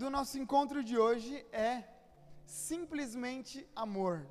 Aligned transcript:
do 0.00 0.08
nosso 0.10 0.38
encontro 0.38 0.82
de 0.82 0.96
hoje 0.98 1.34
é 1.52 1.84
simplesmente 2.44 3.68
amor. 3.74 4.26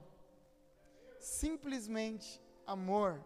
Simplesmente 1.20 2.42
amor. 2.66 3.24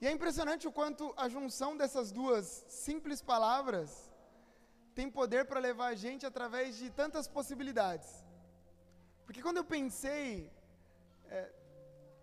E 0.00 0.06
é 0.06 0.10
impressionante 0.10 0.66
o 0.68 0.72
quanto 0.72 1.14
a 1.16 1.28
junção 1.28 1.76
dessas 1.76 2.10
duas 2.12 2.46
simples 2.68 3.20
palavras 3.22 3.90
tem 4.94 5.10
poder 5.10 5.44
para 5.46 5.60
levar 5.68 5.88
a 5.88 6.00
gente 6.04 6.26
através 6.26 6.76
de 6.76 6.88
tantas 6.90 7.26
possibilidades. 7.26 8.08
Porque 9.24 9.42
quando 9.42 9.58
eu 9.58 9.64
pensei 9.64 10.52
é, 11.28 11.52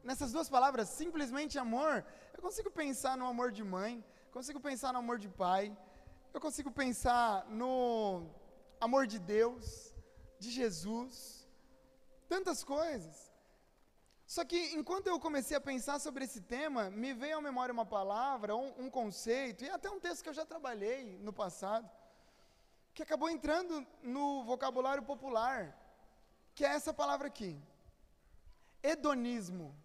nessas 0.03 0.31
duas 0.31 0.49
palavras, 0.49 0.89
simplesmente 0.89 1.57
amor, 1.57 2.05
eu 2.35 2.41
consigo 2.41 2.71
pensar 2.71 3.17
no 3.17 3.27
amor 3.33 3.51
de 3.51 3.63
mãe, 3.63 4.03
consigo 4.31 4.59
pensar 4.59 4.93
no 4.93 4.99
amor 4.99 5.17
de 5.17 5.27
pai, 5.27 5.75
eu 6.33 6.39
consigo 6.39 6.71
pensar 6.71 7.45
no 7.49 8.23
amor 8.81 9.05
de 9.05 9.19
Deus, 9.19 9.93
de 10.39 10.49
Jesus, 10.49 11.47
tantas 12.27 12.63
coisas. 12.63 13.31
Só 14.25 14.43
que 14.43 14.59
enquanto 14.79 15.07
eu 15.07 15.19
comecei 15.19 15.55
a 15.55 15.61
pensar 15.61 15.99
sobre 15.99 16.23
esse 16.23 16.41
tema, 16.41 16.89
me 16.89 17.13
veio 17.13 17.37
à 17.37 17.41
memória 17.41 17.71
uma 17.71 17.85
palavra, 17.85 18.55
um, 18.55 18.85
um 18.85 18.89
conceito, 18.89 19.63
e 19.63 19.69
até 19.69 19.89
um 19.89 19.99
texto 19.99 20.23
que 20.23 20.29
eu 20.29 20.33
já 20.33 20.45
trabalhei 20.45 21.17
no 21.19 21.31
passado, 21.31 21.87
que 22.93 23.03
acabou 23.03 23.29
entrando 23.29 23.85
no 24.01 24.43
vocabulário 24.43 25.03
popular, 25.03 25.77
que 26.55 26.65
é 26.65 26.69
essa 26.69 26.93
palavra 26.93 27.27
aqui: 27.27 27.61
hedonismo. 28.81 29.75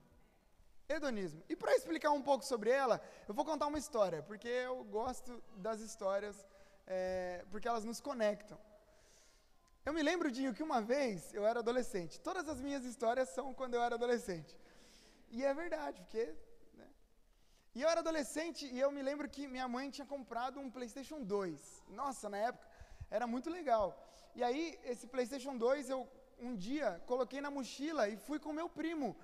Hedonismo. 0.88 1.42
E 1.48 1.56
para 1.56 1.74
explicar 1.74 2.12
um 2.12 2.22
pouco 2.22 2.44
sobre 2.44 2.70
ela, 2.70 3.02
eu 3.28 3.34
vou 3.34 3.44
contar 3.44 3.66
uma 3.66 3.78
história, 3.78 4.22
porque 4.22 4.48
eu 4.48 4.84
gosto 4.84 5.42
das 5.56 5.80
histórias, 5.80 6.46
é, 6.86 7.44
porque 7.50 7.68
elas 7.68 7.84
nos 7.84 8.00
conectam. 8.00 8.58
Eu 9.86 9.92
me 9.96 10.02
lembro, 10.02 10.32
Dinho, 10.36 10.52
que 10.52 10.64
uma 10.68 10.80
vez 10.92 11.32
eu 11.32 11.42
era 11.50 11.60
adolescente. 11.60 12.20
Todas 12.28 12.48
as 12.52 12.60
minhas 12.60 12.84
histórias 12.84 13.28
são 13.28 13.54
quando 13.58 13.74
eu 13.74 13.82
era 13.86 13.94
adolescente. 13.94 14.52
E 15.30 15.44
é 15.44 15.54
verdade, 15.54 16.00
porque. 16.02 16.24
Né? 16.78 16.88
E 17.72 17.82
eu 17.82 17.88
era 17.88 18.00
adolescente 18.00 18.62
e 18.66 18.80
eu 18.84 18.90
me 18.96 19.02
lembro 19.08 19.28
que 19.34 19.46
minha 19.46 19.68
mãe 19.68 19.88
tinha 19.96 20.08
comprado 20.14 20.58
um 20.58 20.68
PlayStation 20.76 21.20
2. 21.22 21.84
Nossa, 22.00 22.28
na 22.28 22.38
época 22.48 22.66
era 23.08 23.28
muito 23.28 23.48
legal. 23.48 23.86
E 24.34 24.42
aí, 24.42 24.76
esse 24.92 25.06
PlayStation 25.06 25.56
2 25.56 25.88
eu 25.94 26.00
um 26.48 26.54
dia 26.56 26.88
coloquei 27.06 27.40
na 27.40 27.50
mochila 27.58 28.08
e 28.08 28.16
fui 28.16 28.40
com 28.40 28.52
meu 28.52 28.68
primo 28.68 29.16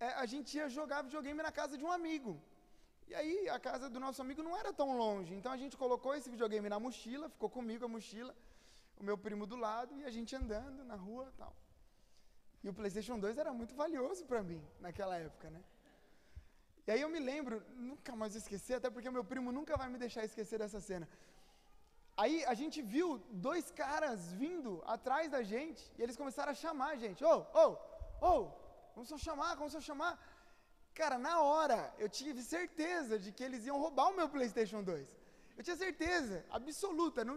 é, 0.00 0.08
a 0.24 0.26
gente 0.32 0.56
ia 0.56 0.68
jogar 0.78 1.02
videogame 1.02 1.42
na 1.42 1.52
casa 1.52 1.76
de 1.76 1.84
um 1.84 1.92
amigo. 1.92 2.32
E 3.06 3.14
aí 3.14 3.48
a 3.50 3.58
casa 3.68 3.88
do 3.94 4.00
nosso 4.00 4.22
amigo 4.22 4.42
não 4.42 4.56
era 4.56 4.72
tão 4.72 4.96
longe, 4.96 5.34
então 5.34 5.52
a 5.52 5.60
gente 5.62 5.76
colocou 5.76 6.14
esse 6.14 6.30
videogame 6.34 6.68
na 6.74 6.80
mochila, 6.80 7.28
ficou 7.28 7.50
comigo 7.50 7.84
a 7.84 7.88
mochila, 7.96 8.34
o 8.98 9.04
meu 9.04 9.16
primo 9.16 9.46
do 9.46 9.56
lado 9.56 9.94
e 10.00 10.04
a 10.04 10.10
gente 10.10 10.34
andando 10.34 10.84
na 10.84 10.94
rua, 10.94 11.32
tal. 11.36 11.54
E 12.62 12.68
o 12.68 12.74
PlayStation 12.74 13.18
2 13.18 13.38
era 13.38 13.52
muito 13.52 13.74
valioso 13.74 14.24
para 14.26 14.42
mim 14.42 14.62
naquela 14.80 15.16
época, 15.16 15.50
né? 15.50 15.62
E 16.86 16.90
aí 16.90 17.00
eu 17.00 17.08
me 17.08 17.18
lembro, 17.18 17.62
nunca 17.76 18.14
mais 18.14 18.34
esqueci, 18.34 18.72
até 18.74 18.88
porque 18.88 19.10
meu 19.10 19.24
primo 19.24 19.50
nunca 19.50 19.76
vai 19.76 19.88
me 19.88 19.98
deixar 19.98 20.24
esquecer 20.24 20.58
dessa 20.58 20.80
cena. 20.80 21.08
Aí 22.16 22.44
a 22.46 22.54
gente 22.54 22.80
viu 22.80 23.18
dois 23.30 23.70
caras 23.70 24.32
vindo 24.32 24.82
atrás 24.86 25.30
da 25.30 25.42
gente 25.42 25.82
e 25.98 26.02
eles 26.02 26.16
começaram 26.16 26.52
a 26.52 26.54
chamar 26.54 26.90
a 26.92 26.96
gente. 26.96 27.24
Ô, 27.24 27.46
ô, 27.62 27.76
ô, 28.28 28.66
Começou 28.96 29.16
a 29.16 29.18
chamar, 29.18 29.58
a 29.60 29.80
chamar. 29.80 30.18
Cara, 30.94 31.18
na 31.18 31.42
hora, 31.42 31.92
eu 31.98 32.08
tive 32.08 32.42
certeza 32.42 33.18
de 33.18 33.30
que 33.30 33.44
eles 33.44 33.66
iam 33.66 33.78
roubar 33.78 34.08
o 34.08 34.16
meu 34.16 34.26
PlayStation 34.26 34.82
2. 34.82 35.06
Eu 35.54 35.62
tinha 35.62 35.76
certeza, 35.76 36.42
absoluta. 36.48 37.22
Não, 37.22 37.36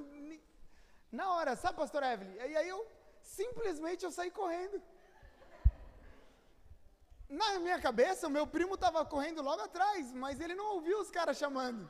na 1.11 1.33
hora, 1.33 1.55
sabe, 1.55 1.77
pastor 1.77 2.03
Evelyn? 2.03 2.35
E 2.35 2.57
aí 2.57 2.67
eu, 2.67 2.85
simplesmente, 3.21 4.05
eu 4.05 4.11
saí 4.11 4.31
correndo. 4.31 4.81
Na 7.27 7.59
minha 7.59 7.79
cabeça, 7.79 8.27
o 8.27 8.29
meu 8.29 8.47
primo 8.47 8.73
estava 8.75 9.05
correndo 9.05 9.41
logo 9.41 9.61
atrás, 9.61 10.11
mas 10.13 10.39
ele 10.39 10.55
não 10.55 10.73
ouviu 10.75 10.99
os 10.99 11.11
caras 11.11 11.37
chamando. 11.37 11.89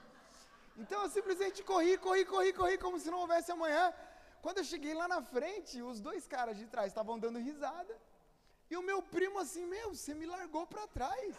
Então 0.77 1.01
eu 1.03 1.09
simplesmente 1.09 1.63
corri, 1.63 1.97
corri, 1.97 2.25
corri, 2.25 2.51
corri, 2.53 2.77
como 2.77 2.99
se 2.99 3.09
não 3.11 3.19
houvesse 3.19 3.51
amanhã. 3.51 3.93
Quando 4.41 4.59
eu 4.59 4.63
cheguei 4.63 4.93
lá 4.93 5.07
na 5.07 5.21
frente, 5.21 5.81
os 5.81 5.99
dois 5.99 6.25
caras 6.25 6.57
de 6.57 6.65
trás 6.67 6.87
estavam 6.87 7.17
dando 7.19 7.39
risada. 7.39 7.93
E 8.69 8.77
o 8.77 8.83
meu 8.83 9.01
primo 9.01 9.39
assim, 9.39 9.65
meu, 9.65 9.93
você 9.93 10.13
me 10.13 10.25
largou 10.25 10.65
para 10.67 10.87
trás. 10.87 11.35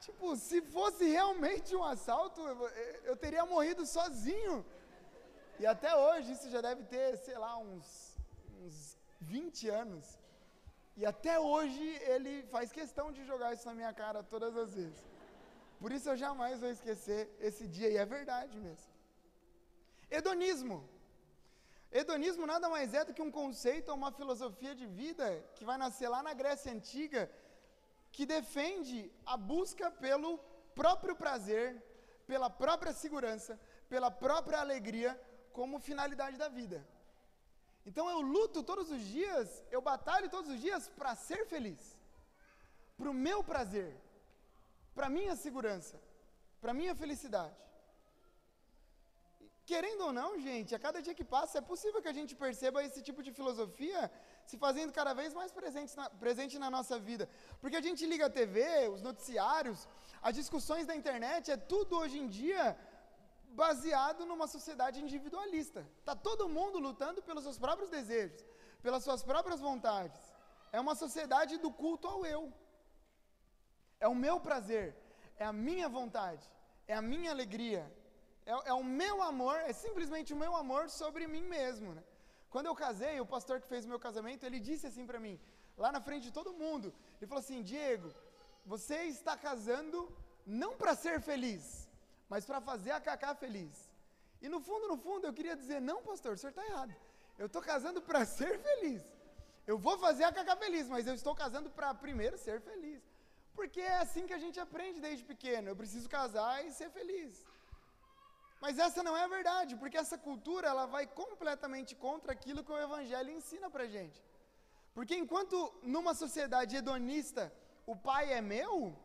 tipo, 0.00 0.36
se 0.36 0.60
fosse 0.60 1.04
realmente 1.04 1.74
um 1.74 1.82
assalto, 1.82 2.40
eu, 2.40 2.68
eu, 3.10 3.16
teria 3.16 3.46
morrido 3.46 3.86
sozinho. 3.86 4.64
E 5.58 5.66
até 5.66 5.94
hoje, 5.96 6.32
isso 6.32 6.50
já 6.50 6.60
deve 6.60 6.82
ter, 6.84 7.16
sei 7.18 7.38
lá, 7.38 7.56
uns, 7.58 8.16
uns 8.60 8.98
20 9.20 9.68
anos. 9.68 10.18
E 10.96 11.04
até 11.06 11.38
hoje 11.38 11.84
ele 12.12 12.42
faz 12.54 12.72
questão 12.72 13.12
de 13.12 13.24
jogar 13.24 13.52
isso 13.52 13.66
na 13.66 13.74
minha 13.74 13.92
cara 13.92 14.22
todas 14.22 14.56
as 14.56 14.74
vezes. 14.74 15.00
Por 15.80 15.92
isso 15.92 16.08
eu 16.08 16.16
jamais 16.16 16.60
vou 16.60 16.70
esquecer 16.70 17.20
esse 17.40 17.66
dia, 17.66 17.88
e 17.90 17.96
é 17.96 18.04
verdade 18.04 18.58
mesmo. 18.58 18.92
Hedonismo. 20.10 20.88
Hedonismo 21.90 22.46
nada 22.46 22.68
mais 22.68 22.92
é 22.94 23.04
do 23.04 23.14
que 23.14 23.22
um 23.22 23.30
conceito 23.30 23.90
ou 23.90 23.96
uma 23.96 24.10
filosofia 24.10 24.74
de 24.74 24.86
vida 24.86 25.26
que 25.54 25.64
vai 25.64 25.78
nascer 25.78 26.08
lá 26.08 26.22
na 26.22 26.34
Grécia 26.34 26.72
Antiga, 26.72 27.30
que 28.10 28.26
defende 28.26 29.12
a 29.24 29.36
busca 29.36 29.90
pelo 29.90 30.38
próprio 30.74 31.14
prazer, 31.14 31.82
pela 32.26 32.50
própria 32.50 32.92
segurança, 32.92 33.58
pela 33.88 34.10
própria 34.10 34.60
alegria 34.60 35.20
como 35.56 35.84
finalidade 35.88 36.36
da 36.42 36.48
vida. 36.58 36.78
Então 37.88 38.04
eu 38.14 38.20
luto 38.34 38.62
todos 38.70 38.86
os 38.96 39.02
dias, 39.16 39.48
eu 39.76 39.80
batalho 39.90 40.32
todos 40.36 40.50
os 40.54 40.60
dias 40.66 40.82
para 40.98 41.12
ser 41.28 41.42
feliz, 41.52 41.82
para 42.98 43.10
o 43.12 43.18
meu 43.26 43.38
prazer, 43.50 43.90
para 44.96 45.08
minha 45.18 45.36
segurança, 45.44 45.96
para 46.62 46.78
minha 46.80 46.94
felicidade. 47.02 47.60
Querendo 49.70 50.02
ou 50.06 50.12
não, 50.18 50.30
gente, 50.46 50.70
a 50.74 50.80
cada 50.86 51.00
dia 51.04 51.14
que 51.18 51.26
passa 51.36 51.58
é 51.58 51.68
possível 51.70 52.00
que 52.04 52.12
a 52.12 52.16
gente 52.18 52.32
perceba 52.42 52.84
esse 52.86 53.00
tipo 53.06 53.22
de 53.26 53.30
filosofia 53.38 54.00
se 54.48 54.56
fazendo 54.64 54.92
cada 54.98 55.12
vez 55.20 55.30
mais 55.38 55.52
presente 55.58 55.92
na, 56.00 56.06
presente 56.24 56.58
na 56.64 56.70
nossa 56.76 56.98
vida. 57.08 57.26
Porque 57.60 57.78
a 57.78 57.84
gente 57.86 58.04
liga 58.12 58.26
a 58.26 58.36
TV, 58.40 58.88
os 58.96 59.02
noticiários, 59.08 59.88
as 60.20 60.34
discussões 60.40 60.86
da 60.90 60.96
internet, 61.00 61.50
é 61.50 61.56
tudo 61.56 61.96
hoje 62.00 62.18
em 62.22 62.28
dia 62.40 62.76
baseado 63.62 64.26
numa 64.26 64.46
sociedade 64.46 65.00
individualista. 65.00 65.80
Está 66.00 66.14
todo 66.14 66.48
mundo 66.48 66.78
lutando 66.78 67.22
pelos 67.22 67.44
seus 67.44 67.58
próprios 67.58 67.90
desejos, 67.90 68.44
pelas 68.82 69.04
suas 69.04 69.22
próprias 69.22 69.60
vontades. 69.60 70.20
É 70.72 70.80
uma 70.80 70.94
sociedade 70.94 71.56
do 71.58 71.70
culto 71.70 72.08
ao 72.08 72.26
eu. 72.26 72.52
É 74.00 74.08
o 74.08 74.14
meu 74.14 74.38
prazer, 74.40 74.86
é 75.36 75.44
a 75.44 75.52
minha 75.52 75.88
vontade, 75.88 76.46
é 76.86 76.94
a 76.94 77.02
minha 77.12 77.30
alegria, 77.30 77.82
é, 78.46 78.52
é, 78.70 78.72
o 78.72 78.84
meu 78.84 79.22
amor, 79.22 79.56
é 79.70 79.72
simplesmente 79.72 80.34
o 80.34 80.36
meu 80.36 80.54
amor 80.54 80.90
sobre 80.90 81.26
mim 81.26 81.42
mesmo. 81.42 81.94
Né? 81.94 82.02
Quando 82.50 82.66
eu 82.66 82.74
casei, 82.74 83.20
o 83.20 83.26
pastor 83.26 83.60
que 83.60 83.66
fez 83.66 83.84
o 83.84 83.88
meu 83.88 83.98
casamento, 83.98 84.44
ele 84.44 84.60
disse 84.60 84.86
assim 84.86 85.06
para 85.06 85.18
mim, 85.18 85.40
lá 85.76 85.90
na 85.90 86.00
frente 86.00 86.24
de 86.24 86.32
todo 86.32 86.52
mundo, 86.52 86.92
ele 87.16 87.26
falou 87.26 87.40
assim: 87.40 87.62
Diego, 87.62 88.12
você 88.66 89.04
está 89.04 89.36
casando 89.36 90.14
não 90.46 90.76
para 90.76 90.94
ser 90.94 91.20
feliz, 91.20 91.83
mas 92.28 92.44
para 92.44 92.60
fazer 92.60 92.92
a 92.92 93.00
Cacá 93.00 93.34
feliz. 93.34 93.90
E 94.40 94.48
no 94.48 94.60
fundo, 94.60 94.88
no 94.88 94.96
fundo, 94.96 95.26
eu 95.26 95.32
queria 95.32 95.56
dizer: 95.56 95.80
não, 95.80 96.02
pastor, 96.02 96.34
o 96.34 96.38
senhor 96.38 96.50
está 96.50 96.64
errado. 96.66 96.94
Eu 97.38 97.46
estou 97.46 97.62
casando 97.62 98.00
para 98.02 98.24
ser 98.38 98.58
feliz. 98.58 99.02
Eu 99.66 99.78
vou 99.78 99.96
fazer 99.98 100.24
a 100.24 100.32
Cacá 100.32 100.56
feliz, 100.56 100.88
mas 100.88 101.06
eu 101.06 101.14
estou 101.14 101.34
casando 101.34 101.70
para 101.70 101.94
primeiro 101.94 102.36
ser 102.36 102.60
feliz. 102.60 103.02
Porque 103.54 103.80
é 103.80 103.96
assim 104.04 104.26
que 104.26 104.36
a 104.38 104.42
gente 104.44 104.58
aprende 104.60 105.00
desde 105.00 105.24
pequeno. 105.24 105.68
Eu 105.68 105.76
preciso 105.76 106.08
casar 106.08 106.64
e 106.66 106.72
ser 106.72 106.90
feliz. 106.90 107.44
Mas 108.60 108.78
essa 108.78 109.02
não 109.02 109.16
é 109.16 109.22
a 109.24 109.28
verdade, 109.28 109.76
porque 109.76 109.96
essa 109.96 110.16
cultura 110.16 110.68
ela 110.68 110.86
vai 110.86 111.06
completamente 111.06 111.94
contra 111.94 112.32
aquilo 112.32 112.64
que 112.64 112.72
o 112.72 112.78
evangelho 112.78 113.30
ensina 113.30 113.68
pra 113.70 113.86
gente. 113.86 114.22
Porque 114.94 115.14
enquanto 115.14 115.56
numa 115.82 116.14
sociedade 116.14 116.76
hedonista 116.76 117.52
o 117.86 117.94
pai 117.94 118.32
é 118.32 118.40
meu, 118.40 118.96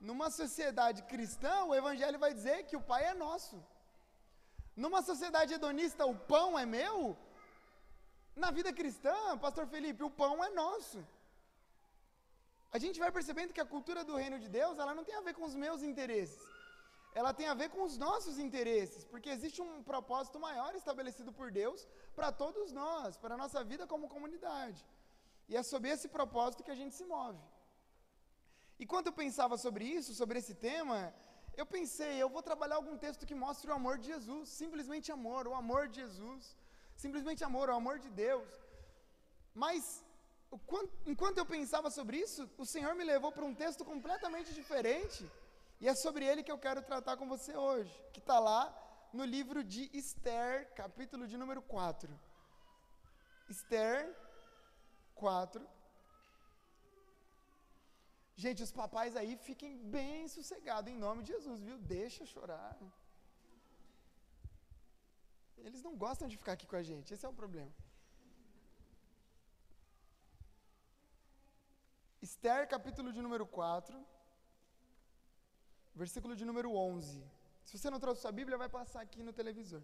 numa 0.00 0.28
sociedade 0.30 1.02
cristã 1.12 1.64
o 1.64 1.74
evangelho 1.74 2.18
vai 2.18 2.32
dizer 2.32 2.64
que 2.64 2.76
o 2.76 2.86
pai 2.90 3.04
é 3.04 3.14
nosso. 3.14 3.56
Numa 4.84 5.02
sociedade 5.02 5.54
hedonista 5.54 6.04
o 6.06 6.16
pão 6.32 6.58
é 6.58 6.66
meu, 6.66 7.16
na 8.34 8.50
vida 8.50 8.72
cristã, 8.72 9.16
pastor 9.38 9.66
Felipe, 9.66 10.02
o 10.02 10.10
pão 10.10 10.44
é 10.44 10.50
nosso. 10.50 10.98
A 12.70 12.78
gente 12.78 12.98
vai 12.98 13.10
percebendo 13.10 13.54
que 13.54 13.60
a 13.60 13.72
cultura 13.74 14.04
do 14.04 14.16
reino 14.16 14.38
de 14.38 14.48
Deus, 14.48 14.78
ela 14.78 14.94
não 14.94 15.04
tem 15.04 15.16
a 15.16 15.22
ver 15.22 15.34
com 15.34 15.44
os 15.44 15.54
meus 15.54 15.82
interesses 15.82 16.42
ela 17.20 17.32
tem 17.32 17.46
a 17.48 17.54
ver 17.60 17.68
com 17.74 17.82
os 17.88 17.96
nossos 17.96 18.38
interesses, 18.38 19.02
porque 19.10 19.30
existe 19.34 19.60
um 19.66 19.82
propósito 19.82 20.38
maior 20.38 20.74
estabelecido 20.74 21.30
por 21.38 21.50
Deus 21.50 21.80
para 22.14 22.30
todos 22.30 22.72
nós, 22.80 23.16
para 23.16 23.34
a 23.34 23.38
nossa 23.42 23.64
vida 23.70 23.86
como 23.92 24.12
comunidade. 24.14 24.80
E 25.48 25.56
é 25.56 25.62
sobre 25.62 25.88
esse 25.94 26.08
propósito 26.16 26.62
que 26.62 26.74
a 26.74 26.80
gente 26.80 26.94
se 26.94 27.06
move. 27.06 27.40
E 28.78 28.86
quando 28.86 29.08
eu 29.08 29.12
pensava 29.12 29.56
sobre 29.56 29.84
isso, 29.84 30.14
sobre 30.14 30.38
esse 30.38 30.54
tema, 30.54 31.14
eu 31.56 31.64
pensei, 31.64 32.14
eu 32.20 32.28
vou 32.28 32.42
trabalhar 32.42 32.76
algum 32.76 32.96
texto 32.98 33.26
que 33.26 33.34
mostre 33.34 33.70
o 33.70 33.74
amor 33.74 33.96
de 33.98 34.08
Jesus, 34.08 34.50
simplesmente 34.50 35.10
amor, 35.10 35.46
o 35.46 35.54
amor 35.54 35.88
de 35.88 35.96
Jesus. 36.02 36.56
Simplesmente 36.96 37.44
amor, 37.44 37.68
o 37.68 37.74
amor 37.74 37.98
de 37.98 38.10
Deus. 38.10 38.48
Mas 39.54 40.02
enquanto 41.06 41.38
eu 41.38 41.46
pensava 41.46 41.90
sobre 41.90 42.18
isso, 42.18 42.48
o 42.56 42.64
Senhor 42.64 42.94
me 42.94 43.04
levou 43.04 43.30
para 43.32 43.44
um 43.44 43.54
texto 43.54 43.84
completamente 43.84 44.52
diferente. 44.54 45.30
E 45.80 45.88
é 45.88 45.94
sobre 45.94 46.24
ele 46.24 46.42
que 46.42 46.52
eu 46.52 46.58
quero 46.58 46.82
tratar 46.82 47.16
com 47.16 47.28
você 47.28 47.54
hoje, 47.54 47.92
que 48.12 48.20
está 48.20 48.38
lá 48.38 48.62
no 49.12 49.24
livro 49.24 49.62
de 49.62 49.90
Esther, 49.92 50.72
capítulo 50.74 51.26
de 51.26 51.36
número 51.36 51.60
4. 51.60 52.08
Esther 53.48 54.14
4. 55.14 55.66
Gente, 58.44 58.62
os 58.62 58.72
papais 58.80 59.16
aí 59.16 59.34
fiquem 59.48 59.72
bem 59.96 60.28
sossegados 60.28 60.92
em 60.92 60.98
nome 61.04 61.22
de 61.22 61.32
Jesus, 61.32 61.62
viu? 61.68 61.78
Deixa 61.78 62.26
chorar. 62.26 62.76
Eles 65.66 65.82
não 65.82 65.96
gostam 66.04 66.28
de 66.28 66.36
ficar 66.36 66.52
aqui 66.52 66.66
com 66.66 66.76
a 66.76 66.82
gente, 66.82 67.12
esse 67.14 67.24
é 67.24 67.28
o 67.28 67.38
problema. 67.42 67.72
Esther, 72.26 72.68
capítulo 72.68 73.10
de 73.16 73.22
número 73.26 73.46
4, 73.46 74.04
versículo 75.94 76.36
de 76.36 76.44
número 76.44 76.70
11. 76.74 77.24
Se 77.64 77.78
você 77.78 77.88
não 77.88 78.00
trouxe 78.04 78.20
sua 78.20 78.32
Bíblia, 78.32 78.58
vai 78.58 78.68
passar 78.68 79.00
aqui 79.00 79.22
no 79.22 79.32
televisor. 79.32 79.82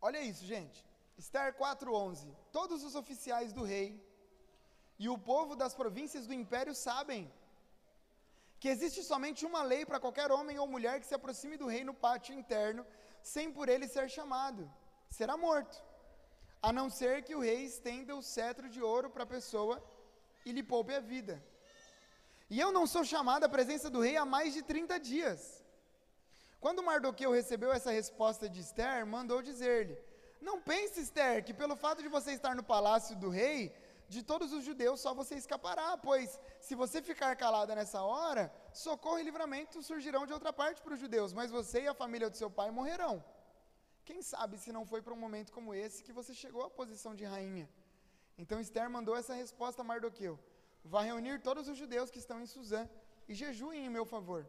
Olha 0.00 0.20
isso, 0.22 0.44
gente. 0.44 0.80
Esther 1.18 1.52
4:11. 1.54 2.32
Todos 2.52 2.84
os 2.84 2.94
oficiais 2.94 3.52
do 3.52 3.64
rei 3.64 3.88
e 4.98 5.08
o 5.08 5.18
povo 5.18 5.56
das 5.56 5.74
províncias 5.74 6.26
do 6.28 6.34
império 6.34 6.74
sabem 6.74 7.22
que 8.60 8.68
existe 8.68 9.02
somente 9.02 9.44
uma 9.44 9.62
lei 9.62 9.84
para 9.84 10.00
qualquer 10.04 10.30
homem 10.30 10.58
ou 10.58 10.66
mulher 10.66 11.00
que 11.00 11.06
se 11.06 11.14
aproxime 11.14 11.56
do 11.56 11.66
rei 11.66 11.82
no 11.84 11.94
pátio 11.94 12.34
interno, 12.34 12.84
sem 13.22 13.52
por 13.52 13.68
ele 13.68 13.86
ser 13.88 14.08
chamado. 14.08 14.62
Será 15.10 15.36
morto 15.36 15.76
a 16.62 16.72
não 16.72 16.88
ser 16.90 17.22
que 17.22 17.34
o 17.34 17.40
rei 17.40 17.64
estenda 17.64 18.16
o 18.16 18.22
cetro 18.22 18.68
de 18.68 18.82
ouro 18.82 19.10
para 19.10 19.24
a 19.24 19.34
pessoa 19.36 19.82
e 20.44 20.52
lhe 20.52 20.62
poupe 20.62 20.92
a 20.94 21.00
vida. 21.00 21.42
E 22.50 22.58
eu 22.58 22.72
não 22.72 22.86
sou 22.86 23.04
chamado 23.04 23.44
à 23.44 23.48
presença 23.48 23.88
do 23.90 24.00
rei 24.00 24.16
há 24.16 24.24
mais 24.24 24.54
de 24.54 24.62
30 24.62 24.98
dias. 24.98 25.64
Quando 26.60 26.82
Mardoqueu 26.82 27.30
recebeu 27.30 27.72
essa 27.72 27.90
resposta 27.90 28.48
de 28.48 28.60
Esther, 28.60 29.06
mandou 29.06 29.40
dizer-lhe: 29.40 29.96
Não 30.40 30.60
pense, 30.60 31.00
Esther, 31.00 31.44
que 31.44 31.52
pelo 31.52 31.76
fato 31.76 32.02
de 32.02 32.08
você 32.08 32.32
estar 32.32 32.54
no 32.54 32.62
palácio 32.62 33.16
do 33.16 33.28
rei, 33.28 33.74
de 34.08 34.22
todos 34.22 34.52
os 34.52 34.64
judeus 34.64 35.00
só 35.00 35.12
você 35.12 35.34
escapará, 35.34 35.96
pois 35.98 36.40
se 36.60 36.74
você 36.74 37.02
ficar 37.02 37.36
calada 37.36 37.74
nessa 37.74 38.02
hora, 38.02 38.52
socorro 38.72 39.18
e 39.18 39.22
livramento 39.22 39.82
surgirão 39.82 40.26
de 40.26 40.32
outra 40.32 40.52
parte 40.52 40.80
para 40.80 40.94
os 40.94 41.00
judeus, 41.00 41.32
mas 41.32 41.50
você 41.50 41.82
e 41.82 41.88
a 41.88 41.94
família 41.94 42.30
do 42.30 42.36
seu 42.36 42.50
pai 42.50 42.70
morrerão. 42.70 43.22
Quem 44.04 44.22
sabe 44.22 44.56
se 44.56 44.72
não 44.72 44.86
foi 44.86 45.02
para 45.02 45.12
um 45.12 45.18
momento 45.18 45.52
como 45.52 45.74
esse 45.74 46.02
que 46.02 46.12
você 46.12 46.32
chegou 46.32 46.62
à 46.64 46.70
posição 46.70 47.14
de 47.14 47.24
rainha? 47.24 47.68
Então 48.38 48.60
Esther 48.60 48.88
mandou 48.88 49.14
essa 49.14 49.34
resposta 49.34 49.82
a 49.82 49.84
Mardoqueu: 49.84 50.38
Vá 50.82 51.02
reunir 51.02 51.42
todos 51.42 51.68
os 51.68 51.76
judeus 51.76 52.10
que 52.10 52.18
estão 52.18 52.40
em 52.40 52.46
Suzã 52.46 52.88
e 53.28 53.34
jejuem 53.34 53.84
em 53.84 53.90
meu 53.90 54.06
favor. 54.06 54.48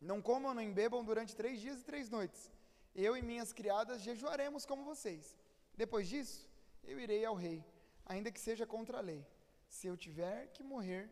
Não 0.00 0.20
comam 0.20 0.52
nem 0.52 0.70
bebam 0.70 1.02
durante 1.02 1.34
três 1.34 1.60
dias 1.60 1.80
e 1.80 1.84
três 1.84 2.10
noites. 2.10 2.50
Eu 2.94 3.16
e 3.16 3.22
minhas 3.22 3.52
criadas 3.52 4.02
jejuaremos 4.02 4.64
como 4.64 4.84
vocês. 4.84 5.36
Depois 5.76 6.08
disso, 6.08 6.48
eu 6.84 6.98
irei 7.00 7.24
ao 7.24 7.34
rei, 7.34 7.64
ainda 8.06 8.30
que 8.30 8.40
seja 8.40 8.66
contra 8.66 8.98
a 8.98 9.00
lei. 9.00 9.26
Se 9.68 9.86
eu 9.86 9.96
tiver 9.96 10.48
que 10.54 10.62
morrer, 10.62 11.10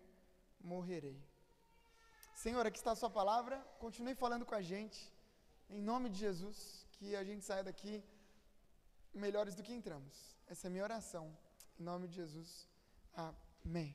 morrerei. 0.60 1.18
Senhor, 2.34 2.64
aqui 2.66 2.78
está 2.78 2.92
a 2.92 3.00
sua 3.02 3.10
palavra. 3.10 3.56
Continue 3.78 4.14
falando 4.14 4.46
com 4.46 4.54
a 4.54 4.62
gente. 4.62 5.00
Em 5.68 5.82
nome 5.90 6.08
de 6.08 6.18
Jesus 6.18 6.86
que 6.92 7.16
a 7.16 7.24
gente 7.28 7.44
saia 7.44 7.64
daqui 7.64 8.02
melhores 9.12 9.54
do 9.54 9.62
que 9.62 9.72
entramos. 9.72 10.14
Essa 10.46 10.66
é 10.66 10.68
a 10.68 10.74
minha 10.74 10.84
oração. 10.84 11.24
Em 11.78 11.84
nome 11.90 12.06
de 12.08 12.14
Jesus. 12.14 12.50
Amém. 13.14 13.90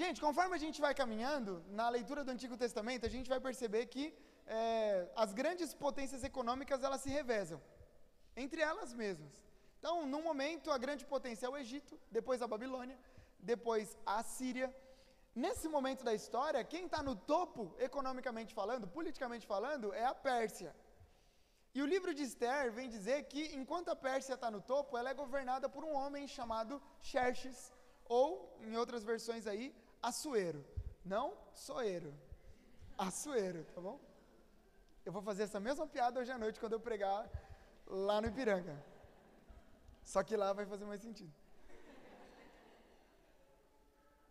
Gente, 0.00 0.20
conforme 0.20 0.54
a 0.54 0.62
gente 0.64 0.80
vai 0.80 0.94
caminhando, 0.94 1.52
na 1.68 1.88
leitura 1.88 2.22
do 2.24 2.30
Antigo 2.30 2.56
Testamento, 2.56 3.06
a 3.06 3.12
gente 3.14 3.28
vai 3.34 3.40
perceber 3.40 3.86
que 3.86 4.04
é, 4.46 5.08
as 5.16 5.32
grandes 5.32 5.74
potências 5.74 6.22
econômicas 6.22 6.82
elas 6.82 7.00
se 7.00 7.10
revezam 7.10 7.60
entre 8.36 8.60
elas 8.60 8.92
mesmas. 8.92 9.34
Então, 9.78 10.06
num 10.06 10.22
momento, 10.22 10.70
a 10.70 10.78
grande 10.78 11.04
potência 11.06 11.46
é 11.46 11.48
o 11.48 11.56
Egito, 11.56 11.98
depois 12.10 12.42
a 12.42 12.46
Babilônia, 12.46 12.98
depois 13.38 13.96
a 14.04 14.22
Síria. 14.22 14.74
Nesse 15.34 15.68
momento 15.68 16.02
da 16.04 16.14
história, 16.14 16.64
quem 16.64 16.86
está 16.86 17.02
no 17.02 17.14
topo, 17.14 17.74
economicamente 17.78 18.54
falando, 18.54 18.86
politicamente 18.88 19.46
falando, 19.46 19.92
é 19.92 20.04
a 20.04 20.14
Pérsia. 20.14 20.74
E 21.74 21.82
o 21.82 21.86
livro 21.86 22.14
de 22.14 22.22
Esther 22.22 22.72
vem 22.72 22.88
dizer 22.88 23.24
que 23.24 23.54
enquanto 23.54 23.90
a 23.90 23.96
Pérsia 23.96 24.34
está 24.34 24.50
no 24.50 24.62
topo, 24.62 24.96
ela 24.96 25.10
é 25.10 25.14
governada 25.14 25.68
por 25.68 25.84
um 25.84 25.92
homem 25.92 26.26
chamado 26.26 26.82
Xerxes, 27.02 27.72
ou, 28.08 28.56
em 28.62 28.76
outras 28.76 29.04
versões 29.04 29.46
aí, 29.46 29.74
Assuero. 30.02 30.64
Não 31.04 31.36
Soeiro. 31.52 32.14
Assuero, 32.96 33.64
tá 33.74 33.80
bom? 33.80 34.00
Eu 35.06 35.12
vou 35.16 35.22
fazer 35.22 35.44
essa 35.44 35.60
mesma 35.66 35.86
piada 35.94 36.18
hoje 36.20 36.32
à 36.36 36.38
noite 36.44 36.58
quando 36.62 36.72
eu 36.76 36.80
pregar 36.86 37.20
lá 37.86 38.20
no 38.20 38.26
Ipiranga. 38.30 38.76
Só 40.12 40.20
que 40.26 40.36
lá 40.42 40.52
vai 40.52 40.66
fazer 40.72 40.84
mais 40.84 41.00
sentido. 41.00 41.32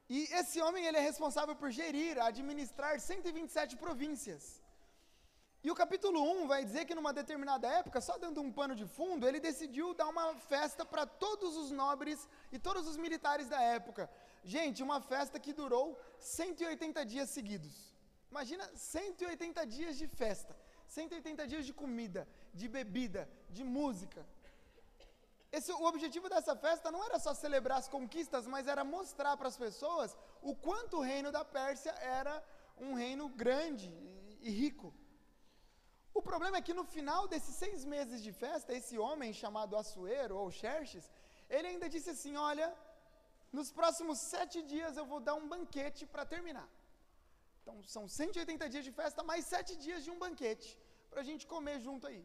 E 0.09 0.19
esse 0.39 0.61
homem 0.61 0.85
ele 0.85 0.97
é 0.97 1.05
responsável 1.11 1.55
por 1.61 1.71
gerir, 1.71 2.21
administrar 2.21 2.99
127 2.99 3.77
províncias. 3.77 4.43
E 5.63 5.71
o 5.71 5.77
capítulo 5.81 6.21
1 6.21 6.47
vai 6.51 6.61
dizer 6.63 6.83
que 6.85 6.93
numa 6.93 7.13
determinada 7.21 7.67
época, 7.79 8.01
só 8.01 8.17
dando 8.17 8.41
um 8.41 8.51
pano 8.51 8.75
de 8.75 8.85
fundo, 8.85 9.27
ele 9.27 9.39
decidiu 9.39 9.93
dar 9.93 10.09
uma 10.09 10.35
festa 10.35 10.85
para 10.85 11.05
todos 11.07 11.55
os 11.55 11.71
nobres 11.71 12.27
e 12.51 12.59
todos 12.59 12.85
os 12.85 12.97
militares 12.97 13.47
da 13.47 13.61
época. 13.61 14.09
Gente, 14.43 14.83
uma 14.83 14.99
festa 14.99 15.39
que 15.39 15.53
durou 15.53 15.97
180 16.19 17.03
dias 17.05 17.29
seguidos. 17.29 17.95
Imagina 18.29 18.69
180 18.75 19.65
dias 19.65 19.97
de 19.97 20.07
festa, 20.07 20.55
180 20.87 21.47
dias 21.47 21.65
de 21.65 21.73
comida, 21.73 22.27
de 22.53 22.67
bebida, 22.67 23.29
de 23.49 23.63
música. 23.63 24.25
Esse, 25.51 25.71
o 25.71 25.85
objetivo 25.85 26.27
dessa 26.27 26.55
festa 26.55 26.91
não 26.91 27.03
era 27.03 27.17
só 27.17 27.33
celebrar 27.33 27.77
as 27.77 27.87
conquistas, 27.87 28.45
mas 28.45 28.67
era 28.67 28.83
mostrar 28.83 29.37
para 29.37 29.47
as 29.47 29.57
pessoas 29.57 30.15
o 30.41 30.55
quanto 30.55 30.97
o 30.97 31.01
reino 31.01 31.31
da 31.31 31.45
Pérsia 31.45 31.91
era 31.91 32.43
um 32.77 32.93
reino 32.93 33.29
grande 33.29 33.89
e 34.41 34.49
rico. 34.49 34.93
O 36.13 36.21
problema 36.21 36.57
é 36.57 36.61
que 36.61 36.73
no 36.73 36.85
final 36.85 37.27
desses 37.27 37.55
seis 37.55 37.83
meses 37.83 38.21
de 38.23 38.31
festa, 38.31 38.73
esse 38.73 38.97
homem 38.97 39.33
chamado 39.33 39.77
Assuero 39.77 40.37
ou 40.37 40.51
Xerxes, 40.51 41.11
ele 41.49 41.67
ainda 41.67 41.89
disse 41.89 42.09
assim: 42.09 42.35
Olha, 42.37 42.67
nos 43.51 43.71
próximos 43.71 44.19
sete 44.19 44.61
dias 44.61 44.97
eu 44.97 45.05
vou 45.05 45.19
dar 45.19 45.35
um 45.35 45.47
banquete 45.47 46.05
para 46.05 46.25
terminar. 46.25 46.69
Então 47.65 47.81
são 47.93 48.03
180 48.07 48.69
dias 48.71 48.85
de 48.87 48.91
festa, 48.97 49.21
mais 49.29 49.43
sete 49.53 49.71
dias 49.83 50.03
de 50.05 50.11
um 50.13 50.19
banquete, 50.23 50.67
para 51.09 51.21
a 51.21 51.27
gente 51.29 51.47
comer 51.53 51.77
junto 51.85 52.05
aí. 52.09 52.23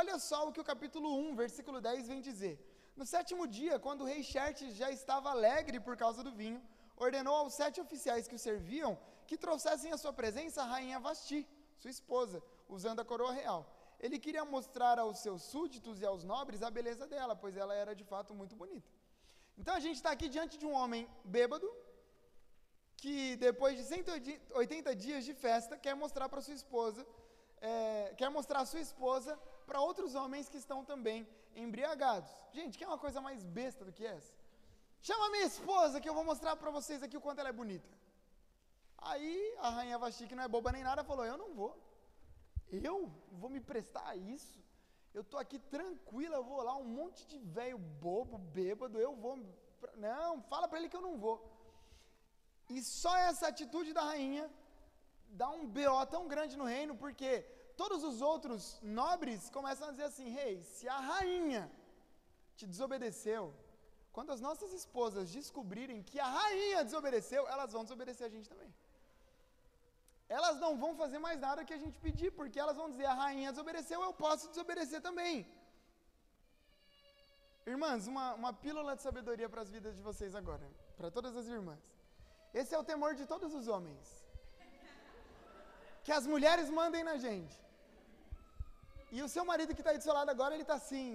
Olha 0.00 0.16
só 0.18 0.38
o 0.46 0.52
que 0.52 0.60
o 0.62 0.68
capítulo 0.70 1.08
1, 1.28 1.34
versículo 1.42 1.80
10 1.80 2.08
vem 2.10 2.20
dizer. 2.20 2.54
No 2.94 3.06
sétimo 3.12 3.46
dia, 3.58 3.78
quando 3.84 4.02
o 4.02 4.08
rei 4.12 4.22
Xerxes 4.22 4.74
já 4.80 4.90
estava 4.90 5.30
alegre 5.30 5.80
por 5.80 5.96
causa 6.02 6.22
do 6.26 6.32
vinho, 6.40 6.60
ordenou 6.96 7.34
aos 7.34 7.54
sete 7.54 7.80
oficiais 7.80 8.28
que 8.28 8.34
o 8.34 8.44
serviam 8.46 8.92
que 9.26 9.38
trouxessem 9.44 9.90
à 9.90 9.96
sua 10.02 10.12
presença 10.12 10.60
a 10.60 10.66
rainha 10.66 11.00
Vasti, 11.00 11.40
sua 11.78 11.90
esposa, 11.90 12.42
usando 12.68 13.00
a 13.00 13.06
coroa 13.06 13.32
real. 13.32 13.60
Ele 13.98 14.18
queria 14.18 14.44
mostrar 14.44 14.98
aos 14.98 15.20
seus 15.20 15.42
súditos 15.44 16.02
e 16.02 16.04
aos 16.04 16.24
nobres 16.24 16.62
a 16.62 16.70
beleza 16.70 17.06
dela, 17.06 17.34
pois 17.34 17.56
ela 17.56 17.74
era 17.74 17.94
de 17.94 18.04
fato 18.04 18.34
muito 18.34 18.54
bonita. 18.54 18.90
Então 19.56 19.74
a 19.74 19.80
gente 19.80 19.96
está 19.96 20.10
aqui 20.10 20.28
diante 20.28 20.58
de 20.58 20.66
um 20.66 20.74
homem 20.80 21.08
bêbado, 21.24 21.66
que 23.02 23.34
depois 23.34 23.76
de 23.76 23.82
180 23.82 24.94
dias 24.94 25.24
de 25.28 25.34
festa 25.34 25.76
quer 25.84 25.94
mostrar 26.02 26.28
para 26.28 26.40
sua 26.40 26.54
esposa, 26.54 27.04
é, 27.60 28.14
quer 28.16 28.28
mostrar 28.28 28.60
a 28.60 28.64
sua 28.72 28.78
esposa 28.88 29.36
para 29.66 29.80
outros 29.80 30.14
homens 30.14 30.48
que 30.48 30.56
estão 30.56 30.84
também 30.84 31.26
embriagados. 31.64 32.30
Gente, 32.52 32.78
que 32.78 32.84
é 32.84 32.86
uma 32.86 33.02
coisa 33.04 33.20
mais 33.20 33.42
besta 33.42 33.84
do 33.84 33.92
que 33.92 34.06
essa? 34.06 34.32
Chama 35.08 35.30
minha 35.30 35.46
esposa 35.46 36.00
que 36.00 36.08
eu 36.08 36.14
vou 36.14 36.22
mostrar 36.22 36.54
para 36.54 36.70
vocês 36.70 37.02
aqui 37.02 37.16
o 37.16 37.20
quanto 37.20 37.40
ela 37.40 37.48
é 37.48 37.60
bonita. 37.60 37.90
Aí 38.98 39.56
a 39.58 39.70
rainha 39.70 39.98
Vasti, 39.98 40.28
que 40.28 40.36
não 40.36 40.44
é 40.44 40.48
boba 40.56 40.70
nem 40.70 40.84
nada, 40.84 41.02
falou: 41.02 41.24
Eu 41.24 41.36
não 41.36 41.52
vou. 41.54 41.76
Eu 42.70 43.10
vou 43.32 43.50
me 43.50 43.60
prestar 43.60 44.06
a 44.10 44.14
isso? 44.14 44.62
Eu 45.12 45.24
tô 45.24 45.38
aqui 45.38 45.58
tranquila, 45.58 46.36
eu 46.36 46.44
vou 46.44 46.62
lá, 46.62 46.76
um 46.76 46.84
monte 46.84 47.26
de 47.26 47.36
velho 47.38 47.78
bobo, 47.78 48.38
bêbado, 48.38 48.96
eu 49.00 49.12
vou. 49.16 49.36
Não, 49.96 50.40
fala 50.42 50.68
para 50.68 50.78
ele 50.78 50.88
que 50.88 50.96
eu 50.96 51.08
não 51.08 51.18
vou. 51.18 51.51
E 52.76 52.82
só 53.00 53.14
essa 53.28 53.46
atitude 53.52 53.92
da 53.98 54.04
rainha 54.10 54.44
dá 55.40 55.48
um 55.58 55.64
BO 55.76 56.00
tão 56.14 56.22
grande 56.32 56.54
no 56.60 56.66
reino, 56.74 56.94
porque 57.02 57.30
todos 57.82 58.00
os 58.10 58.18
outros 58.30 58.62
nobres 59.00 59.48
começam 59.56 59.88
a 59.88 59.92
dizer 59.94 60.06
assim: 60.10 60.28
rei, 60.38 60.54
hey, 60.54 60.62
se 60.74 60.86
a 60.96 61.00
rainha 61.10 61.62
te 62.56 62.66
desobedeceu, 62.72 63.42
quando 64.16 64.30
as 64.34 64.40
nossas 64.46 64.72
esposas 64.80 65.32
descobrirem 65.38 66.02
que 66.10 66.18
a 66.26 66.30
rainha 66.38 66.84
desobedeceu, 66.88 67.42
elas 67.54 67.72
vão 67.76 67.84
desobedecer 67.86 68.26
a 68.26 68.34
gente 68.36 68.48
também. 68.54 68.72
elas 70.36 70.58
não 70.64 70.72
vão 70.82 70.92
fazer 71.00 71.18
mais 71.24 71.38
nada 71.46 71.64
que 71.68 71.74
a 71.76 71.80
gente 71.82 71.96
pedir, 72.06 72.30
porque 72.38 72.58
elas 72.64 72.76
vão 72.82 72.90
dizer: 72.92 73.06
a 73.12 73.18
rainha 73.22 73.50
desobedeceu, 73.54 73.98
eu 74.08 74.14
posso 74.24 74.48
desobedecer 74.52 75.00
também. 75.08 75.34
Irmãs, 77.72 78.06
uma, 78.12 78.26
uma 78.40 78.52
pílula 78.52 78.92
de 78.96 79.02
sabedoria 79.08 79.48
para 79.48 79.62
as 79.64 79.70
vidas 79.74 79.94
de 79.98 80.02
vocês 80.08 80.34
agora, 80.40 80.66
para 80.98 81.10
todas 81.16 81.34
as 81.40 81.46
irmãs. 81.56 81.82
Esse 82.60 82.74
é 82.74 82.78
o 82.78 82.88
temor 82.90 83.14
de 83.20 83.24
todos 83.32 83.54
os 83.58 83.66
homens. 83.72 84.06
Que 86.04 86.12
as 86.18 86.26
mulheres 86.32 86.68
mandem 86.80 87.02
na 87.10 87.16
gente. 87.16 87.56
E 89.10 89.22
o 89.22 89.28
seu 89.34 89.44
marido 89.50 89.74
que 89.74 89.80
está 89.82 89.90
aí 89.90 89.98
do 89.98 90.06
seu 90.08 90.14
lado 90.18 90.30
agora, 90.30 90.54
ele 90.54 90.66
está 90.66 90.74
assim: 90.74 91.06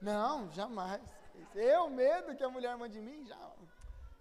Não, 0.00 0.50
jamais. 0.58 1.02
Eu, 1.54 1.82
medo 1.90 2.34
que 2.36 2.44
a 2.48 2.48
mulher 2.56 2.74
mande 2.82 2.98
em 2.98 3.06
mim? 3.08 3.20
Já. 3.32 3.40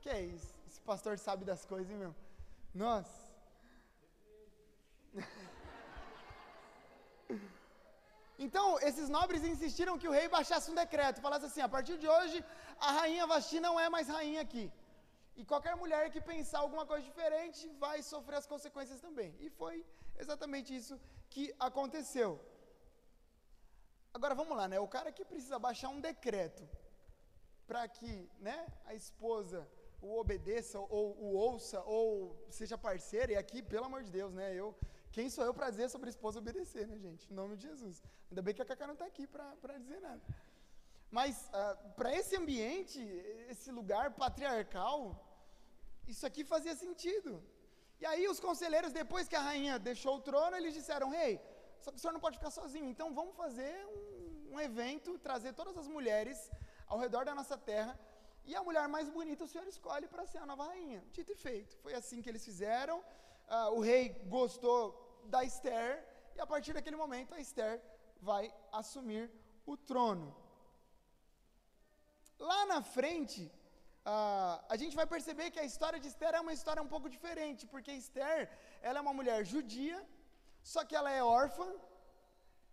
Que 0.02 0.10
é 0.10 0.22
isso? 0.22 0.54
Esse 0.68 0.82
pastor 0.92 1.18
sabe 1.18 1.46
das 1.52 1.64
coisas, 1.66 1.90
hein, 1.92 1.98
meu? 1.98 2.16
Nossa. 2.74 3.20
Então, 8.46 8.66
esses 8.88 9.08
nobres 9.16 9.44
insistiram 9.46 9.98
que 9.98 10.08
o 10.10 10.12
rei 10.12 10.28
baixasse 10.28 10.70
um 10.70 10.76
decreto, 10.76 11.22
falasse 11.26 11.46
assim: 11.46 11.62
a 11.62 11.70
partir 11.76 11.98
de 11.98 12.08
hoje, 12.16 12.44
a 12.88 12.92
rainha 12.98 13.26
Vasti 13.26 13.60
não 13.62 13.80
é 13.80 13.88
mais 13.90 14.10
rainha 14.10 14.42
aqui. 14.42 14.66
E 15.36 15.44
qualquer 15.44 15.76
mulher 15.76 16.12
que 16.12 16.22
pensar 16.22 16.60
alguma 16.60 16.86
coisa 16.86 17.04
diferente 17.04 17.68
vai 17.86 18.02
sofrer 18.02 18.38
as 18.38 18.48
consequências 18.48 19.02
também. 19.02 19.36
E 19.40 19.50
foi 19.50 19.86
exatamente 20.18 20.76
isso 20.76 21.00
que 21.30 21.54
aconteceu. 21.60 22.40
Agora 24.14 24.34
vamos 24.34 24.56
lá, 24.58 24.68
né? 24.68 24.80
O 24.80 24.88
cara 24.88 25.12
que 25.12 25.26
precisa 25.26 25.60
baixar 25.60 25.90
um 25.90 26.00
decreto 26.00 26.64
para 27.68 27.88
que, 27.88 28.30
né, 28.40 28.66
a 28.86 28.94
esposa 28.94 29.68
o 30.02 30.20
obedeça 30.20 30.80
ou 30.80 31.18
o 31.26 31.34
ouça 31.34 31.82
ou 31.84 32.10
seja 32.50 32.78
parceira, 32.78 33.32
e 33.34 33.36
aqui, 33.36 33.62
pelo 33.62 33.86
amor 33.86 34.04
de 34.04 34.12
Deus, 34.12 34.34
né? 34.34 34.54
Eu 34.54 34.76
quem 35.12 35.30
sou 35.30 35.46
eu 35.46 35.54
para 35.54 35.70
dizer 35.70 35.90
sobre 35.90 36.10
a 36.10 36.14
esposa 36.16 36.40
obedecer, 36.40 36.86
né, 36.88 36.98
gente? 36.98 37.32
Em 37.32 37.34
nome 37.34 37.56
de 37.56 37.64
Jesus. 37.70 38.04
Ainda 38.30 38.42
bem 38.42 38.54
que 38.54 38.62
a 38.62 38.66
Cacá 38.66 38.86
não 38.86 38.94
está 38.94 39.06
aqui 39.06 39.26
para 39.26 39.78
dizer 39.78 40.00
nada. 40.02 40.22
Mas 41.10 41.38
uh, 41.46 41.50
ah, 41.54 41.76
para 41.96 42.14
esse 42.14 42.36
ambiente, 42.36 43.00
esse 43.50 43.72
lugar 43.72 44.12
patriarcal, 44.12 45.00
isso 46.08 46.26
aqui 46.30 46.44
fazia 46.54 46.76
sentido. 46.76 47.32
E 48.02 48.06
aí 48.06 48.28
os 48.28 48.40
conselheiros, 48.40 48.92
depois 49.02 49.28
que 49.28 49.36
a 49.36 49.42
rainha 49.50 49.80
deixou 49.80 50.16
o 50.18 50.22
trono, 50.22 50.56
eles 50.56 50.74
disseram, 50.74 51.10
rei, 51.10 51.34
hey, 51.34 51.42
só 51.80 51.92
que 51.92 51.98
o 51.98 52.00
senhor 52.02 52.14
não 52.14 52.20
pode 52.26 52.38
ficar 52.38 52.52
sozinho, 52.52 52.90
então 52.90 53.14
vamos 53.14 53.36
fazer 53.36 53.74
um, 53.88 54.56
um 54.56 54.60
evento, 54.60 55.18
trazer 55.20 55.54
todas 55.54 55.78
as 55.78 55.88
mulheres 55.88 56.52
ao 56.88 56.98
redor 56.98 57.24
da 57.26 57.34
nossa 57.34 57.58
terra, 57.58 57.98
e 58.46 58.56
a 58.56 58.64
mulher 58.64 58.88
mais 58.88 59.10
bonita 59.10 59.44
o 59.44 59.48
senhor 59.48 59.68
escolhe 59.68 60.08
para 60.08 60.26
ser 60.32 60.40
a 60.40 60.46
nova 60.46 60.66
rainha. 60.66 61.04
Dito 61.12 61.32
e 61.32 61.36
feito. 61.36 61.76
Foi 61.78 61.94
assim 61.96 62.22
que 62.22 62.30
eles 62.30 62.46
fizeram. 62.46 63.00
Uh, 63.00 63.72
o 63.78 63.80
rei 63.80 64.10
gostou 64.28 64.84
da 65.26 65.44
Esther, 65.44 66.04
e 66.36 66.40
a 66.40 66.46
partir 66.46 66.74
daquele 66.74 66.96
momento 66.96 67.34
a 67.34 67.40
Esther 67.40 67.82
vai 68.22 68.54
assumir 68.72 69.32
o 69.66 69.76
trono. 69.76 70.36
Lá 72.38 72.66
na 72.66 72.82
frente, 72.82 73.52
uh, 74.06 74.58
a 74.74 74.76
gente 74.82 74.96
vai 74.96 75.08
perceber 75.14 75.52
que 75.52 75.60
a 75.60 75.68
história 75.72 76.00
de 76.00 76.08
Esther 76.08 76.34
é 76.36 76.42
uma 76.46 76.54
história 76.54 76.82
um 76.82 76.92
pouco 76.94 77.10
diferente, 77.16 77.66
porque 77.66 77.92
Esther, 77.92 78.50
ela 78.82 79.00
é 79.00 79.02
uma 79.02 79.18
mulher 79.20 79.40
judia, 79.54 80.00
só 80.74 80.84
que 80.86 80.96
ela 80.96 81.12
é 81.12 81.24
órfã, 81.24 81.68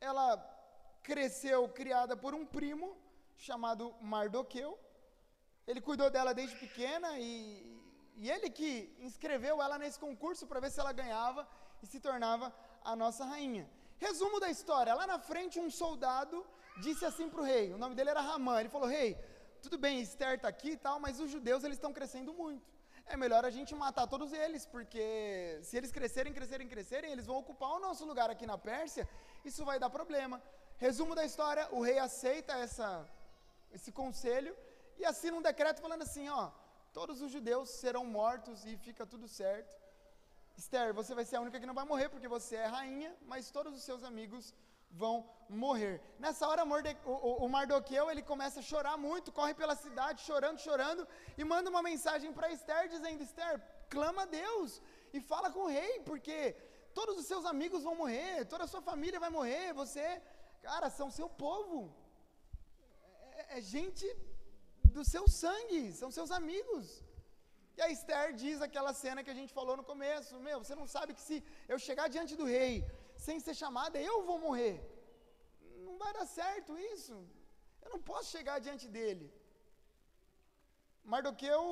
ela 0.01 0.29
cresceu 1.03 1.69
criada 1.69 2.17
por 2.17 2.35
um 2.35 2.45
primo 2.47 2.97
chamado 3.37 3.95
Mardoqueu, 4.01 4.79
ele 5.67 5.81
cuidou 5.81 6.11
dela 6.11 6.33
desde 6.35 6.57
pequena 6.57 7.19
e, 7.19 7.31
e 8.17 8.31
ele 8.31 8.49
que 8.51 8.73
inscreveu 8.99 9.63
ela 9.63 9.79
nesse 9.79 9.99
concurso 9.99 10.47
para 10.47 10.61
ver 10.61 10.71
se 10.71 10.81
ela 10.81 10.93
ganhava 10.93 11.49
e 11.83 11.87
se 11.87 12.01
tornava 12.01 12.53
a 12.85 12.95
nossa 12.97 13.25
rainha. 13.25 13.69
Resumo 13.99 14.41
da 14.41 14.51
história: 14.51 14.95
lá 14.95 15.07
na 15.07 15.19
frente, 15.19 15.61
um 15.61 15.71
soldado 15.71 16.45
disse 16.81 17.05
assim 17.05 17.29
para 17.29 17.41
o 17.41 17.45
rei: 17.45 17.73
o 17.73 17.79
nome 17.79 17.95
dele 17.95 18.11
era 18.11 18.21
Ramã. 18.21 18.59
Ele 18.59 18.69
falou: 18.69 18.89
Rei, 18.89 19.17
tudo 19.63 19.79
bem, 19.79 20.01
Esther 20.01 20.35
está 20.35 20.49
aqui 20.49 20.71
e 20.73 20.77
tal, 20.77 20.99
mas 21.05 21.21
os 21.25 21.31
judeus 21.31 21.63
eles 21.63 21.79
estão 21.79 21.93
crescendo 21.99 22.33
muito. 22.35 22.67
É 23.07 23.17
melhor 23.17 23.45
a 23.45 23.51
gente 23.57 23.73
matar 23.75 24.07
todos 24.07 24.33
eles, 24.33 24.67
porque 24.67 25.05
se 25.63 25.77
eles 25.77 25.93
crescerem, 25.97 26.33
crescerem, 26.39 26.67
crescerem, 26.75 27.13
eles 27.13 27.27
vão 27.27 27.37
ocupar 27.37 27.71
o 27.71 27.81
nosso 27.87 28.05
lugar 28.05 28.29
aqui 28.29 28.47
na 28.53 28.59
Pérsia, 28.59 29.09
isso 29.45 29.65
vai 29.65 29.79
dar 29.79 29.91
problema. 29.99 30.43
Resumo 30.79 31.15
da 31.15 31.25
história: 31.25 31.69
o 31.71 31.81
rei 31.81 31.99
aceita 31.99 32.55
essa, 32.55 32.89
esse 33.73 33.93
conselho 33.93 34.57
e 34.99 35.05
assina 35.05 35.37
um 35.37 35.43
decreto 35.51 35.81
falando 35.81 36.03
assim: 36.03 36.29
ó, 36.29 36.51
todos 36.93 37.23
os 37.23 37.31
judeus 37.31 37.71
serão 37.71 38.05
mortos 38.05 38.65
e 38.65 38.77
fica 38.77 39.07
tudo 39.07 39.29
certo. 39.29 39.71
Esther, 40.57 40.93
você 40.93 41.15
vai 41.15 41.25
ser 41.25 41.37
a 41.37 41.41
única 41.41 41.61
que 41.61 41.71
não 41.71 41.81
vai 41.81 41.85
morrer, 41.85 42.09
porque 42.09 42.29
você 42.29 42.57
é 42.57 42.67
rainha, 42.67 43.17
mas 43.27 43.51
todos 43.51 43.75
os 43.75 43.85
seus 43.85 44.03
amigos 44.03 44.55
vão 44.93 45.15
morrer. 45.49 46.01
Nessa 46.19 46.47
hora, 46.49 46.65
o, 47.45 47.49
Mardoqueu 47.49 48.11
ele 48.11 48.23
começa 48.23 48.61
a 48.61 48.69
chorar 48.71 48.97
muito, 48.97 49.33
corre 49.33 49.55
pela 49.55 49.75
cidade 49.75 50.23
chorando, 50.23 50.59
chorando, 50.67 51.07
e 51.37 51.45
manda 51.45 51.71
uma 51.71 51.83
mensagem 51.83 52.33
para 52.33 52.53
Esther 52.57 52.89
dizendo: 52.89 53.23
Esther, 53.23 53.61
clama 53.89 54.23
a 54.23 54.31
Deus 54.43 54.81
e 55.13 55.21
fala 55.21 55.51
com 55.51 55.65
o 55.65 55.73
rei, 55.79 56.01
porque 56.11 56.39
todos 56.99 57.17
os 57.21 57.27
seus 57.27 57.45
amigos 57.45 57.83
vão 57.83 57.95
morrer, 58.03 58.45
toda 58.47 58.65
a 58.65 58.73
sua 58.73 58.83
família 58.91 59.21
vai 59.21 59.31
morrer, 59.31 59.73
você, 59.83 60.07
cara, 60.63 60.91
são 60.91 61.11
seu 61.11 61.29
povo. 61.29 61.79
É, 63.39 63.59
é 63.59 63.61
gente 63.61 64.07
do 64.97 65.05
seu 65.05 65.25
sangue, 65.29 65.93
são 65.93 66.11
seus 66.11 66.31
amigos. 66.31 66.87
E 67.77 67.81
a 67.81 67.89
Esther 67.95 68.35
diz 68.43 68.61
aquela 68.61 68.93
cena 68.93 69.25
que 69.25 69.31
a 69.35 69.39
gente 69.41 69.53
falou 69.59 69.77
no 69.77 69.85
começo: 69.93 70.41
Meu, 70.49 70.59
você 70.63 70.75
não 70.81 70.87
sabe 70.97 71.15
que 71.15 71.25
se 71.29 71.37
eu 71.73 71.79
chegar 71.79 72.09
diante 72.09 72.37
do 72.41 72.45
rei 72.57 72.75
sem 73.27 73.39
ser 73.45 73.55
chamada, 73.63 73.97
eu 74.11 74.17
vou 74.29 74.39
morrer. 74.47 74.77
Não 75.87 75.95
vai 76.03 76.13
dar 76.19 76.27
certo 76.41 76.73
isso. 76.95 77.15
Eu 77.85 77.91
não 77.95 78.01
posso 78.11 78.29
chegar 78.37 78.65
diante 78.67 78.87
dele. 78.97 79.27
Mardoqueu 81.13 81.63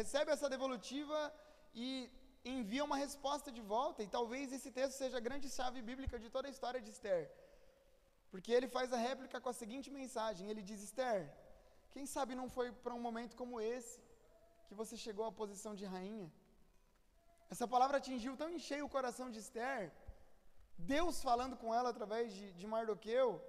recebe 0.00 0.30
essa 0.34 0.48
devolutiva 0.54 1.18
e 1.84 1.88
envia 2.56 2.84
uma 2.88 2.98
resposta 3.04 3.50
de 3.56 3.62
volta, 3.74 4.02
e 4.02 4.08
talvez 4.16 4.52
esse 4.56 4.70
texto 4.78 4.96
seja 5.02 5.16
a 5.18 5.26
grande 5.28 5.48
chave 5.56 5.80
bíblica 5.90 6.16
de 6.24 6.28
toda 6.34 6.46
a 6.48 6.54
história 6.54 6.80
de 6.84 6.90
Esther. 6.94 7.24
Porque 8.32 8.52
ele 8.56 8.68
faz 8.76 8.92
a 8.92 9.00
réplica 9.08 9.40
com 9.40 9.50
a 9.52 9.58
seguinte 9.62 9.90
mensagem: 10.00 10.48
ele 10.50 10.62
diz, 10.70 10.80
Esther, 10.88 11.20
quem 11.94 12.06
sabe 12.14 12.34
não 12.40 12.48
foi 12.56 12.68
para 12.84 12.94
um 12.98 13.04
momento 13.08 13.36
como 13.40 13.60
esse 13.60 13.96
que 14.68 14.74
você 14.80 14.96
chegou 15.06 15.24
à 15.26 15.32
posição 15.42 15.74
de 15.80 15.84
rainha? 15.94 16.30
Essa 17.52 17.66
palavra 17.74 17.96
atingiu 18.00 18.36
tão 18.40 18.50
em 18.56 18.60
cheio 18.68 18.84
o 18.86 18.94
coração 18.96 19.28
de 19.34 19.38
Esther, 19.44 19.82
Deus 20.78 21.22
falando 21.22 21.56
com 21.56 21.74
ela 21.74 21.90
através 21.90 22.32
de, 22.32 22.52
de 22.52 22.66
Mardoqueu, 22.66 23.42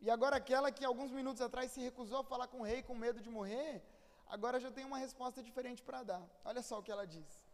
e 0.00 0.10
agora 0.10 0.36
aquela 0.36 0.70
que 0.70 0.84
alguns 0.84 1.10
minutos 1.10 1.40
atrás 1.40 1.70
se 1.70 1.80
recusou 1.80 2.18
a 2.20 2.24
falar 2.24 2.48
com 2.48 2.60
o 2.60 2.64
rei 2.64 2.82
com 2.82 2.94
medo 2.94 3.20
de 3.20 3.30
morrer, 3.30 3.82
agora 4.26 4.60
já 4.60 4.70
tem 4.70 4.84
uma 4.84 4.98
resposta 4.98 5.42
diferente 5.42 5.82
para 5.82 6.02
dar. 6.02 6.22
Olha 6.44 6.62
só 6.62 6.78
o 6.78 6.82
que 6.82 6.92
ela 6.92 7.06
diz: 7.06 7.46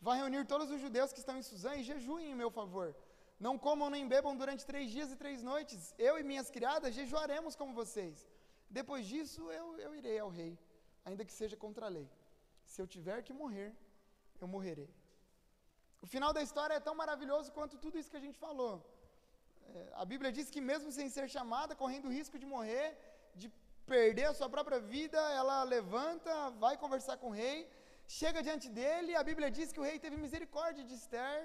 Vai 0.00 0.18
reunir 0.18 0.44
todos 0.46 0.70
os 0.70 0.80
judeus 0.80 1.12
que 1.12 1.20
estão 1.20 1.38
em 1.38 1.42
Suzã 1.42 1.74
e 1.74 1.82
jejuem 1.82 2.30
em 2.30 2.34
meu 2.34 2.50
favor. 2.50 2.94
Não 3.38 3.58
comam 3.58 3.90
nem 3.90 4.06
bebam 4.06 4.36
durante 4.36 4.64
três 4.64 4.90
dias 4.90 5.10
e 5.10 5.16
três 5.16 5.42
noites. 5.42 5.94
Eu 5.98 6.18
e 6.18 6.22
minhas 6.22 6.50
criadas 6.50 6.94
jejuaremos 6.94 7.56
como 7.56 7.74
vocês. 7.74 8.26
Depois 8.68 9.06
disso, 9.06 9.50
eu, 9.52 9.78
eu 9.78 9.94
irei 9.94 10.18
ao 10.18 10.28
rei, 10.28 10.58
ainda 11.04 11.24
que 11.24 11.32
seja 11.32 11.56
contra 11.56 11.86
a 11.86 11.88
lei. 11.88 12.08
Se 12.64 12.80
eu 12.80 12.86
tiver 12.86 13.22
que 13.22 13.32
morrer, 13.32 13.74
eu 14.40 14.48
morrerei. 14.48 14.90
O 16.04 16.06
final 16.14 16.32
da 16.36 16.42
história 16.46 16.74
é 16.74 16.86
tão 16.88 16.94
maravilhoso 17.02 17.52
quanto 17.56 17.80
tudo 17.84 17.98
isso 17.98 18.10
que 18.12 18.20
a 18.20 18.24
gente 18.26 18.38
falou. 18.46 18.74
É, 19.74 19.92
a 20.02 20.04
Bíblia 20.12 20.30
diz 20.36 20.48
que, 20.54 20.60
mesmo 20.70 20.90
sem 20.98 21.08
ser 21.16 21.26
chamada, 21.36 21.74
correndo 21.82 22.06
o 22.08 22.14
risco 22.18 22.38
de 22.42 22.46
morrer, 22.54 22.86
de 23.34 23.48
perder 23.92 24.26
a 24.28 24.34
sua 24.38 24.48
própria 24.48 24.80
vida, 24.80 25.20
ela 25.40 25.58
levanta, 25.62 26.50
vai 26.64 26.76
conversar 26.84 27.16
com 27.22 27.28
o 27.30 27.36
rei, 27.44 27.58
chega 28.20 28.46
diante 28.48 28.68
dele. 28.78 29.14
A 29.16 29.24
Bíblia 29.30 29.50
diz 29.58 29.72
que 29.72 29.80
o 29.82 29.88
rei 29.90 29.98
teve 29.98 30.16
misericórdia 30.16 30.84
de 30.84 30.94
Esther, 30.94 31.38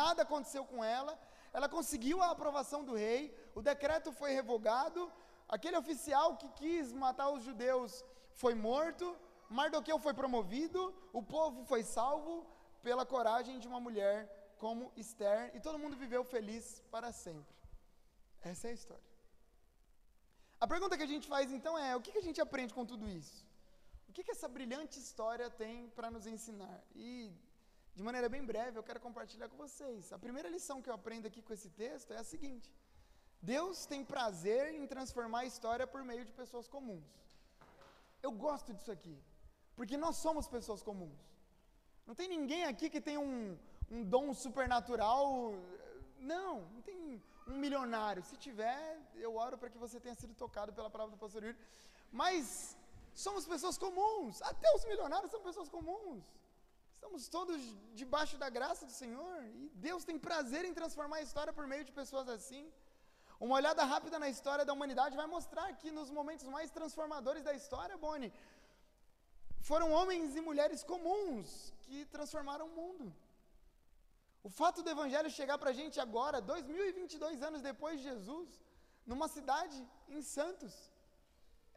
nada 0.00 0.22
aconteceu 0.22 0.64
com 0.72 0.82
ela, 0.84 1.18
ela 1.52 1.68
conseguiu 1.76 2.22
a 2.22 2.30
aprovação 2.30 2.82
do 2.88 2.94
rei, 2.94 3.22
o 3.54 3.62
decreto 3.62 4.10
foi 4.20 4.32
revogado, 4.40 5.00
Aquele 5.48 5.76
oficial 5.76 6.36
que 6.36 6.48
quis 6.60 6.92
matar 6.92 7.30
os 7.30 7.44
judeus 7.44 8.04
foi 8.32 8.54
morto, 8.54 9.16
Mardoqueu 9.48 9.98
foi 9.98 10.12
promovido, 10.12 10.92
o 11.12 11.22
povo 11.22 11.64
foi 11.64 11.82
salvo 11.84 12.44
pela 12.86 13.04
coragem 13.14 13.58
de 13.62 13.66
uma 13.70 13.80
mulher 13.86 14.18
como 14.62 14.92
Esther, 15.02 15.40
e 15.56 15.60
todo 15.66 15.80
mundo 15.82 15.96
viveu 16.02 16.22
feliz 16.34 16.64
para 16.94 17.08
sempre. 17.24 17.54
Essa 18.50 18.68
é 18.68 18.70
a 18.70 18.78
história. 18.80 19.10
A 20.64 20.66
pergunta 20.72 20.96
que 20.98 21.06
a 21.08 21.12
gente 21.14 21.26
faz 21.34 21.46
então 21.56 21.72
é: 21.86 21.90
o 21.96 22.00
que, 22.04 22.16
a 22.22 22.26
gente 22.26 22.40
aprende 22.46 22.72
com 22.76 22.84
tudo 22.92 23.08
isso? 23.20 23.38
O 24.08 24.12
que, 24.12 24.30
essa 24.34 24.48
brilhante 24.56 24.96
história 25.04 25.48
tem 25.62 25.74
para 25.96 26.10
nos 26.14 26.26
ensinar? 26.34 26.78
E, 26.94 27.08
de 27.96 28.02
maneira 28.08 28.28
bem 28.34 28.44
breve, 28.50 28.78
eu 28.78 28.86
quero 28.88 29.00
compartilhar 29.06 29.48
com 29.52 29.58
vocês. 29.66 30.12
A 30.16 30.20
primeira 30.26 30.48
lição 30.56 30.80
que 30.80 30.90
eu 30.90 30.96
aprendo 31.00 31.26
aqui 31.30 31.42
com 31.42 31.52
esse 31.58 31.70
texto 31.82 32.12
é 32.16 32.18
a 32.24 32.28
seguinte: 32.32 32.70
Deus 33.54 33.84
tem 33.92 34.10
prazer 34.14 34.64
em 34.80 34.86
transformar 34.94 35.40
a 35.40 35.50
história 35.52 35.88
por 35.94 36.04
meio 36.12 36.24
de 36.24 36.32
pessoas 36.42 36.68
comuns. 36.76 37.10
Eu 38.26 38.32
gosto 38.46 38.72
disso 38.76 38.92
aqui, 38.98 39.18
porque 39.78 39.96
nós 40.04 40.16
somos 40.26 40.46
pessoas 40.56 40.84
comuns. 40.90 41.35
Não 42.06 42.14
tem 42.14 42.28
ninguém 42.28 42.64
aqui 42.64 42.88
que 42.88 43.00
tem 43.00 43.18
um, 43.18 43.58
um 43.90 44.02
dom 44.14 44.32
supernatural. 44.32 45.54
Não, 46.20 46.60
não 46.74 46.82
tem 46.82 46.96
um 47.48 47.56
milionário. 47.64 48.22
Se 48.22 48.36
tiver, 48.36 48.80
eu 49.16 49.34
oro 49.36 49.58
para 49.58 49.70
que 49.72 49.78
você 49.84 49.98
tenha 49.98 50.14
sido 50.14 50.34
tocado 50.34 50.72
pela 50.72 50.88
palavra 50.94 51.14
do 51.14 51.20
pastor 51.24 51.42
Yuri. 51.42 51.58
Mas 52.12 52.76
somos 53.12 53.44
pessoas 53.46 53.76
comuns. 53.76 54.40
Até 54.42 54.68
os 54.76 54.84
milionários 54.84 55.30
são 55.30 55.40
pessoas 55.48 55.68
comuns. 55.68 56.24
Estamos 56.94 57.28
todos 57.28 57.60
debaixo 57.94 58.36
da 58.42 58.48
graça 58.48 58.84
do 58.86 58.92
Senhor. 58.92 59.36
E 59.44 59.70
Deus 59.74 60.04
tem 60.04 60.18
prazer 60.18 60.64
em 60.64 60.74
transformar 60.80 61.16
a 61.18 61.26
história 61.28 61.52
por 61.52 61.66
meio 61.66 61.84
de 61.84 61.92
pessoas 62.00 62.28
assim. 62.28 62.64
Uma 63.38 63.56
olhada 63.56 63.84
rápida 63.84 64.18
na 64.18 64.28
história 64.34 64.64
da 64.64 64.72
humanidade 64.72 65.16
vai 65.16 65.26
mostrar 65.26 65.66
que 65.80 65.90
nos 65.90 66.10
momentos 66.10 66.46
mais 66.56 66.70
transformadores 66.70 67.42
da 67.42 67.52
história, 67.52 67.96
Boni, 67.96 68.32
foram 69.68 69.88
homens 69.98 70.36
e 70.38 70.40
mulheres 70.48 70.80
comuns 70.90 71.48
que 71.84 71.98
transformaram 72.14 72.66
o 72.68 72.74
mundo. 72.80 73.06
O 74.48 74.50
fato 74.58 74.82
do 74.84 74.92
Evangelho 74.96 75.36
chegar 75.38 75.56
para 75.62 75.70
a 75.72 75.78
gente 75.80 75.96
agora, 76.04 76.40
2022 76.40 77.42
anos 77.48 77.62
depois 77.70 77.96
de 77.98 78.04
Jesus, 78.10 78.48
numa 79.10 79.28
cidade 79.36 79.78
em 80.16 80.22
Santos, 80.36 80.74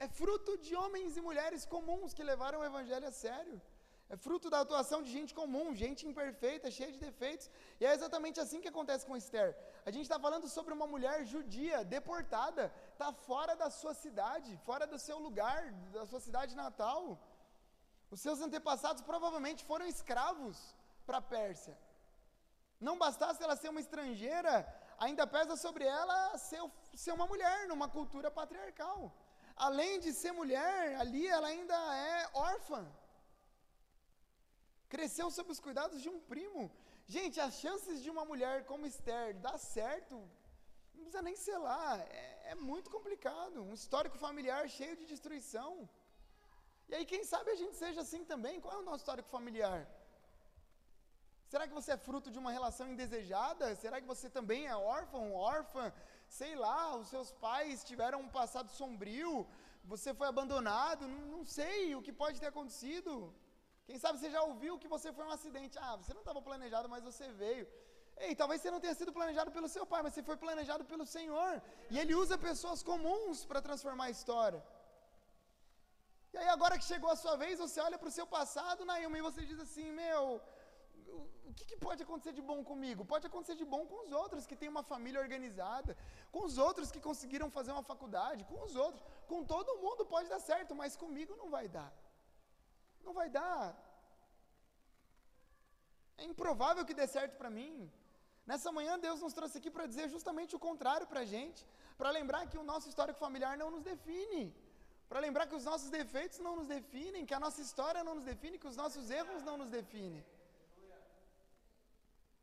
é 0.06 0.08
fruto 0.20 0.52
de 0.66 0.76
homens 0.82 1.18
e 1.18 1.26
mulheres 1.30 1.66
comuns 1.74 2.14
que 2.18 2.30
levaram 2.32 2.60
o 2.60 2.68
Evangelho 2.72 3.08
a 3.08 3.16
sério. 3.24 3.58
É 4.14 4.18
fruto 4.26 4.50
da 4.54 4.60
atuação 4.62 5.00
de 5.06 5.12
gente 5.16 5.34
comum, 5.40 5.66
gente 5.82 6.08
imperfeita, 6.12 6.72
cheia 6.78 6.92
de 6.92 7.02
defeitos. 7.08 7.48
E 7.80 7.86
é 7.86 7.94
exatamente 7.98 8.40
assim 8.44 8.62
que 8.64 8.72
acontece 8.74 9.06
com 9.08 9.20
Esther. 9.24 9.50
A 9.86 9.92
gente 9.92 10.06
está 10.08 10.20
falando 10.20 10.48
sobre 10.48 10.74
uma 10.78 10.88
mulher 10.94 11.18
judia, 11.34 11.84
deportada, 11.96 12.64
está 12.94 13.10
fora 13.28 13.56
da 13.56 13.70
sua 13.80 13.94
cidade, 13.94 14.58
fora 14.70 14.88
do 14.94 14.98
seu 15.08 15.20
lugar, 15.28 15.60
da 15.98 16.06
sua 16.08 16.22
cidade 16.28 16.56
natal. 16.56 17.04
Os 18.12 18.20
seus 18.22 18.42
antepassados 18.42 19.02
provavelmente 19.02 19.64
foram 19.64 19.86
escravos 19.86 20.58
para 21.06 21.18
a 21.18 21.28
Pérsia. 21.36 21.78
Não 22.80 22.98
bastasse 22.98 23.44
ela 23.44 23.56
ser 23.56 23.70
uma 23.70 23.82
estrangeira, 23.86 24.54
ainda 24.98 25.28
pesa 25.28 25.56
sobre 25.56 25.86
ela 25.86 26.38
ser, 26.38 26.62
ser 26.96 27.12
uma 27.12 27.28
mulher 27.28 27.68
numa 27.68 27.88
cultura 27.88 28.32
patriarcal. 28.32 29.14
Além 29.56 30.00
de 30.00 30.14
ser 30.14 30.32
mulher, 30.32 30.96
ali 31.02 31.28
ela 31.28 31.48
ainda 31.48 31.76
é 31.96 32.30
órfã. 32.34 32.82
Cresceu 34.88 35.30
sob 35.30 35.52
os 35.52 35.60
cuidados 35.60 36.02
de 36.02 36.10
um 36.10 36.20
primo. 36.20 36.72
Gente, 37.06 37.40
as 37.40 37.56
chances 37.56 38.02
de 38.02 38.10
uma 38.10 38.24
mulher 38.24 38.66
como 38.66 38.86
Esther 38.86 39.36
dar 39.36 39.58
certo, 39.58 40.16
não 40.94 41.04
precisa 41.04 41.22
nem 41.22 41.36
ser 41.36 41.58
lá, 41.58 41.98
é, 42.00 42.52
é 42.52 42.56
muito 42.56 42.90
complicado. 42.90 43.62
Um 43.62 43.74
histórico 43.74 44.18
familiar 44.18 44.68
cheio 44.70 44.96
de 44.96 45.06
destruição. 45.06 45.90
E 46.90 46.96
aí, 46.96 47.06
quem 47.06 47.24
sabe 47.24 47.52
a 47.52 47.56
gente 47.62 47.76
seja 47.76 48.02
assim 48.02 48.24
também? 48.32 48.60
Qual 48.60 48.74
é 48.74 48.80
o 48.80 48.88
nosso 48.90 49.02
histórico 49.04 49.30
familiar? 49.30 49.80
Será 51.52 51.68
que 51.68 51.74
você 51.80 51.92
é 51.94 51.98
fruto 51.98 52.32
de 52.34 52.40
uma 52.42 52.52
relação 52.56 52.88
indesejada? 52.94 53.76
Será 53.76 54.00
que 54.02 54.08
você 54.14 54.28
também 54.38 54.62
é 54.68 54.76
órfão, 54.76 55.34
órfã? 55.34 55.94
Sei 56.40 56.56
lá, 56.56 56.96
os 56.96 57.08
seus 57.14 57.32
pais 57.46 57.84
tiveram 57.84 58.20
um 58.22 58.30
passado 58.40 58.70
sombrio, 58.80 59.48
você 59.84 60.14
foi 60.14 60.28
abandonado, 60.28 61.08
não, 61.08 61.22
não 61.38 61.46
sei 61.46 61.96
o 61.96 62.02
que 62.02 62.14
pode 62.24 62.40
ter 62.40 62.50
acontecido. 62.54 63.34
Quem 63.88 63.98
sabe 63.98 64.20
você 64.20 64.32
já 64.36 64.42
ouviu 64.50 64.80
que 64.82 64.88
você 64.96 65.12
foi 65.12 65.26
um 65.26 65.36
acidente. 65.38 65.78
Ah, 65.80 65.96
você 65.96 66.14
não 66.14 66.24
estava 66.26 66.42
planejado, 66.50 66.88
mas 66.94 67.04
você 67.04 67.32
veio. 67.44 67.68
Ei, 68.18 68.36
talvez 68.36 68.62
você 68.62 68.70
não 68.70 68.80
tenha 68.84 68.94
sido 68.94 69.12
planejado 69.12 69.52
pelo 69.52 69.68
seu 69.76 69.86
pai, 69.92 70.02
mas 70.04 70.14
você 70.14 70.24
foi 70.30 70.38
planejado 70.38 70.86
pelo 70.86 71.06
Senhor. 71.06 71.54
E 71.90 71.98
Ele 71.98 72.14
usa 72.14 72.38
pessoas 72.38 72.84
comuns 72.84 73.46
para 73.46 73.62
transformar 73.68 74.06
a 74.06 74.16
história. 74.18 74.62
E 76.34 76.38
aí, 76.38 76.50
agora 76.56 76.78
que 76.80 76.88
chegou 76.92 77.10
a 77.12 77.20
sua 77.24 77.36
vez, 77.44 77.58
você 77.66 77.80
olha 77.88 77.98
para 78.02 78.10
o 78.12 78.16
seu 78.18 78.28
passado, 78.38 78.86
Nailma, 78.90 79.18
e 79.18 79.28
você 79.28 79.42
diz 79.52 79.60
assim: 79.66 79.88
Meu, 79.92 80.24
o 81.50 81.54
que, 81.58 81.66
que, 81.70 81.78
pode 81.86 82.04
acontecer 82.04 82.34
de 82.40 82.44
bom 82.50 82.60
comigo? 82.72 83.04
Pode 83.14 83.26
acontecer 83.30 83.56
de 83.62 83.66
bom 83.74 83.84
com 83.92 84.00
os 84.06 84.12
outros 84.22 84.46
que 84.50 84.56
têm 84.62 84.70
uma 84.76 84.84
família 84.92 85.22
organizada, 85.26 85.98
com 86.34 86.44
os 86.50 86.58
outros 86.66 86.92
que 86.94 87.02
conseguiram 87.08 87.50
fazer 87.58 87.72
uma 87.72 87.86
faculdade, 87.92 88.48
com 88.52 88.60
os 88.68 88.76
outros. 88.76 89.04
Com 89.32 89.44
todo 89.54 89.78
mundo 89.86 90.06
pode 90.14 90.30
dar 90.34 90.42
certo, 90.52 90.76
mas 90.82 90.96
comigo 91.04 91.36
não 91.42 91.50
vai 91.56 91.68
dar. 91.78 91.92
Não 93.04 93.14
vai 93.20 93.30
dar. 93.30 93.64
É 96.18 96.26
improvável 96.32 96.86
que 96.86 97.00
dê 97.02 97.08
certo 97.08 97.36
para 97.42 97.50
mim. 97.50 97.74
Nessa 98.50 98.72
manhã, 98.78 98.94
Deus 99.08 99.20
nos 99.26 99.34
trouxe 99.38 99.58
aqui 99.60 99.72
para 99.76 99.90
dizer 99.92 100.08
justamente 100.16 100.56
o 100.56 100.64
contrário 100.68 101.08
para 101.12 101.22
a 101.26 101.30
gente, 101.34 101.62
para 101.98 102.10
lembrar 102.18 102.48
que 102.48 102.58
o 102.58 102.68
nosso 102.72 102.88
histórico 102.92 103.20
familiar 103.26 103.58
não 103.62 103.70
nos 103.76 103.84
define. 103.92 104.44
Para 105.10 105.20
lembrar 105.26 105.46
que 105.50 105.58
os 105.60 105.66
nossos 105.70 105.90
defeitos 106.00 106.40
não 106.48 106.54
nos 106.60 106.68
definem, 106.76 107.26
que 107.30 107.38
a 107.38 107.44
nossa 107.46 107.62
história 107.68 108.04
não 108.08 108.16
nos 108.18 108.28
define, 108.32 108.62
que 108.64 108.72
os 108.74 108.80
nossos 108.82 109.06
erros 109.20 109.42
não 109.50 109.56
nos 109.62 109.72
definem. 109.78 110.24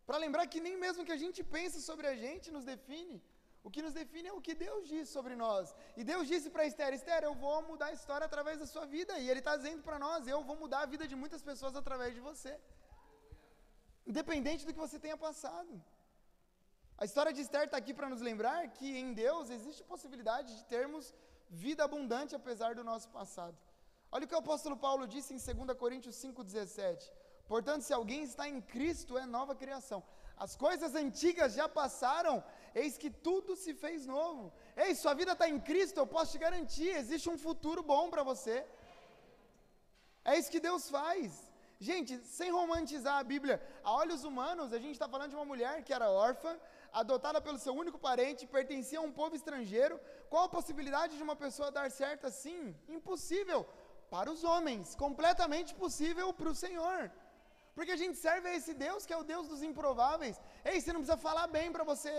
Para 0.08 0.18
lembrar 0.24 0.44
que 0.52 0.60
nem 0.66 0.76
mesmo 0.84 1.04
que 1.06 1.14
a 1.16 1.22
gente 1.24 1.40
pense 1.56 1.78
sobre 1.88 2.06
a 2.12 2.16
gente 2.24 2.48
nos 2.56 2.64
define. 2.72 3.16
O 3.66 3.70
que 3.74 3.82
nos 3.86 3.94
define 4.00 4.28
é 4.32 4.34
o 4.38 4.42
que 4.46 4.54
Deus 4.66 4.82
diz 4.92 5.04
sobre 5.16 5.34
nós. 5.44 5.74
E 6.00 6.02
Deus 6.10 6.24
disse 6.32 6.48
para 6.54 6.66
Esther: 6.70 6.92
Esther, 6.98 7.22
eu 7.28 7.34
vou 7.44 7.56
mudar 7.70 7.86
a 7.86 7.96
história 7.98 8.26
através 8.30 8.56
da 8.62 8.66
sua 8.72 8.84
vida. 8.96 9.12
E 9.22 9.28
Ele 9.30 9.42
está 9.44 9.54
dizendo 9.60 9.82
para 9.88 9.98
nós: 10.04 10.28
eu 10.34 10.40
vou 10.48 10.56
mudar 10.62 10.80
a 10.82 10.90
vida 10.94 11.06
de 11.12 11.16
muitas 11.22 11.42
pessoas 11.50 11.74
através 11.82 12.14
de 12.16 12.22
você. 12.28 12.52
Independente 14.12 14.64
do 14.66 14.72
que 14.74 14.84
você 14.86 14.98
tenha 15.06 15.16
passado. 15.26 15.72
A 17.02 17.04
história 17.08 17.32
de 17.36 17.40
Esther 17.46 17.64
está 17.64 17.76
aqui 17.82 17.92
para 17.92 18.08
nos 18.12 18.22
lembrar 18.28 18.60
que 18.76 18.88
em 19.00 19.12
Deus 19.24 19.50
existe 19.56 19.82
possibilidade 19.92 20.56
de 20.58 20.64
termos 20.76 21.12
vida 21.48 21.84
abundante 21.84 22.34
apesar 22.34 22.74
do 22.74 22.84
nosso 22.84 23.08
passado. 23.08 23.56
Olha 24.10 24.24
o 24.24 24.28
que 24.28 24.34
o 24.34 24.38
apóstolo 24.38 24.76
Paulo 24.76 25.06
disse 25.06 25.34
em 25.34 25.38
2 25.38 25.78
Coríntios 25.78 26.16
5,17. 26.16 27.10
Portanto, 27.46 27.82
se 27.82 27.92
alguém 27.92 28.22
está 28.24 28.48
em 28.48 28.60
Cristo, 28.60 29.18
é 29.18 29.24
nova 29.24 29.54
criação. 29.54 30.02
As 30.36 30.54
coisas 30.54 30.94
antigas 30.94 31.54
já 31.54 31.68
passaram, 31.68 32.44
eis 32.74 32.98
que 32.98 33.10
tudo 33.10 33.56
se 33.56 33.72
fez 33.72 34.06
novo. 34.06 34.52
Ei, 34.76 34.94
sua 34.94 35.14
vida 35.14 35.32
está 35.32 35.48
em 35.48 35.58
Cristo, 35.58 35.98
eu 35.98 36.06
posso 36.06 36.32
te 36.32 36.38
garantir, 36.38 36.88
existe 36.88 37.28
um 37.30 37.38
futuro 37.38 37.82
bom 37.82 38.10
para 38.10 38.22
você. 38.22 38.66
É 40.24 40.36
isso 40.38 40.50
que 40.50 40.60
Deus 40.60 40.90
faz. 40.90 41.46
Gente, 41.78 42.18
sem 42.18 42.50
romantizar 42.50 43.18
a 43.18 43.24
Bíblia, 43.24 43.62
a 43.84 43.92
olhos 43.92 44.24
humanos, 44.24 44.72
a 44.72 44.78
gente 44.78 44.92
está 44.92 45.08
falando 45.08 45.30
de 45.30 45.36
uma 45.36 45.44
mulher 45.44 45.82
que 45.84 45.92
era 45.92 46.10
órfã, 46.10 46.58
adotada 47.00 47.40
pelo 47.46 47.58
seu 47.64 47.74
único 47.82 47.98
parente, 48.06 48.52
pertencia 48.58 48.98
a 49.00 49.06
um 49.08 49.12
povo 49.20 49.34
estrangeiro. 49.40 49.96
Qual 50.30 50.44
a 50.44 50.54
possibilidade 50.56 51.16
de 51.18 51.24
uma 51.26 51.36
pessoa 51.44 51.74
dar 51.78 51.88
certo 51.90 52.26
assim? 52.30 52.60
Impossível 52.98 53.60
para 54.14 54.30
os 54.34 54.42
homens, 54.50 54.94
completamente 55.04 55.72
possível 55.82 56.28
para 56.38 56.52
o 56.52 56.58
Senhor. 56.64 57.00
Porque 57.76 57.92
a 57.96 58.00
gente 58.02 58.16
serve 58.26 58.48
a 58.48 58.54
esse 58.58 58.72
Deus 58.86 59.04
que 59.06 59.14
é 59.16 59.18
o 59.22 59.28
Deus 59.32 59.46
dos 59.52 59.62
improváveis. 59.70 60.40
Ei, 60.64 60.80
você 60.80 60.92
não 60.92 61.02
precisa 61.02 61.24
falar 61.28 61.46
bem 61.56 61.70
para 61.74 61.84
você 61.92 62.10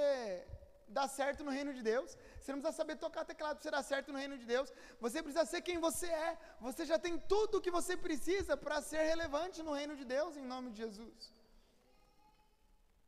dar 0.97 1.07
certo 1.07 1.43
no 1.47 1.51
reino 1.57 1.73
de 1.77 1.81
Deus. 1.81 2.09
Você 2.39 2.51
não 2.51 2.59
precisa 2.59 2.77
saber 2.81 2.97
tocar 3.05 3.25
teclado 3.31 3.55
para 3.55 3.63
você 3.63 3.71
dar 3.77 3.83
certo 3.83 4.11
no 4.13 4.19
reino 4.23 4.37
de 4.37 4.45
Deus. 4.53 4.71
Você 5.05 5.23
precisa 5.23 5.45
ser 5.53 5.61
quem 5.61 5.79
você 5.87 6.07
é. 6.27 6.37
Você 6.67 6.85
já 6.91 6.99
tem 6.99 7.17
tudo 7.33 7.57
o 7.57 7.61
que 7.65 7.71
você 7.79 7.95
precisa 8.07 8.55
para 8.55 8.79
ser 8.91 9.01
relevante 9.13 9.63
no 9.63 9.73
reino 9.79 9.95
de 9.95 10.05
Deus, 10.05 10.37
em 10.37 10.45
nome 10.53 10.69
de 10.69 10.77
Jesus. 10.85 11.36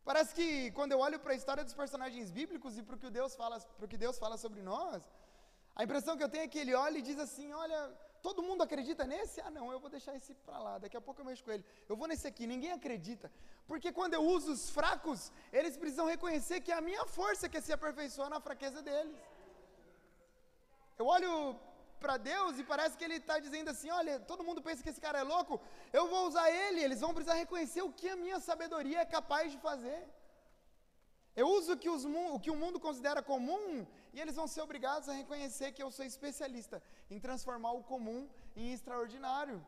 Parece 0.03 0.33
que 0.33 0.71
quando 0.71 0.91
eu 0.93 0.99
olho 0.99 1.19
para 1.19 1.33
a 1.33 1.35
história 1.35 1.63
dos 1.63 1.73
personagens 1.73 2.31
bíblicos 2.31 2.77
e 2.77 2.83
para 2.83 2.95
o 2.95 2.99
que 2.99 3.09
Deus 3.09 3.35
fala, 3.35 3.59
para 3.59 3.87
que 3.87 3.97
Deus 3.97 4.17
fala 4.17 4.37
sobre 4.37 4.61
nós, 4.61 5.03
a 5.75 5.83
impressão 5.83 6.17
que 6.17 6.23
eu 6.23 6.29
tenho 6.29 6.43
é 6.43 6.47
que 6.47 6.59
ele 6.59 6.73
olha 6.73 6.97
e 6.97 7.01
diz 7.01 7.19
assim: 7.19 7.51
olha, 7.53 7.79
Todo 8.21 8.43
mundo 8.43 8.61
acredita 8.63 9.05
nesse? 9.11 9.39
Ah, 9.41 9.51
não, 9.57 9.71
eu 9.71 9.79
vou 9.79 9.89
deixar 9.89 10.13
esse 10.15 10.33
para 10.45 10.57
lá, 10.65 10.77
daqui 10.77 10.97
a 10.97 11.01
pouco 11.01 11.21
eu 11.21 11.25
mexo 11.25 11.43
com 11.43 11.51
ele. 11.51 11.65
Eu 11.87 11.95
vou 11.95 12.07
nesse 12.07 12.27
aqui, 12.27 12.45
ninguém 12.45 12.71
acredita. 12.71 13.31
Porque 13.65 13.91
quando 13.91 14.13
eu 14.13 14.23
uso 14.35 14.51
os 14.51 14.69
fracos, 14.69 15.31
eles 15.53 15.77
precisam 15.77 16.05
reconhecer 16.05 16.59
que 16.61 16.71
é 16.71 16.77
a 16.77 16.81
minha 16.89 17.05
força 17.05 17.47
que 17.47 17.61
se 17.61 17.71
aperfeiçoa 17.71 18.29
na 18.29 18.41
fraqueza 18.41 18.81
deles. 18.81 19.17
Eu 20.97 21.05
olho 21.05 21.31
para 22.03 22.17
Deus 22.17 22.59
e 22.59 22.63
parece 22.63 22.97
que 22.97 23.03
Ele 23.07 23.17
está 23.23 23.37
dizendo 23.45 23.69
assim: 23.73 23.89
olha, 23.99 24.19
todo 24.31 24.43
mundo 24.47 24.61
pensa 24.67 24.83
que 24.83 24.91
esse 24.93 25.01
cara 25.07 25.19
é 25.19 25.23
louco, 25.33 25.61
eu 25.99 26.07
vou 26.13 26.27
usar 26.29 26.49
ele. 26.51 26.83
Eles 26.83 27.01
vão 27.05 27.13
precisar 27.13 27.37
reconhecer 27.43 27.81
o 27.81 27.93
que 27.99 28.09
a 28.09 28.15
minha 28.23 28.39
sabedoria 28.39 28.99
é 29.01 29.05
capaz 29.17 29.51
de 29.51 29.59
fazer. 29.67 29.99
Eu 31.41 31.47
uso 31.57 31.73
o 31.73 31.77
que, 31.77 31.89
os, 31.89 32.03
o 32.35 32.39
que 32.43 32.51
o 32.51 32.55
mundo 32.55 32.79
considera 32.79 33.21
comum 33.21 33.85
e 34.13 34.19
eles 34.19 34.35
vão 34.35 34.47
ser 34.47 34.61
obrigados 34.61 35.07
a 35.07 35.13
reconhecer 35.13 35.71
que 35.71 35.83
eu 35.83 35.91
sou 35.91 36.05
especialista 36.05 36.81
em 37.09 37.19
transformar 37.19 37.71
o 37.71 37.83
comum 37.83 38.27
em 38.55 38.73
extraordinário. 38.73 39.65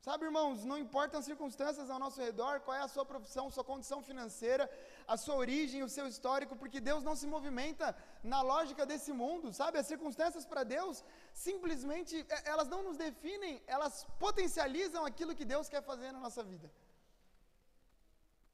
Sabe, 0.00 0.24
irmãos, 0.24 0.64
não 0.64 0.76
importam 0.76 1.20
as 1.20 1.26
circunstâncias 1.26 1.88
ao 1.88 1.98
nosso 2.04 2.20
redor, 2.20 2.60
qual 2.60 2.76
é 2.76 2.80
a 2.80 2.88
sua 2.88 3.04
profissão, 3.04 3.50
sua 3.50 3.62
condição 3.62 4.02
financeira, 4.02 4.68
a 5.06 5.16
sua 5.16 5.36
origem, 5.36 5.82
o 5.82 5.88
seu 5.88 6.06
histórico, 6.06 6.56
porque 6.56 6.80
Deus 6.80 7.02
não 7.02 7.14
se 7.14 7.26
movimenta 7.26 7.96
na 8.22 8.40
lógica 8.42 8.84
desse 8.84 9.12
mundo, 9.12 9.52
sabe? 9.52 9.78
As 9.78 9.86
circunstâncias 9.86 10.44
para 10.44 10.64
Deus 10.64 11.04
simplesmente 11.32 12.26
é, 12.28 12.50
elas 12.50 12.68
não 12.68 12.82
nos 12.82 12.96
definem, 12.96 13.62
elas 13.66 14.06
potencializam 14.18 15.04
aquilo 15.04 15.34
que 15.34 15.44
Deus 15.44 15.68
quer 15.68 15.82
fazer 15.82 16.12
na 16.12 16.20
nossa 16.20 16.42
vida. 16.42 16.70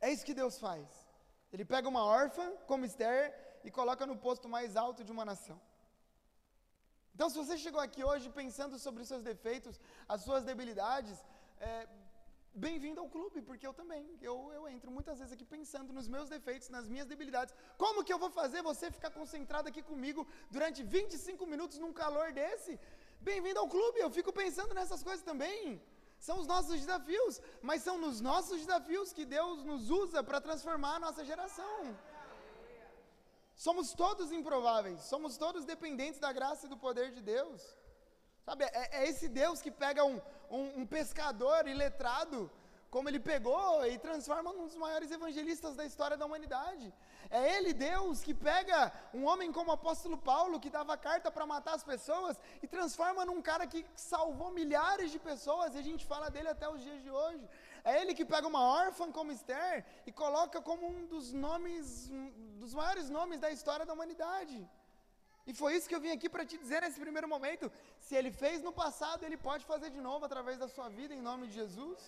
É 0.01 0.11
isso 0.13 0.25
que 0.25 0.35
Deus 0.35 0.59
faz. 0.59 0.87
Ele 1.53 1.65
pega 1.65 1.89
uma 1.89 2.05
órfã, 2.05 2.47
como 2.67 2.85
Esther, 2.85 3.35
e 3.65 3.71
coloca 3.71 4.07
no 4.07 4.17
posto 4.17 4.49
mais 4.49 4.77
alto 4.77 5.03
de 5.03 5.13
uma 5.13 5.25
nação. 5.25 5.61
Então, 7.15 7.29
se 7.29 7.37
você 7.37 7.59
chegou 7.59 7.81
aqui 7.81 8.05
hoje 8.05 8.31
pensando 8.31 8.79
sobre 8.79 9.03
os 9.03 9.09
seus 9.09 9.23
defeitos, 9.23 9.81
as 10.09 10.21
suas 10.23 10.45
debilidades, 10.45 11.17
é, 11.59 11.89
bem-vindo 12.65 13.01
ao 13.03 13.09
clube, 13.15 13.41
porque 13.49 13.67
eu 13.69 13.75
também, 13.81 14.05
eu, 14.29 14.37
eu 14.57 14.63
entro 14.75 14.91
muitas 14.97 15.17
vezes 15.21 15.33
aqui 15.37 15.47
pensando 15.57 15.93
nos 15.99 16.09
meus 16.15 16.29
defeitos, 16.35 16.69
nas 16.77 16.87
minhas 16.93 17.09
debilidades. 17.13 17.55
Como 17.83 18.05
que 18.05 18.13
eu 18.15 18.21
vou 18.25 18.31
fazer 18.41 18.63
você 18.71 18.91
ficar 18.97 19.11
concentrado 19.19 19.69
aqui 19.69 19.83
comigo 19.91 20.27
durante 20.51 20.83
25 20.83 21.47
minutos 21.53 21.79
num 21.85 21.93
calor 22.03 22.29
desse? 22.41 22.73
Bem-vindo 23.21 23.61
ao 23.61 23.69
clube, 23.77 24.01
eu 24.01 24.11
fico 24.19 24.33
pensando 24.43 24.75
nessas 24.81 25.03
coisas 25.09 25.25
também. 25.31 25.81
São 26.27 26.37
os 26.41 26.49
nossos 26.53 26.77
desafios, 26.85 27.41
mas 27.69 27.83
são 27.83 27.97
nos 28.05 28.21
nossos 28.21 28.59
desafios 28.65 29.13
que 29.13 29.25
Deus 29.25 29.65
nos 29.71 29.89
usa 30.03 30.23
para 30.29 30.41
transformar 30.41 30.97
a 30.97 31.05
nossa 31.07 31.25
geração. 31.25 31.97
Somos 33.55 33.93
todos 33.93 34.31
improváveis, 34.33 35.01
somos 35.13 35.37
todos 35.37 35.65
dependentes 35.65 36.21
da 36.21 36.33
graça 36.33 36.67
e 36.67 36.73
do 36.73 36.77
poder 36.77 37.11
de 37.13 37.23
Deus. 37.35 37.61
Sabe, 38.49 38.65
é, 38.65 38.85
é 38.99 39.09
esse 39.11 39.29
Deus 39.29 39.61
que 39.61 39.71
pega 39.71 40.03
um, 40.11 40.19
um, 40.51 40.81
um 40.81 40.87
pescador 40.87 41.69
iletrado, 41.69 42.51
como 42.91 43.07
ele 43.11 43.21
pegou 43.21 43.85
e 43.85 43.99
transforma 43.99 44.51
um 44.53 44.65
dos 44.67 44.77
maiores 44.85 45.11
evangelistas 45.17 45.77
da 45.77 45.85
história 45.85 46.17
da 46.17 46.25
humanidade. 46.25 46.87
É 47.29 47.57
ele, 47.57 47.75
Deus, 47.75 48.23
que 48.27 48.33
pega 48.33 48.91
um 49.13 49.27
homem 49.27 49.53
como 49.53 49.71
o 49.71 49.75
apóstolo 49.75 50.17
Paulo, 50.17 50.59
que 50.59 50.71
dava 50.71 50.97
carta 50.97 51.31
para 51.31 51.51
matar 51.55 51.75
as 51.75 51.85
pessoas, 51.85 52.41
e 52.63 52.67
transforma 52.67 53.27
num 53.27 53.43
cara 53.43 53.67
que 53.67 53.85
salvou 53.95 54.51
milhares 54.51 55.11
de 55.11 55.19
pessoas, 55.19 55.75
e 55.75 55.79
a 55.83 55.87
gente 55.91 56.07
fala 56.07 56.31
dele 56.31 56.49
até 56.49 56.67
os 56.71 56.81
dias 56.81 57.03
de 57.03 57.11
hoje. 57.11 57.47
É 57.85 58.01
ele 58.01 58.15
que 58.15 58.25
pega 58.25 58.47
uma 58.47 58.63
órfã 58.63 59.13
como 59.13 59.31
Esther 59.31 59.85
e 60.07 60.11
coloca 60.25 60.59
como 60.63 60.87
um 60.89 61.05
dos 61.05 61.35
nomes, 61.35 62.09
um 62.11 62.57
dos 62.63 62.73
maiores 62.73 63.11
nomes 63.11 63.39
da 63.39 63.51
história 63.51 63.85
da 63.85 63.93
humanidade. 63.93 64.59
E 65.49 65.55
foi 65.61 65.71
isso 65.75 65.89
que 65.91 65.97
eu 65.97 66.05
vim 66.07 66.13
aqui 66.15 66.29
para 66.35 66.45
te 66.51 66.57
dizer 66.63 66.81
nesse 66.83 67.01
primeiro 67.05 67.29
momento. 67.35 67.67
Se 68.07 68.15
ele 68.19 68.31
fez 68.43 68.57
no 68.67 68.73
passado, 68.81 69.25
ele 69.27 69.39
pode 69.49 69.65
fazer 69.73 69.89
de 69.97 70.01
novo 70.09 70.23
através 70.29 70.57
da 70.63 70.69
sua 70.75 70.89
vida, 70.99 71.15
em 71.15 71.23
nome 71.29 71.47
de 71.49 71.55
Jesus. 71.61 72.01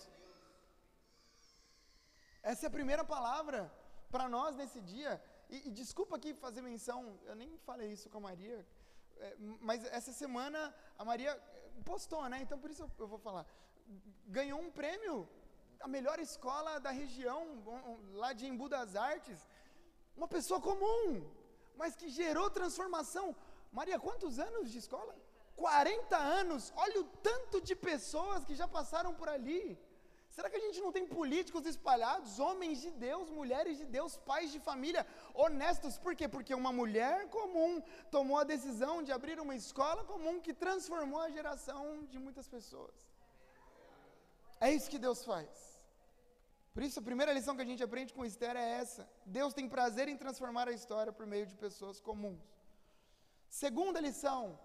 Essa 2.51 2.65
é 2.65 2.67
a 2.67 2.77
primeira 2.79 3.03
palavra 3.15 3.59
para 4.13 4.27
nós 4.35 4.55
nesse 4.61 4.79
dia. 4.93 5.11
E, 5.49 5.57
e, 5.67 5.71
desculpa 5.81 6.15
aqui 6.17 6.31
fazer 6.45 6.61
menção, 6.61 6.99
eu 7.29 7.35
nem 7.41 7.49
falei 7.69 7.89
isso 7.95 8.09
com 8.11 8.19
a 8.19 8.27
Maria, 8.29 8.59
é, 9.17 9.35
mas 9.69 9.83
essa 9.85 10.13
semana 10.21 10.59
a 11.01 11.03
Maria 11.03 11.33
postou, 11.83 12.23
né? 12.29 12.39
Então 12.43 12.59
por 12.59 12.69
isso 12.69 12.83
eu, 12.83 12.91
eu 12.99 13.07
vou 13.07 13.19
falar. 13.27 13.45
Ganhou 14.37 14.59
um 14.61 14.71
prêmio, 14.79 15.27
a 15.79 15.87
melhor 15.87 16.19
escola 16.19 16.79
da 16.79 16.91
região, 16.91 17.41
lá 18.13 18.33
de 18.33 18.45
Embu 18.45 18.69
das 18.69 18.95
Artes. 18.95 19.39
Uma 20.15 20.27
pessoa 20.27 20.61
comum, 20.61 21.07
mas 21.75 21.95
que 21.95 22.09
gerou 22.09 22.49
transformação. 22.49 23.35
Maria, 23.71 23.99
quantos 23.99 24.39
anos 24.39 24.71
de 24.71 24.77
escola? 24.77 25.15
40 25.55 26.17
anos. 26.17 26.73
Olha 26.75 27.01
o 27.01 27.03
tanto 27.29 27.61
de 27.61 27.75
pessoas 27.75 28.43
que 28.45 28.55
já 28.55 28.67
passaram 28.67 29.13
por 29.13 29.29
ali. 29.29 29.77
Será 30.29 30.49
que 30.49 30.55
a 30.55 30.65
gente 30.65 30.79
não 30.79 30.93
tem 30.93 31.05
políticos 31.05 31.65
espalhados, 31.65 32.39
homens 32.39 32.79
de 32.81 32.89
Deus, 32.89 33.29
mulheres 33.29 33.77
de 33.77 33.85
Deus, 33.85 34.15
pais 34.15 34.49
de 34.51 34.61
família 34.61 35.05
honestos? 35.33 35.97
Por 35.97 36.15
quê? 36.15 36.27
Porque 36.27 36.53
uma 36.55 36.71
mulher 36.71 37.27
comum 37.29 37.83
tomou 38.09 38.37
a 38.39 38.45
decisão 38.45 39.03
de 39.03 39.11
abrir 39.11 39.39
uma 39.41 39.55
escola 39.55 40.05
comum 40.05 40.39
que 40.39 40.53
transformou 40.53 41.19
a 41.19 41.29
geração 41.29 42.05
de 42.05 42.17
muitas 42.17 42.47
pessoas. 42.47 42.95
É 44.61 44.71
isso 44.71 44.89
que 44.89 44.97
Deus 44.97 45.25
faz. 45.25 45.70
Por 46.73 46.83
isso, 46.83 46.99
a 46.99 47.03
primeira 47.03 47.33
lição 47.33 47.55
que 47.55 47.61
a 47.61 47.65
gente 47.65 47.83
aprende 47.83 48.13
com 48.13 48.25
Esther 48.25 48.55
é 48.55 48.67
essa: 48.81 49.09
Deus 49.25 49.53
tem 49.53 49.67
prazer 49.67 50.07
em 50.07 50.17
transformar 50.17 50.67
a 50.67 50.71
história 50.71 51.11
por 51.11 51.25
meio 51.25 51.45
de 51.45 51.55
pessoas 51.55 51.99
comuns. 51.99 52.41
Segunda 53.49 53.99
lição, 53.99 54.57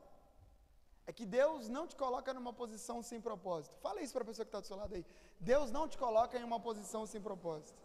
é 1.06 1.12
que 1.12 1.24
Deus 1.24 1.68
não 1.68 1.86
te 1.86 1.96
coloca 1.96 2.34
numa 2.34 2.52
posição 2.52 3.00
sem 3.02 3.20
propósito. 3.20 3.76
Fala 3.80 4.00
isso 4.00 4.12
para 4.12 4.22
a 4.22 4.26
pessoa 4.26 4.44
que 4.44 4.48
está 4.48 4.60
do 4.60 4.66
seu 4.66 4.76
lado 4.76 4.94
aí. 4.94 5.04
Deus 5.38 5.70
não 5.70 5.86
te 5.88 5.96
coloca 5.96 6.36
em 6.38 6.42
uma 6.44 6.58
posição 6.58 7.06
sem 7.06 7.20
propósito. 7.20 7.80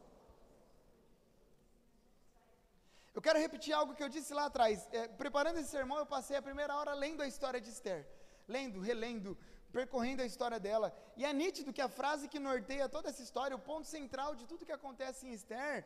Eu 3.13 3.21
quero 3.21 3.37
repetir 3.37 3.73
algo 3.73 3.93
que 3.93 4.03
eu 4.03 4.09
disse 4.09 4.33
lá 4.33 4.45
atrás. 4.45 4.87
É, 4.91 5.07
preparando 5.07 5.59
esse 5.59 5.69
sermão, 5.69 5.97
eu 5.99 6.05
passei 6.05 6.35
a 6.37 6.41
primeira 6.41 6.75
hora 6.75 6.93
lendo 6.93 7.21
a 7.21 7.27
história 7.27 7.61
de 7.61 7.69
Esther. 7.69 8.07
Lendo, 8.47 8.79
relendo, 8.79 9.37
percorrendo 9.71 10.21
a 10.21 10.25
história 10.25 10.59
dela. 10.59 10.93
E 11.15 11.25
é 11.25 11.33
nítido 11.33 11.73
que 11.73 11.81
a 11.81 11.89
frase 11.89 12.27
que 12.27 12.39
norteia 12.39 12.89
toda 12.89 13.09
essa 13.09 13.23
história, 13.27 13.55
o 13.55 13.65
ponto 13.71 13.87
central 13.87 14.35
de 14.35 14.45
tudo 14.45 14.65
que 14.65 14.77
acontece 14.79 15.27
em 15.27 15.33
Esther, 15.33 15.85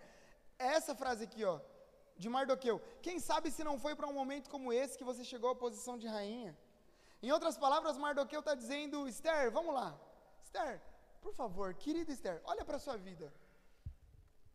é 0.57 0.67
essa 0.77 0.95
frase 0.95 1.23
aqui, 1.25 1.43
ó, 1.43 1.59
de 2.17 2.27
Mardoqueu. 2.29 2.81
Quem 3.01 3.19
sabe 3.19 3.51
se 3.51 3.63
não 3.63 3.77
foi 3.79 3.95
para 3.95 4.07
um 4.07 4.13
momento 4.13 4.49
como 4.49 4.73
esse 4.73 4.97
que 4.97 5.09
você 5.11 5.23
chegou 5.23 5.49
à 5.51 5.55
posição 5.55 5.97
de 5.97 6.07
rainha? 6.07 6.57
Em 7.21 7.31
outras 7.31 7.57
palavras, 7.57 7.97
Mardoqueu 7.97 8.39
está 8.39 8.55
dizendo: 8.55 9.07
Esther, 9.07 9.51
vamos 9.51 9.73
lá. 9.73 9.89
Esther, 10.43 10.81
por 11.21 11.33
favor, 11.33 11.73
querida 11.73 12.11
Esther, 12.11 12.41
olha 12.45 12.63
para 12.63 12.77
a 12.77 12.79
sua 12.79 12.97
vida. 12.97 13.33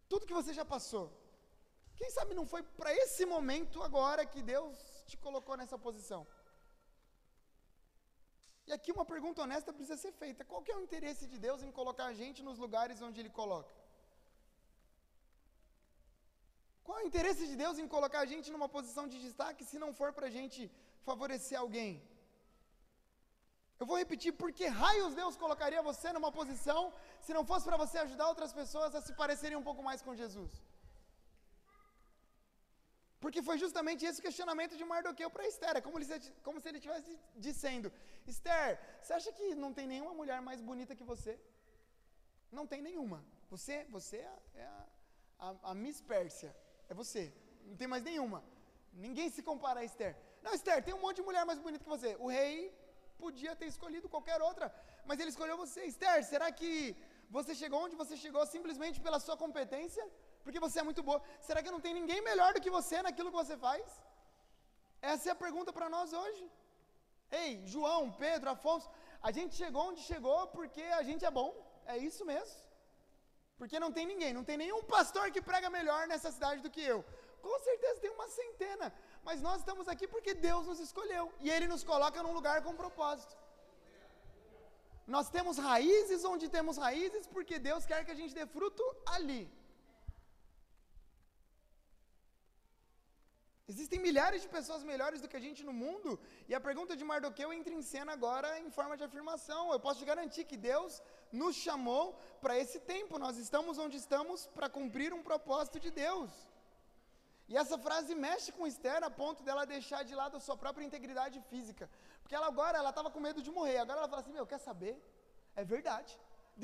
Tudo 0.09 0.27
que 0.27 0.35
você 0.41 0.53
já 0.53 0.65
passou. 0.65 1.07
Quem 1.97 2.11
sabe 2.11 2.35
não 2.35 2.47
foi 2.47 2.63
para 2.63 2.95
esse 2.95 3.27
momento 3.27 3.83
agora 3.83 4.25
que 4.25 4.41
Deus 4.41 4.77
te 5.07 5.17
colocou 5.17 5.57
nessa 5.57 5.79
posição? 5.79 6.27
E 8.69 8.73
aqui 8.77 8.91
uma 8.97 9.07
pergunta 9.13 9.43
honesta 9.45 9.73
precisa 9.77 9.99
ser 10.05 10.13
feita: 10.23 10.45
qual 10.51 10.63
é 10.73 10.77
o 10.77 10.85
interesse 10.87 11.27
de 11.33 11.39
Deus 11.47 11.63
em 11.67 11.73
colocar 11.79 12.07
a 12.07 12.17
gente 12.21 12.43
nos 12.49 12.59
lugares 12.65 13.03
onde 13.09 13.21
Ele 13.21 13.33
coloca? 13.41 13.75
Qual 16.85 16.99
é 16.99 17.03
o 17.03 17.09
interesse 17.11 17.45
de 17.51 17.57
Deus 17.63 17.79
em 17.79 17.89
colocar 17.97 18.21
a 18.23 18.31
gente 18.33 18.53
numa 18.55 18.69
posição 18.77 19.05
de 19.13 19.19
destaque 19.27 19.69
se 19.71 19.79
não 19.83 19.91
for 19.99 20.13
para 20.17 20.27
a 20.31 20.35
gente 20.39 20.71
favorecer 21.09 21.59
alguém? 21.59 21.91
Eu 23.81 23.87
vou 23.91 23.99
repetir, 24.03 24.33
por 24.41 24.51
que 24.57 24.67
raios 24.83 25.15
Deus 25.21 25.37
colocaria 25.43 25.83
você 25.91 26.09
numa 26.17 26.31
posição 26.39 26.81
se 27.27 27.33
não 27.37 27.45
fosse 27.51 27.65
para 27.69 27.79
você 27.83 27.97
ajudar 27.99 28.27
outras 28.29 28.53
pessoas 28.53 28.95
a 28.95 29.01
se 29.07 29.13
parecerem 29.21 29.57
um 29.61 29.67
pouco 29.69 29.83
mais 29.89 30.03
com 30.07 30.19
Jesus? 30.23 30.53
Porque 33.23 33.41
foi 33.49 33.57
justamente 33.65 34.07
esse 34.11 34.21
questionamento 34.27 34.75
de 34.81 34.85
Mardoqueu 34.85 35.29
para 35.35 35.47
Esther. 35.47 35.77
É 35.77 35.81
como, 35.87 35.99
como 36.47 36.61
se 36.61 36.69
ele 36.69 36.79
estivesse 36.79 37.19
dizendo: 37.47 37.93
Esther, 38.27 38.81
você 39.01 39.13
acha 39.13 39.31
que 39.39 39.55
não 39.55 39.73
tem 39.79 39.87
nenhuma 39.87 40.15
mulher 40.21 40.41
mais 40.41 40.61
bonita 40.69 40.97
que 40.97 41.05
você? 41.13 41.39
Não 42.51 42.67
tem 42.67 42.81
nenhuma. 42.89 43.19
Você, 43.51 43.85
você 43.97 44.17
é, 44.17 44.27
a, 44.27 44.39
é 44.63 44.67
a, 45.47 45.49
a 45.71 45.75
Miss 45.75 46.01
Pérsia. 46.01 46.51
É 46.89 46.95
você. 46.95 47.25
Não 47.69 47.77
tem 47.77 47.87
mais 47.87 48.03
nenhuma. 48.11 48.43
Ninguém 49.07 49.29
se 49.29 49.43
compara 49.43 49.81
a 49.81 49.85
Esther. 49.85 50.17
Não, 50.43 50.55
Esther, 50.55 50.83
tem 50.83 50.95
um 50.95 51.03
monte 51.05 51.17
de 51.17 51.23
mulher 51.23 51.45
mais 51.45 51.59
bonita 51.59 51.85
que 51.85 51.95
você. 51.97 52.17
O 52.19 52.29
rei 52.39 52.75
podia 53.19 53.55
ter 53.55 53.67
escolhido 53.67 54.09
qualquer 54.15 54.41
outra, 54.49 54.67
mas 55.05 55.21
ele 55.21 55.31
escolheu 55.35 55.57
você. 55.65 55.81
Esther, 55.85 56.25
será 56.25 56.51
que 56.51 56.97
você 57.37 57.55
chegou 57.55 57.81
onde 57.85 57.97
você 58.03 58.17
chegou 58.17 58.45
simplesmente 58.47 58.99
pela 59.07 59.21
sua 59.21 59.37
competência? 59.37 60.05
Porque 60.45 60.63
você 60.67 60.79
é 60.81 60.89
muito 60.89 61.03
boa. 61.09 61.21
Será 61.49 61.63
que 61.63 61.75
não 61.75 61.83
tem 61.85 61.95
ninguém 62.01 62.21
melhor 62.31 62.51
do 62.55 62.63
que 62.65 62.77
você 62.79 62.97
naquilo 63.07 63.31
que 63.33 63.43
você 63.43 63.57
faz? 63.67 63.85
Essa 65.13 65.29
é 65.29 65.33
a 65.33 65.43
pergunta 65.45 65.73
para 65.77 65.89
nós 65.97 66.13
hoje. 66.23 66.45
Ei, 67.43 67.51
João, 67.73 68.03
Pedro, 68.25 68.51
Afonso, 68.55 68.89
a 69.29 69.31
gente 69.37 69.55
chegou 69.63 69.85
onde 69.91 70.03
chegou 70.13 70.41
porque 70.57 70.83
a 71.01 71.03
gente 71.09 71.25
é 71.25 71.33
bom. 71.41 71.51
É 71.93 71.97
isso 72.09 72.25
mesmo. 72.33 72.59
Porque 73.59 73.79
não 73.85 73.93
tem 73.97 74.07
ninguém, 74.13 74.33
não 74.39 74.45
tem 74.49 74.57
nenhum 74.65 74.83
pastor 74.97 75.27
que 75.35 75.43
prega 75.51 75.69
melhor 75.79 76.03
nessa 76.11 76.31
cidade 76.37 76.61
do 76.67 76.71
que 76.75 76.83
eu. 76.93 77.01
Com 77.45 77.57
certeza 77.69 78.01
tem 78.01 78.13
uma 78.19 78.29
centena 78.29 78.89
mas 79.23 79.43
nós 79.47 79.59
estamos 79.61 79.87
aqui 79.93 80.07
porque 80.15 80.33
Deus 80.35 80.67
nos 80.67 80.81
escolheu 80.81 81.25
e 81.41 81.51
Ele 81.51 81.67
nos 81.73 81.85
coloca 81.85 82.23
num 82.23 82.33
lugar 82.39 82.63
com 82.63 82.75
propósito. 82.75 83.37
Nós 85.07 85.29
temos 85.29 85.57
raízes 85.59 86.25
onde 86.25 86.49
temos 86.49 86.77
raízes 86.77 87.27
porque 87.27 87.59
Deus 87.59 87.85
quer 87.85 88.05
que 88.05 88.13
a 88.13 88.21
gente 88.21 88.35
dê 88.35 88.47
fruto 88.47 88.85
ali. 89.07 89.43
Existem 93.73 93.99
milhares 94.07 94.41
de 94.45 94.49
pessoas 94.57 94.83
melhores 94.91 95.21
do 95.23 95.29
que 95.31 95.39
a 95.41 95.45
gente 95.47 95.63
no 95.69 95.75
mundo, 95.83 96.11
e 96.49 96.55
a 96.59 96.61
pergunta 96.69 96.93
de 97.01 97.05
Mardoqueu 97.11 97.51
entra 97.57 97.73
em 97.79 97.83
cena 97.91 98.13
agora 98.19 98.49
em 98.63 98.71
forma 98.79 98.95
de 99.01 99.05
afirmação. 99.09 99.63
Eu 99.75 99.81
posso 99.85 100.01
te 100.01 100.09
garantir 100.13 100.45
que 100.51 100.57
Deus 100.71 100.95
nos 101.41 101.55
chamou 101.65 102.07
para 102.43 102.55
esse 102.63 102.79
tempo, 102.95 103.23
nós 103.27 103.37
estamos 103.45 103.79
onde 103.85 103.97
estamos 104.05 104.47
para 104.57 104.69
cumprir 104.79 105.11
um 105.19 105.23
propósito 105.31 105.79
de 105.85 105.91
Deus. 106.05 106.31
E 107.51 107.57
essa 107.63 107.77
frase 107.85 108.13
mexe 108.27 108.51
com 108.57 108.71
Esther 108.73 109.03
a 109.09 109.13
ponto 109.23 109.41
dela 109.47 109.71
deixar 109.77 110.03
de 110.09 110.15
lado 110.21 110.37
a 110.37 110.43
sua 110.47 110.57
própria 110.63 110.85
integridade 110.89 111.39
física. 111.53 111.87
Porque 112.23 112.37
ela 112.39 112.49
agora, 112.53 112.79
ela 112.81 112.91
estava 112.91 113.11
com 113.15 113.21
medo 113.29 113.41
de 113.47 113.53
morrer. 113.57 113.79
Agora 113.79 113.99
ela 114.01 114.11
fala 114.13 114.23
assim, 114.23 114.37
meu, 114.39 114.47
quer 114.53 114.61
saber? 114.69 114.95
É 115.61 115.65
verdade. 115.75 116.13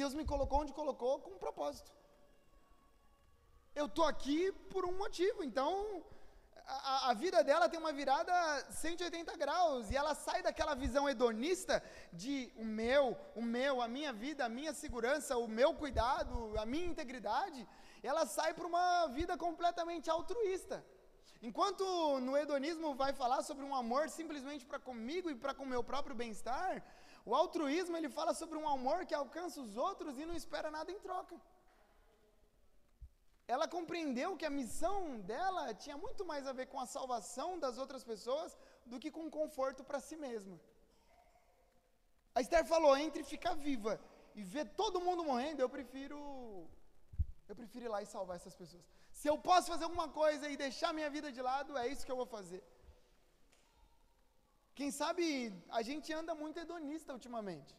Deus 0.01 0.13
me 0.19 0.25
colocou 0.33 0.61
onde 0.61 0.73
colocou 0.81 1.15
com 1.25 1.33
um 1.37 1.43
propósito. 1.47 1.91
Eu 3.81 3.87
estou 3.87 4.07
aqui 4.13 4.53
por 4.75 4.85
um 4.91 4.95
motivo. 5.03 5.43
Então, 5.49 5.73
a, 6.67 7.11
a, 7.11 7.15
vida 7.15 7.45
dela 7.45 7.69
tem 7.69 7.79
uma 7.79 7.93
virada 7.93 8.33
180 8.71 9.37
graus. 9.37 9.91
E 9.91 9.97
ela 9.97 10.15
sai 10.15 10.43
daquela 10.43 10.75
visão 10.75 11.09
hedonista 11.09 11.83
de 12.13 12.53
o 12.57 12.65
meu, 12.65 13.17
o 13.35 13.43
meu, 13.43 13.81
a 13.81 13.89
minha 13.89 14.13
vida, 14.13 14.45
a 14.45 14.49
minha 14.49 14.73
segurança, 14.73 15.37
o 15.37 15.49
meu 15.49 15.75
cuidado, 15.75 16.59
a 16.59 16.67
minha 16.67 16.87
integridade 16.87 17.67
ela 18.07 18.25
sai 18.25 18.55
para 18.55 18.67
uma 18.67 19.07
vida 19.09 19.37
completamente 19.37 20.09
altruísta. 20.09 20.85
Enquanto 21.43 21.85
no 22.21 22.37
hedonismo 22.37 22.95
vai 22.95 23.13
falar 23.13 23.43
sobre 23.43 23.65
um 23.65 23.75
amor 23.75 24.09
simplesmente 24.09 24.65
para 24.65 24.79
comigo 24.79 25.29
e 25.31 25.35
para 25.35 25.55
com 25.55 25.65
o 25.65 25.73
meu 25.75 25.83
próprio 25.83 26.15
bem-estar, 26.15 26.83
O 27.29 27.35
altruísmo, 27.35 27.97
ele 27.97 28.09
fala 28.09 28.33
sobre 28.41 28.57
um 28.57 28.69
amor 28.69 28.99
que 29.05 29.13
alcança 29.13 29.61
os 29.61 29.77
outros 29.77 30.17
e 30.17 30.25
não 30.25 30.37
espera 30.41 30.71
nada 30.71 30.93
em 30.93 31.01
troca. 31.07 31.35
Ela 33.55 33.67
compreendeu 33.69 34.37
que 34.37 34.49
a 34.49 34.57
missão 34.61 35.21
dela 35.21 35.73
tinha 35.83 35.97
muito 36.05 36.25
mais 36.31 36.47
a 36.47 36.53
ver 36.53 36.67
com 36.73 36.81
a 36.81 36.87
salvação 36.87 37.59
das 37.65 37.79
outras 37.83 38.03
pessoas 38.13 38.57
do 38.85 38.99
que 39.03 39.11
com 39.11 39.31
conforto 39.31 39.85
para 39.85 40.01
si 40.01 40.17
mesma. 40.17 40.57
A 42.35 42.41
Esther 42.41 42.65
falou: 42.75 42.97
entre 42.97 43.23
ficar 43.35 43.55
viva 43.55 44.01
e 44.35 44.43
ver 44.55 44.67
todo 44.81 45.05
mundo 45.07 45.25
morrendo, 45.31 45.61
eu 45.61 45.71
prefiro 45.77 46.19
eu 47.49 47.55
prefiro 47.61 47.85
ir 47.87 47.93
lá 47.95 48.01
e 48.03 48.13
salvar 48.15 48.37
essas 48.37 48.57
pessoas. 48.61 48.85
Se 49.19 49.29
eu 49.29 49.37
posso 49.39 49.69
fazer 49.73 49.85
alguma 49.85 50.09
coisa 50.09 50.49
e 50.49 50.57
deixar 50.57 50.93
minha 50.93 51.11
vida 51.17 51.31
de 51.37 51.41
lado, 51.51 51.79
é 51.83 51.87
isso 51.93 52.05
que 52.05 52.13
eu 52.13 52.21
vou 52.23 52.27
fazer. 52.27 52.63
Quem 54.79 54.91
sabe 54.91 55.27
a 55.79 55.81
gente 55.89 56.13
anda 56.21 56.35
muito 56.35 56.59
hedonista 56.63 57.13
ultimamente, 57.19 57.73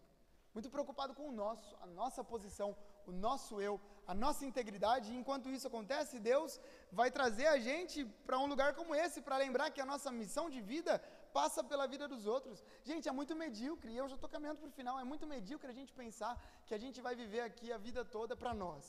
muito 0.54 0.70
preocupado 0.76 1.14
com 1.14 1.26
o 1.30 1.36
nosso, 1.44 1.76
a 1.86 1.86
nossa 1.86 2.24
posição, 2.24 2.70
o 3.12 3.12
nosso 3.28 3.54
eu, 3.68 3.76
a 4.12 4.14
nossa 4.24 4.46
integridade. 4.50 5.12
E 5.12 5.18
enquanto 5.22 5.54
isso 5.56 5.68
acontece, 5.72 6.20
Deus 6.32 6.60
vai 7.00 7.10
trazer 7.18 7.48
a 7.56 7.58
gente 7.68 8.06
para 8.28 8.40
um 8.44 8.48
lugar 8.54 8.70
como 8.80 8.96
esse, 9.04 9.22
para 9.28 9.38
lembrar 9.46 9.72
que 9.72 9.82
a 9.86 9.90
nossa 9.94 10.12
missão 10.22 10.46
de 10.56 10.62
vida 10.74 10.94
passa 11.40 11.64
pela 11.72 11.88
vida 11.94 12.08
dos 12.14 12.26
outros. 12.36 12.64
Gente, 12.90 13.10
é 13.12 13.12
muito 13.20 13.36
medíocre, 13.44 13.92
e 13.92 13.98
eu 14.02 14.08
já 14.12 14.16
estou 14.16 14.30
caminhando 14.36 14.60
para 14.62 14.70
o 14.70 14.78
final, 14.80 14.96
é 15.00 15.08
muito 15.12 15.26
medíocre 15.36 15.70
a 15.72 15.78
gente 15.80 15.94
pensar 16.02 16.34
que 16.68 16.74
a 16.78 16.82
gente 16.84 17.00
vai 17.08 17.16
viver 17.24 17.42
aqui 17.50 17.68
a 17.72 17.80
vida 17.88 18.04
toda 18.18 18.36
para 18.36 18.54
nós. 18.54 18.86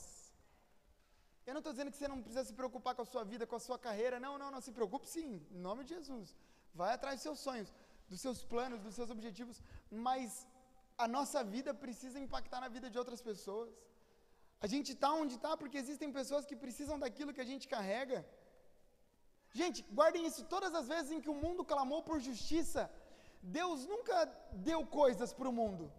Eu 1.49 1.55
não 1.55 1.63
estou 1.63 1.73
dizendo 1.75 1.91
que 1.93 1.99
você 1.99 2.09
não 2.13 2.21
precisa 2.25 2.45
se 2.49 2.55
preocupar 2.61 2.95
com 2.97 3.05
a 3.07 3.11
sua 3.13 3.25
vida, 3.25 3.47
com 3.51 3.57
a 3.57 3.65
sua 3.67 3.79
carreira. 3.87 4.17
Não, 4.25 4.33
não, 4.41 4.51
não. 4.55 4.61
Se 4.67 4.73
preocupe 4.79 5.07
sim, 5.15 5.29
em 5.57 5.61
nome 5.69 5.83
de 5.83 5.95
Jesus. 5.95 6.37
Vai 6.81 6.91
atrás 6.93 7.15
dos 7.17 7.23
seus 7.29 7.41
sonhos, 7.47 7.69
dos 8.11 8.21
seus 8.25 8.41
planos, 8.51 8.83
dos 8.87 8.95
seus 8.99 9.11
objetivos. 9.15 9.63
Mas 9.91 10.47
a 11.05 11.07
nossa 11.17 11.43
vida 11.55 11.73
precisa 11.85 12.19
impactar 12.27 12.61
na 12.65 12.69
vida 12.77 12.91
de 12.91 12.99
outras 13.03 13.23
pessoas. 13.23 13.71
A 14.61 14.67
gente 14.67 14.93
está 14.93 15.11
onde 15.13 15.35
está 15.37 15.57
porque 15.57 15.79
existem 15.83 16.11
pessoas 16.19 16.47
que 16.49 16.57
precisam 16.65 16.99
daquilo 16.99 17.35
que 17.35 17.45
a 17.47 17.51
gente 17.51 17.67
carrega. 17.75 18.19
Gente, 19.61 19.83
guardem 19.99 20.27
isso. 20.27 20.45
Todas 20.55 20.75
as 20.75 20.89
vezes 20.89 21.13
em 21.13 21.21
que 21.21 21.31
o 21.31 21.41
mundo 21.45 21.65
clamou 21.65 22.03
por 22.03 22.19
justiça, 22.21 22.91
Deus 23.43 23.87
nunca 23.87 24.17
deu 24.53 24.81
coisas 25.01 25.33
para 25.33 25.49
o 25.49 25.53
mundo. 25.61 25.91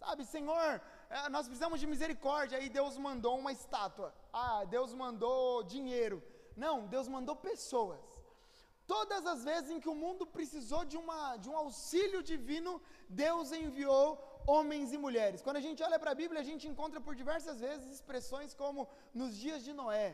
Sabe, 0.00 0.24
Senhor, 0.24 0.80
é, 1.10 1.28
nós 1.28 1.46
precisamos 1.46 1.80
de 1.80 1.86
misericórdia. 1.86 2.58
Aí 2.58 2.68
Deus 2.68 2.96
mandou 2.98 3.38
uma 3.38 3.52
estátua. 3.52 4.12
Ah, 4.32 4.64
Deus 4.64 4.92
mandou 4.92 5.62
dinheiro. 5.62 6.22
Não, 6.56 6.86
Deus 6.86 7.06
mandou 7.08 7.36
pessoas. 7.36 8.04
Todas 8.86 9.26
as 9.26 9.44
vezes 9.44 9.70
em 9.70 9.80
que 9.80 9.88
o 9.88 9.94
mundo 9.94 10.26
precisou 10.26 10.84
de, 10.84 10.96
uma, 10.96 11.36
de 11.36 11.48
um 11.48 11.56
auxílio 11.56 12.22
divino, 12.22 12.80
Deus 13.08 13.52
enviou 13.52 14.06
homens 14.54 14.92
e 14.96 14.98
mulheres. 15.06 15.42
Quando 15.46 15.60
a 15.60 15.66
gente 15.66 15.82
olha 15.86 15.98
para 16.02 16.12
a 16.12 16.20
Bíblia, 16.22 16.40
a 16.42 16.48
gente 16.50 16.66
encontra 16.72 17.00
por 17.06 17.14
diversas 17.22 17.58
vezes 17.66 17.94
expressões 17.96 18.54
como 18.62 18.88
nos 19.20 19.32
dias 19.44 19.62
de 19.66 19.72
Noé, 19.80 20.08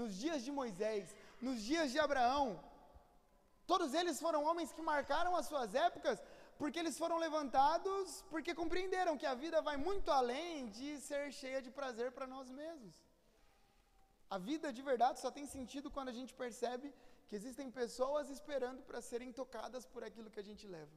nos 0.00 0.12
dias 0.22 0.40
de 0.46 0.52
Moisés, 0.60 1.14
nos 1.46 1.58
dias 1.70 1.90
de 1.92 2.00
Abraão. 2.06 2.46
Todos 3.72 3.92
eles 4.00 4.18
foram 4.24 4.40
homens 4.48 4.72
que 4.76 4.82
marcaram 4.92 5.32
as 5.40 5.46
suas 5.52 5.72
épocas, 5.88 6.18
porque 6.60 6.78
eles 6.82 6.98
foram 7.02 7.16
levantados 7.26 8.24
porque 8.32 8.60
compreenderam 8.62 9.18
que 9.20 9.28
a 9.32 9.34
vida 9.44 9.60
vai 9.68 9.76
muito 9.88 10.10
além 10.20 10.68
de 10.76 10.88
ser 11.08 11.24
cheia 11.40 11.60
de 11.66 11.70
prazer 11.78 12.10
para 12.16 12.26
nós 12.34 12.50
mesmos. 12.50 12.94
A 14.36 14.38
vida 14.50 14.72
de 14.76 14.82
verdade 14.90 15.20
só 15.24 15.30
tem 15.36 15.46
sentido 15.56 15.90
quando 15.96 16.08
a 16.12 16.16
gente 16.18 16.34
percebe 16.34 16.88
que 17.28 17.36
existem 17.38 17.70
pessoas 17.70 18.30
esperando 18.30 18.82
para 18.88 19.00
serem 19.10 19.32
tocadas 19.32 19.84
por 19.92 20.02
aquilo 20.08 20.30
que 20.34 20.40
a 20.44 20.48
gente 20.50 20.66
leva. 20.76 20.96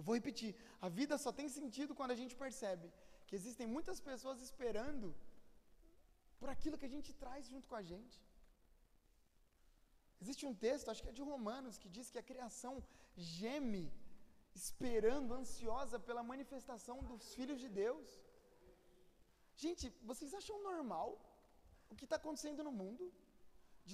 Eu 0.00 0.04
vou 0.08 0.16
repetir: 0.18 0.50
a 0.86 0.88
vida 0.98 1.14
só 1.24 1.30
tem 1.38 1.48
sentido 1.58 1.94
quando 1.98 2.12
a 2.16 2.20
gente 2.20 2.34
percebe 2.44 2.86
que 3.26 3.36
existem 3.38 3.66
muitas 3.74 3.98
pessoas 4.08 4.38
esperando 4.46 5.08
por 6.38 6.48
aquilo 6.52 6.78
que 6.80 6.88
a 6.88 6.94
gente 6.94 7.10
traz 7.22 7.42
junto 7.52 7.66
com 7.70 7.78
a 7.80 7.84
gente. 7.90 8.16
Existe 10.22 10.44
um 10.50 10.54
texto, 10.64 10.90
acho 10.92 11.02
que 11.04 11.10
é 11.12 11.18
de 11.18 11.26
Romanos, 11.32 11.78
que 11.82 11.90
diz 11.96 12.06
que 12.12 12.20
a 12.22 12.28
criação 12.30 12.72
geme, 13.40 13.84
esperando, 14.60 15.36
ansiosa 15.40 15.98
pela 16.08 16.22
manifestação 16.30 16.96
dos 17.10 17.26
filhos 17.36 17.60
de 17.64 17.68
Deus. 17.82 18.08
Gente, 19.64 19.86
vocês 20.10 20.32
acham 20.40 20.58
normal 20.70 21.08
o 21.90 21.96
que 21.98 22.06
está 22.08 22.16
acontecendo 22.20 22.64
no 22.68 22.74
mundo? 22.80 23.06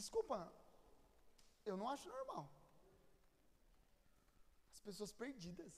Desculpa, 0.00 0.38
eu 1.70 1.76
não 1.82 1.88
acho 1.94 2.08
normal. 2.16 2.44
As 4.74 4.80
pessoas 4.88 5.12
perdidas. 5.24 5.74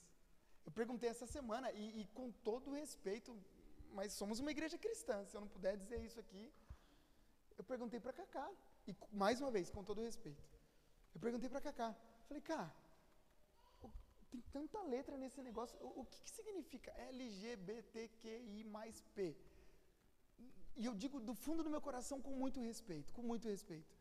Eu 0.69 0.73
perguntei 0.81 1.09
essa 1.09 1.27
semana, 1.27 1.73
e, 1.73 1.85
e 2.01 2.07
com 2.17 2.31
todo 2.49 2.71
respeito, 2.71 3.35
mas 3.99 4.13
somos 4.13 4.39
uma 4.39 4.51
igreja 4.51 4.77
cristã, 4.77 5.25
se 5.25 5.35
eu 5.35 5.41
não 5.41 5.49
puder 5.49 5.79
dizer 5.83 5.99
isso 6.09 6.21
aqui. 6.21 6.53
Eu 7.57 7.65
perguntei 7.65 7.99
para 7.99 8.13
Cacá, 8.13 8.47
e 8.87 8.95
mais 9.11 9.41
uma 9.41 9.51
vez, 9.51 9.71
com 9.71 9.83
todo 9.83 10.03
respeito. 10.03 10.45
Eu 11.15 11.21
perguntei 11.23 11.49
para 11.49 11.63
Cacá, 11.63 11.97
falei, 12.27 12.43
cá, 12.43 12.71
tem 14.31 14.43
tanta 14.53 14.83
letra 14.83 15.17
nesse 15.17 15.41
negócio, 15.41 15.75
o, 15.81 16.01
o 16.03 16.05
que, 16.05 16.21
que 16.21 16.31
significa 16.31 16.91
LGBTQI 17.13 18.63
mais 18.65 19.01
P? 19.15 19.35
E 20.77 20.85
eu 20.85 20.95
digo 20.95 21.19
do 21.19 21.35
fundo 21.35 21.63
do 21.63 21.71
meu 21.71 21.81
coração 21.81 22.21
com 22.21 22.33
muito 22.33 22.61
respeito, 22.61 23.11
com 23.15 23.23
muito 23.23 23.49
respeito. 23.49 23.97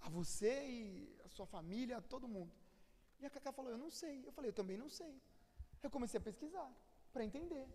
A 0.00 0.08
você 0.08 0.54
e 0.66 1.20
a 1.26 1.28
sua 1.28 1.44
família, 1.44 1.98
a 1.98 2.00
todo 2.14 2.26
mundo. 2.26 2.50
E 3.20 3.26
a 3.26 3.30
Cacá 3.30 3.52
falou, 3.52 3.70
eu 3.70 3.76
não 3.76 3.90
sei. 3.90 4.26
Eu 4.26 4.32
falei, 4.32 4.48
eu 4.48 4.54
também 4.54 4.78
não 4.78 4.88
sei. 4.88 5.14
Eu 5.82 5.90
comecei 5.90 6.18
a 6.18 6.22
pesquisar 6.28 6.70
para 7.12 7.24
entender. 7.24 7.66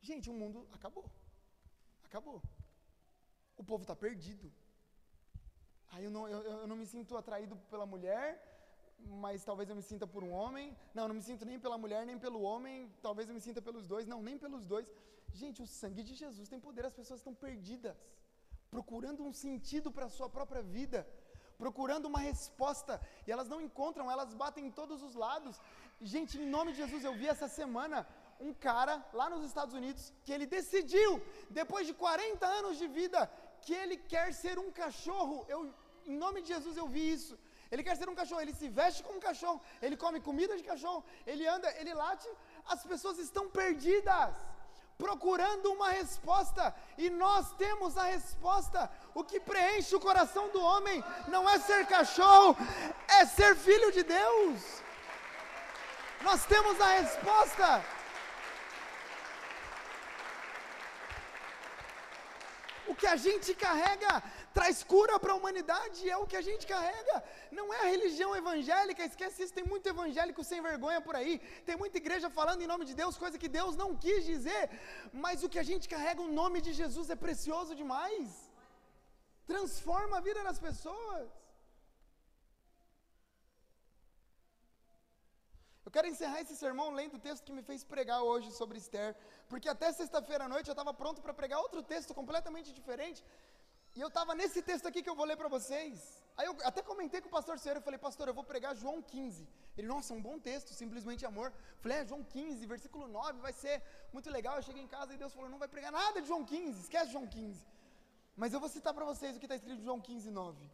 Gente, 0.00 0.28
o 0.28 0.34
mundo 0.34 0.66
acabou. 0.72 1.06
Acabou. 2.04 2.42
O 3.56 3.64
povo 3.64 3.82
está 3.82 3.94
perdido. 3.94 4.52
Aí 5.92 6.04
eu 6.04 6.10
não, 6.10 6.28
eu, 6.28 6.40
eu 6.62 6.66
não 6.66 6.76
me 6.76 6.86
sinto 6.86 7.16
atraído 7.16 7.56
pela 7.70 7.86
mulher, 7.86 8.26
mas 8.98 9.44
talvez 9.44 9.68
eu 9.70 9.76
me 9.76 9.82
sinta 9.82 10.06
por 10.06 10.24
um 10.24 10.32
homem. 10.32 10.76
Não, 10.92 11.06
não 11.08 11.14
me 11.14 11.22
sinto 11.22 11.44
nem 11.44 11.58
pela 11.58 11.78
mulher, 11.78 12.04
nem 12.04 12.18
pelo 12.18 12.40
homem. 12.42 12.92
Talvez 13.00 13.28
eu 13.28 13.34
me 13.34 13.40
sinta 13.40 13.62
pelos 13.62 13.86
dois. 13.86 14.06
Não, 14.06 14.20
nem 14.22 14.36
pelos 14.36 14.64
dois. 14.64 14.90
Gente, 15.32 15.62
o 15.62 15.66
sangue 15.66 16.02
de 16.02 16.14
Jesus 16.14 16.48
tem 16.48 16.60
poder. 16.60 16.84
As 16.84 16.92
pessoas 16.92 17.20
estão 17.20 17.34
perdidas, 17.34 17.96
procurando 18.70 19.22
um 19.22 19.32
sentido 19.32 19.90
para 19.92 20.06
a 20.06 20.14
sua 20.16 20.28
própria 20.28 20.62
vida, 20.62 21.06
procurando 21.58 22.06
uma 22.06 22.18
resposta. 22.18 23.00
E 23.26 23.32
elas 23.32 23.48
não 23.48 23.60
encontram, 23.60 24.10
elas 24.10 24.34
batem 24.34 24.66
em 24.66 24.70
todos 24.70 25.02
os 25.02 25.14
lados. 25.14 25.60
Gente, 26.00 26.38
em 26.38 26.46
nome 26.46 26.72
de 26.72 26.78
Jesus, 26.78 27.04
eu 27.04 27.14
vi 27.14 27.28
essa 27.28 27.48
semana 27.48 28.06
um 28.40 28.52
cara 28.52 28.94
lá 29.12 29.28
nos 29.30 29.44
Estados 29.44 29.74
Unidos 29.74 30.12
que 30.24 30.32
ele 30.32 30.46
decidiu, 30.46 31.22
depois 31.50 31.86
de 31.86 31.94
40 31.94 32.46
anos 32.46 32.78
de 32.78 32.86
vida, 32.86 33.30
que 33.62 33.72
ele 33.72 33.96
quer 33.96 34.32
ser 34.32 34.58
um 34.58 34.70
cachorro. 34.70 35.44
Eu, 35.48 35.72
em 36.06 36.16
nome 36.16 36.42
de 36.42 36.48
Jesus, 36.48 36.76
eu 36.76 36.86
vi 36.86 37.12
isso. 37.12 37.38
Ele 37.70 37.82
quer 37.82 37.96
ser 37.96 38.08
um 38.08 38.14
cachorro, 38.14 38.40
ele 38.40 38.54
se 38.54 38.68
veste 38.68 39.02
como 39.02 39.18
um 39.18 39.26
cachorro, 39.28 39.60
ele 39.82 39.96
come 39.96 40.20
comida 40.20 40.56
de 40.56 40.62
cachorro, 40.62 41.04
ele 41.26 41.46
anda, 41.46 41.68
ele 41.80 41.94
late. 41.94 42.28
As 42.66 42.82
pessoas 42.84 43.18
estão 43.18 43.50
perdidas, 43.50 44.34
procurando 44.96 45.72
uma 45.72 45.90
resposta, 45.90 46.74
e 46.96 47.10
nós 47.10 47.52
temos 47.56 47.96
a 47.96 48.04
resposta. 48.04 48.90
O 49.14 49.22
que 49.22 49.38
preenche 49.38 49.94
o 49.94 50.00
coração 50.00 50.48
do 50.48 50.60
homem 50.60 51.02
não 51.28 51.48
é 51.48 51.58
ser 51.58 51.86
cachorro, 51.86 52.56
é 53.18 53.24
ser 53.24 53.54
filho 53.54 53.92
de 53.92 54.02
Deus. 54.02 54.60
Nós 56.22 56.44
temos 56.44 56.80
a 56.80 56.88
resposta. 57.00 57.84
O 62.86 62.94
que 62.94 63.06
a 63.06 63.16
gente 63.16 63.54
carrega 63.54 64.22
traz 64.52 64.82
cura 64.84 65.18
para 65.18 65.32
a 65.32 65.36
humanidade, 65.36 66.08
é 66.08 66.16
o 66.16 66.26
que 66.26 66.36
a 66.36 66.42
gente 66.42 66.66
carrega. 66.66 67.22
Não 67.50 67.72
é 67.72 67.80
a 67.80 67.90
religião 67.94 68.34
evangélica, 68.36 69.04
esquece 69.04 69.42
isso. 69.42 69.54
Tem 69.54 69.64
muito 69.64 69.88
evangélico 69.88 70.44
sem 70.44 70.60
vergonha 70.60 71.00
por 71.00 71.16
aí, 71.16 71.38
tem 71.66 71.76
muita 71.76 71.98
igreja 71.98 72.28
falando 72.30 72.62
em 72.62 72.66
nome 72.66 72.84
de 72.84 72.94
Deus, 72.94 73.16
coisa 73.16 73.38
que 73.38 73.48
Deus 73.48 73.76
não 73.76 73.96
quis 73.96 74.24
dizer. 74.24 74.70
Mas 75.12 75.42
o 75.42 75.48
que 75.48 75.58
a 75.58 75.62
gente 75.62 75.88
carrega, 75.88 76.20
o 76.22 76.28
nome 76.28 76.60
de 76.60 76.72
Jesus 76.72 77.10
é 77.10 77.16
precioso 77.16 77.74
demais, 77.74 78.43
transforma 79.52 80.18
a 80.18 80.20
vida 80.28 80.42
das 80.48 80.58
pessoas. 80.58 81.28
Eu 85.86 85.90
quero 85.94 86.08
encerrar 86.08 86.40
esse 86.40 86.56
sermão 86.56 86.90
lendo 86.90 87.16
o 87.16 87.24
texto 87.26 87.44
que 87.44 87.52
me 87.52 87.62
fez 87.62 87.84
pregar 87.84 88.20
hoje 88.22 88.50
sobre 88.52 88.78
Esther, 88.78 89.14
porque 89.50 89.68
até 89.68 89.92
sexta-feira 89.92 90.44
à 90.44 90.48
noite 90.48 90.68
eu 90.68 90.72
estava 90.72 90.94
pronto 90.94 91.20
para 91.20 91.34
pregar 91.40 91.58
outro 91.60 91.82
texto 91.82 92.14
completamente 92.20 92.72
diferente, 92.72 93.22
e 93.96 94.00
eu 94.00 94.08
estava 94.08 94.34
nesse 94.34 94.60
texto 94.60 94.86
aqui 94.88 95.02
que 95.02 95.10
eu 95.10 95.14
vou 95.14 95.26
ler 95.30 95.36
para 95.36 95.48
vocês. 95.56 95.98
Aí 96.36 96.46
eu 96.46 96.56
até 96.64 96.82
comentei 96.82 97.20
com 97.20 97.28
o 97.28 97.30
pastor 97.30 97.58
Senhor, 97.60 97.76
eu 97.76 97.82
falei, 97.82 97.98
pastor, 98.06 98.26
eu 98.26 98.34
vou 98.34 98.42
pregar 98.42 98.74
João 98.74 99.00
15. 99.00 99.46
Ele, 99.76 99.86
nossa, 99.86 100.12
é 100.12 100.16
um 100.16 100.22
bom 100.22 100.36
texto, 100.48 100.74
simplesmente 100.74 101.24
amor. 101.24 101.46
Eu 101.46 101.78
falei, 101.80 101.98
é, 101.98 102.06
João 102.06 102.24
15, 102.24 102.66
versículo 102.66 103.06
9, 103.06 103.38
vai 103.40 103.52
ser 103.52 103.80
muito 104.12 104.28
legal. 104.30 104.56
Eu 104.56 104.62
cheguei 104.62 104.82
em 104.82 104.88
casa 104.88 105.14
e 105.14 105.16
Deus 105.16 105.32
falou, 105.32 105.48
não 105.48 105.60
vai 105.60 105.68
pregar 105.68 105.92
nada 105.92 106.20
de 106.20 106.26
João 106.26 106.44
15, 106.44 106.80
esquece 106.80 107.12
João 107.12 107.26
15. 107.26 107.64
Mas 108.36 108.52
eu 108.52 108.60
vou 108.60 108.68
citar 108.68 108.92
para 108.92 109.04
vocês 109.04 109.36
o 109.36 109.38
que 109.38 109.46
está 109.46 109.56
escrito 109.56 109.80
em 109.80 109.84
João 109.84 110.00
15, 110.00 110.30
9. 110.30 110.70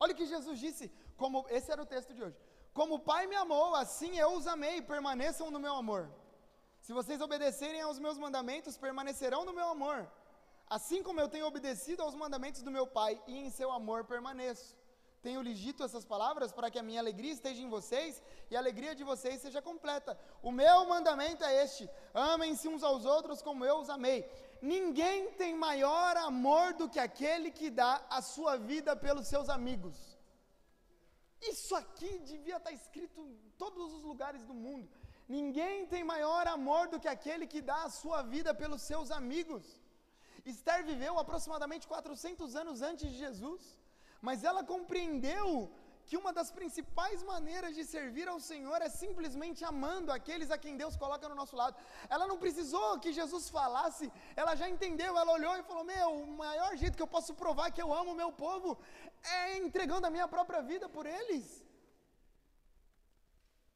Olha 0.00 0.12
o 0.12 0.16
que 0.16 0.26
Jesus 0.26 0.58
disse, 0.58 0.90
como 1.16 1.46
esse 1.48 1.70
era 1.70 1.82
o 1.82 1.86
texto 1.86 2.12
de 2.14 2.22
hoje. 2.22 2.36
Como 2.72 2.96
o 2.96 2.98
Pai 2.98 3.26
me 3.26 3.36
amou, 3.36 3.74
assim 3.74 4.18
eu 4.18 4.34
os 4.34 4.46
amei, 4.46 4.82
permaneçam 4.82 5.50
no 5.50 5.58
meu 5.58 5.74
amor. 5.74 6.10
Se 6.80 6.92
vocês 6.92 7.20
obedecerem 7.20 7.80
aos 7.80 7.98
meus 7.98 8.18
mandamentos, 8.18 8.76
permanecerão 8.76 9.44
no 9.44 9.52
meu 9.52 9.68
amor, 9.68 10.08
assim 10.68 11.02
como 11.02 11.20
eu 11.20 11.28
tenho 11.28 11.46
obedecido 11.46 12.02
aos 12.02 12.14
mandamentos 12.14 12.62
do 12.62 12.70
meu 12.70 12.86
Pai, 12.86 13.20
e 13.26 13.38
em 13.38 13.50
seu 13.50 13.72
amor 13.72 14.04
permaneço. 14.04 14.76
Tenho 15.26 15.42
lhes 15.42 15.58
dito 15.58 15.82
essas 15.82 16.04
palavras 16.04 16.52
para 16.52 16.70
que 16.70 16.78
a 16.78 16.82
minha 16.88 17.00
alegria 17.00 17.32
esteja 17.32 17.60
em 17.60 17.68
vocês 17.68 18.22
e 18.48 18.54
a 18.54 18.60
alegria 18.60 18.94
de 18.94 19.02
vocês 19.02 19.40
seja 19.40 19.60
completa. 19.60 20.16
O 20.40 20.52
meu 20.52 20.86
mandamento 20.86 21.42
é 21.42 21.64
este: 21.64 21.90
amem-se 22.14 22.68
uns 22.68 22.84
aos 22.84 23.04
outros 23.04 23.42
como 23.42 23.64
eu 23.64 23.78
os 23.78 23.90
amei. 23.90 24.18
Ninguém 24.60 25.30
tem 25.32 25.54
maior 25.54 26.16
amor 26.16 26.74
do 26.74 26.88
que 26.88 26.98
aquele 26.98 27.50
que 27.50 27.70
dá 27.70 28.04
a 28.10 28.20
sua 28.22 28.56
vida 28.56 28.96
pelos 28.96 29.26
seus 29.26 29.48
amigos. 29.48 29.96
Isso 31.40 31.74
aqui 31.76 32.18
devia 32.18 32.56
estar 32.56 32.72
escrito 32.72 33.20
em 33.20 33.50
todos 33.58 33.92
os 33.92 34.02
lugares 34.02 34.42
do 34.44 34.54
mundo. 34.54 34.88
Ninguém 35.28 35.86
tem 35.86 36.02
maior 36.04 36.46
amor 36.46 36.88
do 36.88 37.00
que 37.00 37.08
aquele 37.08 37.46
que 37.46 37.60
dá 37.60 37.84
a 37.84 37.90
sua 37.90 38.22
vida 38.22 38.54
pelos 38.54 38.82
seus 38.82 39.10
amigos. 39.10 39.64
Esther 40.44 40.84
viveu 40.84 41.18
aproximadamente 41.18 41.88
400 41.88 42.54
anos 42.54 42.80
antes 42.80 43.10
de 43.10 43.18
Jesus, 43.18 43.76
mas 44.22 44.44
ela 44.44 44.62
compreendeu 44.64 45.70
que 46.06 46.16
uma 46.20 46.32
das 46.38 46.50
principais 46.58 47.22
maneiras 47.30 47.74
de 47.74 47.84
servir 47.84 48.26
ao 48.28 48.40
Senhor 48.48 48.80
é 48.80 48.88
simplesmente 48.88 49.64
amando 49.70 50.12
aqueles 50.12 50.50
a 50.52 50.58
quem 50.64 50.76
Deus 50.82 50.96
coloca 51.02 51.28
no 51.28 51.34
nosso 51.40 51.56
lado. 51.60 51.76
Ela 52.08 52.28
não 52.30 52.38
precisou 52.44 53.00
que 53.00 53.16
Jesus 53.20 53.44
falasse, 53.58 54.06
ela 54.36 54.54
já 54.60 54.68
entendeu, 54.74 55.12
ela 55.18 55.32
olhou 55.38 55.54
e 55.56 55.64
falou: 55.64 55.84
Meu, 55.84 56.10
o 56.22 56.26
maior 56.44 56.76
jeito 56.76 56.96
que 56.96 57.06
eu 57.06 57.14
posso 57.16 57.34
provar 57.34 57.72
que 57.72 57.82
eu 57.82 57.92
amo 57.92 58.12
o 58.12 58.20
meu 58.22 58.30
povo 58.30 58.78
é 59.38 59.58
entregando 59.58 60.06
a 60.06 60.14
minha 60.16 60.28
própria 60.28 60.62
vida 60.62 60.88
por 60.88 61.06
eles. 61.06 61.46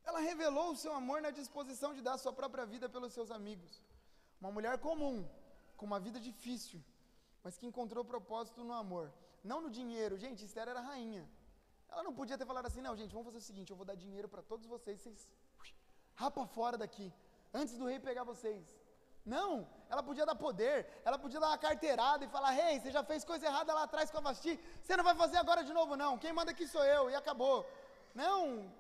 Ela 0.05 0.21
revelou 0.21 0.69
o 0.71 0.77
seu 0.77 0.93
amor 1.01 1.21
na 1.21 1.33
disposição 1.41 1.93
de 1.97 2.01
dar 2.01 2.17
sua 2.17 2.33
própria 2.33 2.65
vida 2.65 2.89
pelos 2.89 3.13
seus 3.13 3.31
amigos. 3.31 3.83
Uma 4.41 4.53
mulher 4.53 4.79
comum, 4.79 5.29
com 5.77 5.85
uma 5.85 6.01
vida 6.07 6.21
difícil, 6.21 6.81
mas 7.43 7.59
que 7.59 7.67
encontrou 7.67 8.05
propósito 8.05 8.63
no 8.63 8.73
amor, 8.85 9.13
não 9.43 9.61
no 9.61 9.71
dinheiro. 9.79 10.17
Gente, 10.17 10.45
Esther 10.45 10.69
era 10.69 10.81
rainha. 10.81 11.29
Ela 11.93 12.03
não 12.03 12.15
podia 12.21 12.39
ter 12.39 12.47
falado 12.47 12.67
assim, 12.67 12.81
não, 12.81 12.97
gente, 12.97 13.13
vamos 13.13 13.27
fazer 13.27 13.39
o 13.39 13.49
seguinte, 13.51 13.71
eu 13.71 13.77
vou 13.77 13.87
dar 13.91 13.97
dinheiro 14.05 14.29
para 14.29 14.43
todos 14.43 14.67
vocês, 14.67 15.01
vocês 15.01 15.29
rapa 16.15 16.47
fora 16.47 16.77
daqui, 16.79 17.13
antes 17.53 17.77
do 17.79 17.87
rei 17.87 17.99
pegar 17.99 18.25
vocês. 18.25 18.65
Não, 19.25 19.51
ela 19.89 20.03
podia 20.03 20.25
dar 20.25 20.35
poder, 20.35 20.77
ela 21.05 21.19
podia 21.19 21.41
dar 21.41 21.49
uma 21.49 21.59
carteirada 21.59 22.25
e 22.25 22.29
falar, 22.29 22.51
rei, 22.51 22.75
hey, 22.75 22.81
você 22.81 22.91
já 22.91 23.03
fez 23.11 23.25
coisa 23.25 23.47
errada 23.47 23.75
lá 23.79 23.83
atrás 23.85 24.11
com 24.11 24.19
a 24.19 24.21
Vasti, 24.29 24.59
você 24.83 24.97
não 24.97 25.05
vai 25.05 25.15
fazer 25.15 25.39
agora 25.39 25.63
de 25.63 25.73
novo 25.73 25.97
não, 25.97 26.19
quem 26.19 26.33
manda 26.33 26.53
aqui 26.53 26.67
sou 26.67 26.85
eu, 26.85 27.11
e 27.11 27.15
acabou. 27.15 27.59
Não, 28.15 28.73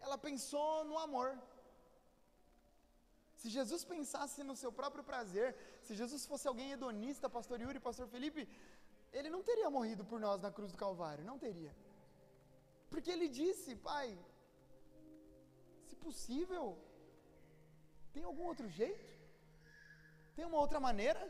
ela 0.00 0.18
pensou 0.18 0.84
no 0.84 0.98
amor. 0.98 1.38
Se 3.40 3.48
Jesus 3.48 3.82
pensasse 3.84 4.42
no 4.42 4.54
seu 4.62 4.70
próprio 4.70 5.02
prazer, 5.02 5.56
se 5.82 5.94
Jesus 5.94 6.26
fosse 6.26 6.46
alguém 6.46 6.72
hedonista, 6.72 7.28
pastor 7.38 7.58
Yuri, 7.60 7.80
pastor 7.80 8.06
Felipe, 8.06 8.46
ele 9.12 9.30
não 9.30 9.42
teria 9.42 9.70
morrido 9.70 10.04
por 10.04 10.20
nós 10.20 10.42
na 10.42 10.50
cruz 10.50 10.70
do 10.72 10.78
Calvário, 10.78 11.24
não 11.24 11.38
teria. 11.38 11.74
Porque 12.92 13.10
ele 13.14 13.28
disse, 13.40 13.70
pai, 13.88 14.08
se 15.86 15.94
possível, 16.06 16.64
tem 18.14 18.24
algum 18.30 18.46
outro 18.52 18.68
jeito? 18.80 19.06
Tem 20.36 20.44
uma 20.50 20.60
outra 20.64 20.80
maneira? 20.88 21.22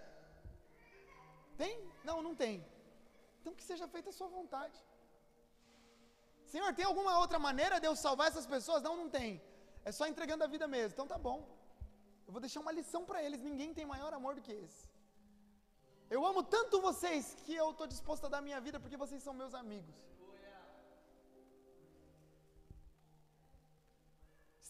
Tem? 1.62 1.74
Não, 2.08 2.18
não 2.26 2.34
tem. 2.42 2.54
Então 3.38 3.54
que 3.58 3.68
seja 3.70 3.86
feita 3.94 4.10
a 4.10 4.16
sua 4.18 4.28
vontade. 4.38 4.78
Senhor, 6.52 6.70
tem 6.78 6.86
alguma 6.90 7.12
outra 7.22 7.38
maneira 7.48 7.78
de 7.82 7.86
eu 7.88 7.94
salvar 8.04 8.28
essas 8.28 8.46
pessoas? 8.54 8.82
Não, 8.86 8.94
não 9.02 9.08
tem. 9.18 9.30
É 9.88 9.92
só 9.98 10.06
entregando 10.12 10.44
a 10.44 10.52
vida 10.54 10.66
mesmo. 10.76 10.92
Então 10.94 11.06
tá 11.12 11.18
bom. 11.28 11.38
Eu 12.26 12.32
vou 12.34 12.40
deixar 12.40 12.60
uma 12.64 12.76
lição 12.78 13.02
para 13.08 13.22
eles. 13.24 13.40
Ninguém 13.48 13.72
tem 13.78 13.92
maior 13.94 14.12
amor 14.18 14.34
do 14.36 14.42
que 14.46 14.52
esse. 14.64 14.82
Eu 16.14 16.20
amo 16.30 16.42
tanto 16.56 16.80
vocês 16.88 17.24
que 17.44 17.54
eu 17.62 17.68
estou 17.70 17.86
disposto 17.94 18.24
a 18.26 18.32
dar 18.34 18.42
minha 18.48 18.60
vida 18.66 18.80
porque 18.80 19.02
vocês 19.04 19.22
são 19.26 19.34
meus 19.42 19.54
amigos. 19.62 19.94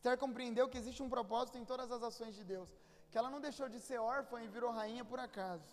Esther 0.01 0.17
compreendeu 0.17 0.67
que 0.67 0.79
existe 0.81 1.03
um 1.05 1.11
propósito 1.15 1.57
em 1.59 1.65
todas 1.71 1.89
as 1.95 2.03
ações 2.09 2.35
de 2.35 2.43
Deus, 2.53 2.71
que 3.11 3.19
ela 3.19 3.31
não 3.33 3.41
deixou 3.47 3.67
de 3.73 3.79
ser 3.87 3.99
órfã 3.99 4.37
e 4.43 4.53
virou 4.55 4.71
rainha 4.79 5.05
por 5.11 5.19
acaso. 5.25 5.71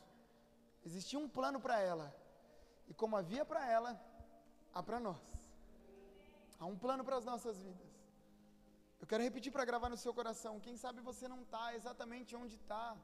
Existia 0.87 1.17
um 1.17 1.29
plano 1.37 1.59
para 1.65 1.77
ela, 1.91 2.07
e 2.89 2.93
como 3.01 3.15
havia 3.19 3.45
para 3.51 3.61
ela, 3.75 3.91
há 4.73 4.83
para 4.87 4.99
nós. 4.99 5.23
Há 6.59 6.65
um 6.65 6.77
plano 6.85 7.05
para 7.05 7.15
as 7.19 7.23
nossas 7.29 7.55
vidas. 7.67 7.93
Eu 8.99 9.07
quero 9.07 9.23
repetir 9.27 9.51
para 9.55 9.63
gravar 9.69 9.87
no 9.93 9.99
seu 10.03 10.13
coração. 10.19 10.59
Quem 10.59 10.75
sabe 10.83 11.07
você 11.11 11.25
não 11.33 11.39
está 11.43 11.63
exatamente 11.79 12.35
onde 12.35 12.55
está, 12.55 12.97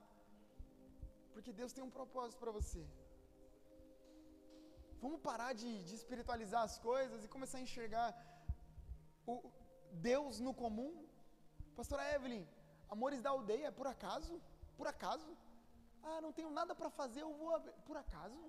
porque 1.32 1.54
Deus 1.54 1.72
tem 1.72 1.86
um 1.86 1.96
propósito 2.00 2.40
para 2.44 2.52
você. 2.60 2.84
Vamos 5.06 5.22
parar 5.22 5.54
de, 5.54 5.72
de, 5.88 5.96
espiritualizar 6.02 6.64
as 6.64 6.78
coisas 6.90 7.24
e 7.24 7.34
começar 7.38 7.60
a 7.60 7.66
enxergar 7.68 8.10
o 9.26 9.36
Deus 10.12 10.42
no 10.42 10.54
comum 10.66 10.94
Pastora 11.76 12.04
Evelyn, 12.16 12.46
Amores 12.94 13.22
da 13.26 13.30
Aldeia, 13.32 13.72
por 13.72 13.88
acaso? 13.88 14.34
Por 14.78 14.88
acaso? 14.88 15.30
Ah, 16.04 16.20
não 16.22 16.32
tenho 16.38 16.52
nada 16.58 16.74
para 16.76 16.90
fazer, 16.90 17.22
eu 17.22 17.34
vou. 17.40 17.60
Por 17.88 17.98
acaso? 17.98 18.42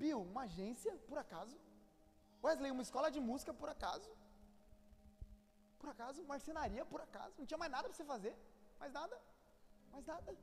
Bill, 0.00 0.20
uma 0.22 0.42
agência? 0.42 0.92
Por 1.08 1.18
acaso? 1.18 1.56
Wesley, 2.44 2.70
uma 2.70 2.84
escola 2.88 3.10
de 3.10 3.18
música? 3.18 3.52
Por 3.52 3.68
acaso? 3.68 4.10
Por 5.80 5.88
acaso? 5.94 6.24
Marcenaria? 6.32 6.84
Por 6.92 7.00
acaso? 7.00 7.34
Não 7.38 7.46
tinha 7.46 7.58
mais 7.58 7.72
nada 7.72 7.88
para 7.88 7.96
você 7.96 8.04
fazer? 8.04 8.34
Mais 8.78 8.92
nada? 8.92 9.16
Mais 9.90 10.06
nada? 10.06 10.36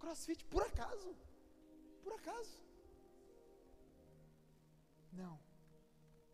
Crossfit? 0.00 0.44
Por 0.54 0.62
acaso? 0.62 1.16
Por 2.04 2.12
acaso? 2.20 2.56
Não. 5.12 5.38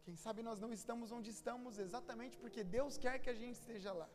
Quem 0.06 0.16
sabe 0.24 0.40
nós 0.48 0.60
não 0.64 0.70
estamos 0.78 1.12
onde 1.16 1.30
estamos 1.36 1.78
exatamente 1.84 2.34
porque 2.42 2.62
Deus 2.76 2.92
quer 3.04 3.14
que 3.22 3.30
a 3.32 3.38
gente 3.40 3.56
esteja 3.60 3.92
lá. 4.00 4.08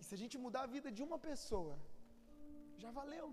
E 0.00 0.04
se 0.06 0.12
a 0.16 0.20
gente 0.22 0.36
mudar 0.44 0.62
a 0.64 0.72
vida 0.76 0.88
de 0.96 1.02
uma 1.06 1.18
pessoa, 1.26 1.74
já 2.82 2.90
valeu. 3.00 3.26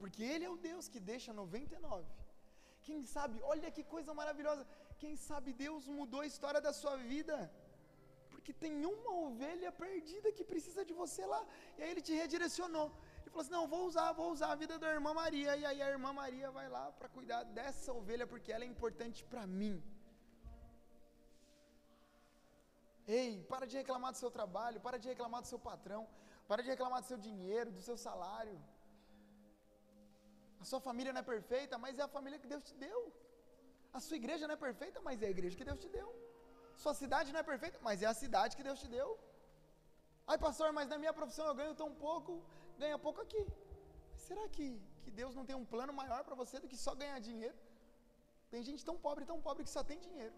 Porque 0.00 0.22
Ele 0.32 0.44
é 0.48 0.52
o 0.56 0.60
Deus 0.68 0.86
que 0.92 1.00
deixa 1.12 1.32
99. 1.40 2.06
Quem 2.86 3.00
sabe, 3.14 3.36
olha 3.54 3.74
que 3.76 3.84
coisa 3.94 4.14
maravilhosa. 4.20 4.62
Quem 5.02 5.14
sabe 5.28 5.58
Deus 5.64 5.88
mudou 5.98 6.20
a 6.22 6.30
história 6.32 6.60
da 6.68 6.72
sua 6.80 6.94
vida. 7.12 7.36
Porque 8.32 8.52
tem 8.64 8.74
uma 8.94 9.12
ovelha 9.26 9.70
perdida 9.84 10.34
que 10.36 10.50
precisa 10.52 10.84
de 10.88 10.94
você 11.02 11.24
lá. 11.34 11.42
E 11.76 11.82
aí 11.82 11.90
Ele 11.92 12.06
te 12.08 12.14
redirecionou. 12.22 12.88
Ele 13.20 13.30
falou 13.32 13.44
assim: 13.44 13.56
Não, 13.58 13.66
vou 13.74 13.84
usar, 13.90 14.08
vou 14.20 14.30
usar 14.36 14.50
a 14.52 14.60
vida 14.64 14.76
da 14.84 14.90
irmã 14.98 15.12
Maria. 15.22 15.56
E 15.62 15.64
aí 15.70 15.80
a 15.86 15.90
irmã 15.96 16.12
Maria 16.24 16.50
vai 16.58 16.68
lá 16.76 16.84
para 16.98 17.14
cuidar 17.16 17.42
dessa 17.58 17.92
ovelha 18.00 18.26
porque 18.32 18.52
ela 18.52 18.66
é 18.68 18.74
importante 18.74 19.22
para 19.32 19.46
mim. 19.60 19.76
Ei, 23.18 23.30
para 23.52 23.66
de 23.70 23.76
reclamar 23.80 24.10
do 24.14 24.18
seu 24.22 24.30
trabalho, 24.36 24.78
para 24.86 24.98
de 25.02 25.08
reclamar 25.12 25.40
do 25.44 25.48
seu 25.52 25.60
patrão, 25.68 26.02
para 26.48 26.62
de 26.64 26.68
reclamar 26.74 27.00
do 27.02 27.08
seu 27.12 27.18
dinheiro, 27.28 27.70
do 27.78 27.82
seu 27.88 27.96
salário. 28.06 28.56
A 30.62 30.64
sua 30.70 30.80
família 30.88 31.12
não 31.14 31.22
é 31.24 31.28
perfeita, 31.34 31.76
mas 31.84 31.98
é 31.98 32.04
a 32.06 32.12
família 32.16 32.38
que 32.42 32.50
Deus 32.52 32.62
te 32.68 32.74
deu. 32.86 33.00
A 33.98 34.00
sua 34.06 34.16
igreja 34.20 34.46
não 34.46 34.54
é 34.58 34.60
perfeita, 34.66 35.00
mas 35.06 35.22
é 35.22 35.26
a 35.28 35.34
igreja 35.36 35.56
que 35.60 35.68
Deus 35.70 35.80
te 35.84 35.88
deu. 35.98 36.08
Sua 36.82 36.94
cidade 37.00 37.32
não 37.32 37.40
é 37.40 37.46
perfeita, 37.52 37.78
mas 37.86 38.02
é 38.04 38.08
a 38.12 38.16
cidade 38.22 38.56
que 38.58 38.66
Deus 38.68 38.78
te 38.82 38.88
deu. 38.96 39.08
Ai, 40.30 40.38
pastor, 40.46 40.68
mas 40.78 40.88
na 40.92 40.98
minha 41.02 41.14
profissão 41.20 41.46
eu 41.50 41.56
ganho 41.60 41.74
tão 41.82 41.90
pouco, 42.06 42.32
ganha 42.82 42.98
pouco 43.06 43.20
aqui. 43.26 43.42
Mas 44.12 44.20
será 44.28 44.44
que, 44.54 44.66
que 45.02 45.10
Deus 45.20 45.34
não 45.38 45.44
tem 45.48 45.56
um 45.62 45.66
plano 45.74 45.92
maior 46.02 46.22
para 46.28 46.36
você 46.42 46.58
do 46.62 46.68
que 46.72 46.78
só 46.86 46.94
ganhar 47.02 47.18
dinheiro? 47.30 47.58
Tem 48.52 48.62
gente 48.68 48.84
tão 48.90 48.96
pobre, 49.06 49.24
tão 49.32 49.40
pobre 49.48 49.64
que 49.66 49.74
só 49.78 49.82
tem 49.90 49.98
dinheiro. 50.06 50.36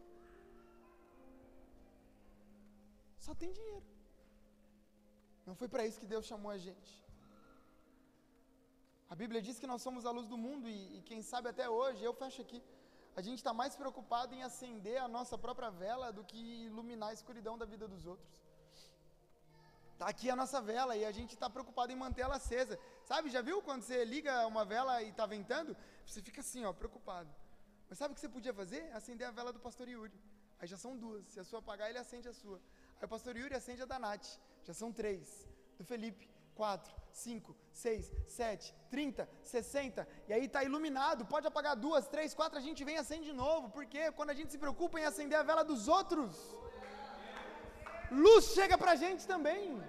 Só 3.27 3.33
tem 3.43 3.53
dinheiro. 3.59 3.87
Não 5.49 5.55
foi 5.61 5.69
para 5.73 5.87
isso 5.89 6.01
que 6.03 6.11
Deus 6.15 6.27
chamou 6.31 6.51
a 6.57 6.59
gente. 6.67 6.93
A 9.13 9.15
Bíblia 9.21 9.41
diz 9.47 9.59
que 9.61 9.71
nós 9.73 9.83
somos 9.87 10.05
a 10.07 10.13
luz 10.17 10.27
do 10.33 10.39
mundo 10.45 10.69
e, 10.69 10.79
e 10.97 11.03
quem 11.09 11.21
sabe 11.31 11.49
até 11.49 11.67
hoje, 11.79 12.03
eu 12.03 12.15
fecho 12.21 12.41
aqui, 12.45 12.61
a 13.15 13.23
gente 13.27 13.39
está 13.41 13.53
mais 13.61 13.75
preocupado 13.81 14.35
em 14.35 14.43
acender 14.43 14.99
a 15.01 15.09
nossa 15.17 15.37
própria 15.45 15.71
vela 15.83 16.11
do 16.17 16.25
que 16.31 16.41
iluminar 16.69 17.11
a 17.11 17.17
escuridão 17.19 17.57
da 17.63 17.67
vida 17.73 17.87
dos 17.87 18.07
outros. 18.13 18.31
Está 19.93 20.07
aqui 20.13 20.29
a 20.31 20.37
nossa 20.43 20.61
vela 20.61 20.97
e 20.97 21.05
a 21.05 21.13
gente 21.19 21.35
está 21.35 21.49
preocupado 21.57 21.93
em 21.93 21.97
manter 22.05 22.23
ela 22.23 22.37
acesa. 22.37 22.77
Sabe, 23.05 23.31
já 23.37 23.43
viu 23.49 23.63
quando 23.63 23.83
você 23.83 24.05
liga 24.05 24.47
uma 24.47 24.65
vela 24.65 25.03
e 25.03 25.11
está 25.11 25.27
ventando? 25.27 25.77
Você 26.07 26.23
fica 26.23 26.41
assim, 26.41 26.65
ó, 26.65 26.73
preocupado. 26.73 27.31
Mas 27.89 27.99
sabe 27.99 28.13
o 28.13 28.15
que 28.17 28.21
você 28.21 28.29
podia 28.29 28.55
fazer? 28.63 28.83
Acender 29.01 29.29
a 29.29 29.31
vela 29.31 29.53
do 29.53 29.61
pastor 29.61 29.87
Yuri. 29.89 30.19
Aí 30.59 30.67
já 30.67 30.79
são 30.79 30.97
duas. 30.97 31.25
Se 31.29 31.39
a 31.39 31.45
sua 31.45 31.59
apagar, 31.61 31.91
ele 31.91 31.99
acende 31.99 32.29
a 32.29 32.33
sua. 32.33 32.59
Aí 33.03 33.07
o 33.07 33.09
pastor 33.09 33.37
Yuri 33.37 33.55
acende 33.57 33.83
a 33.83 33.85
da 33.93 33.99
Nath. 33.99 34.27
Já 34.67 34.73
são 34.81 34.89
três. 34.99 35.29
Do 35.77 35.85
Felipe, 35.85 36.25
quatro, 36.61 36.93
cinco, 37.11 37.51
seis, 37.85 38.05
sete, 38.29 38.67
trinta, 38.93 39.29
sessenta. 39.53 40.03
E 40.29 40.33
aí 40.33 40.45
está 40.45 40.63
iluminado. 40.69 41.27
Pode 41.33 41.49
apagar 41.51 41.75
duas, 41.75 42.07
três, 42.07 42.33
quatro. 42.33 42.57
A 42.61 42.63
gente 42.67 42.85
vem 42.89 42.95
e 42.95 42.99
acende 42.99 43.27
de 43.31 43.33
novo. 43.33 43.71
Porque 43.77 44.13
quando 44.13 44.31
a 44.31 44.39
gente 44.39 44.53
se 44.53 44.59
preocupa 44.65 45.01
em 45.01 45.05
acender 45.11 45.37
a 45.37 45.43
vela 45.43 45.65
dos 45.65 45.89
outros, 45.89 46.37
luz 48.25 48.45
chega 48.59 48.79
para 48.79 48.93
a 48.93 49.01
gente 49.05 49.27
também. 49.27 49.83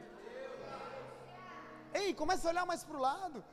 Ei, 2.02 2.16
começa 2.16 2.48
a 2.48 2.52
olhar 2.54 2.66
mais 2.66 2.84
para 2.84 2.98
o 2.98 3.06
lado. 3.10 3.46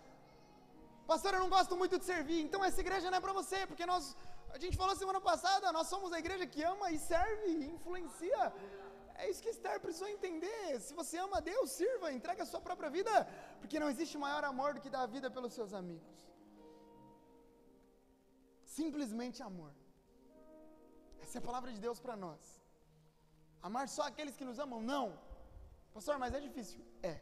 Pastor, 1.07 1.35
eu 1.35 1.41
não 1.41 1.51
gosto 1.51 1.77
muito 1.77 1.99
de 1.99 2.07
servir. 2.07 2.41
Então 2.47 2.65
essa 2.65 2.81
igreja 2.81 3.11
não 3.11 3.19
é 3.19 3.21
para 3.27 3.35
você, 3.41 3.67
porque 3.67 3.85
nós, 3.85 4.17
a 4.57 4.59
gente 4.59 4.79
falou 4.83 4.97
semana 4.97 5.21
passada, 5.21 5.71
nós 5.71 5.87
somos 5.87 6.15
a 6.15 6.19
igreja 6.25 6.47
que 6.47 6.63
ama 6.63 6.91
e 6.91 6.99
serve, 6.99 7.47
e 7.51 7.67
influencia. 7.77 8.43
É 9.21 9.29
isso 9.31 9.43
que 9.45 9.53
Esther 9.55 9.79
precisou 9.85 10.09
entender. 10.17 10.67
Se 10.87 10.93
você 11.01 11.17
ama 11.25 11.41
Deus, 11.51 11.71
sirva, 11.79 12.13
entregue 12.19 12.43
a 12.43 12.51
sua 12.53 12.61
própria 12.69 12.91
vida, 12.99 13.13
porque 13.61 13.83
não 13.83 13.91
existe 13.93 14.17
maior 14.27 14.45
amor 14.53 14.71
do 14.75 14.83
que 14.85 14.95
dar 14.95 15.03
a 15.05 15.13
vida 15.17 15.29
pelos 15.37 15.53
seus 15.59 15.73
amigos. 15.81 16.19
Simplesmente 18.79 19.39
amor. 19.51 19.73
Essa 21.23 21.37
é 21.39 21.41
a 21.41 21.49
palavra 21.51 21.71
de 21.75 21.81
Deus 21.87 21.99
para 22.05 22.17
nós. 22.27 22.43
Amar 23.69 23.87
só 23.97 24.05
aqueles 24.11 24.37
que 24.39 24.49
nos 24.51 24.59
amam? 24.65 24.81
Não. 24.93 25.07
Pastor, 25.97 26.17
mas 26.23 26.35
é 26.39 26.41
difícil. 26.49 26.81
É. 27.03 27.15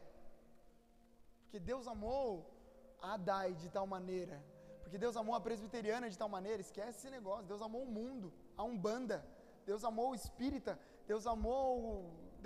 Porque 1.41 1.59
Deus 1.71 1.85
amou 1.93 2.27
a 3.01 3.13
Adai 3.15 3.49
de 3.61 3.69
tal 3.77 3.85
maneira. 3.95 4.37
Porque 4.83 4.97
Deus 4.97 5.17
amou 5.21 5.35
a 5.35 5.41
presbiteriana 5.47 6.09
de 6.09 6.17
tal 6.21 6.29
maneira. 6.37 6.61
Esquece 6.61 6.97
esse 6.99 7.09
negócio. 7.17 7.45
Deus 7.51 7.61
amou 7.61 7.83
o 7.83 7.91
mundo, 7.99 8.33
a 8.55 8.63
Umbanda. 8.63 9.17
Deus 9.65 9.83
amou 9.83 10.11
o 10.11 10.15
espírita. 10.15 10.79
Deus 11.11 11.25
amou. 11.33 11.77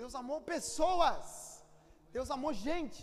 Deus 0.00 0.14
amou 0.20 0.38
pessoas. 0.54 1.26
Deus 2.16 2.30
amou 2.34 2.52
gente. 2.68 3.00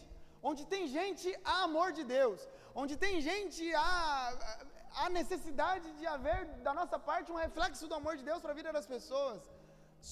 Onde 0.50 0.64
tem 0.74 0.84
gente, 0.98 1.28
há 1.52 1.58
amor 1.70 1.90
de 1.98 2.04
Deus. 2.18 2.40
Onde 2.82 2.96
tem 3.04 3.14
gente, 3.30 3.64
há, 3.82 3.88
há 5.02 5.08
necessidade 5.20 5.88
de 6.00 6.06
haver 6.14 6.40
da 6.68 6.74
nossa 6.80 6.98
parte 7.10 7.32
um 7.34 7.42
reflexo 7.46 7.88
do 7.90 7.98
amor 8.00 8.16
de 8.20 8.24
Deus 8.30 8.42
para 8.44 8.54
a 8.54 8.60
vida 8.60 8.72
das 8.78 8.88
pessoas. 8.94 9.42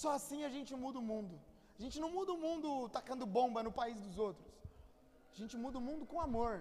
Só 0.01 0.11
assim 0.19 0.41
a 0.49 0.51
gente 0.55 0.73
muda 0.83 0.99
o 0.99 1.07
mundo. 1.11 1.35
A 1.79 1.81
gente 1.83 1.99
não 2.03 2.11
muda 2.17 2.31
o 2.33 2.41
mundo 2.45 2.69
tacando 2.97 3.25
bomba 3.39 3.63
no 3.67 3.73
país 3.81 3.97
dos 4.05 4.17
outros. 4.27 4.53
A 5.33 5.37
gente 5.41 5.57
muda 5.63 5.77
o 5.79 5.85
mundo 5.89 6.05
com 6.11 6.21
amor. 6.29 6.53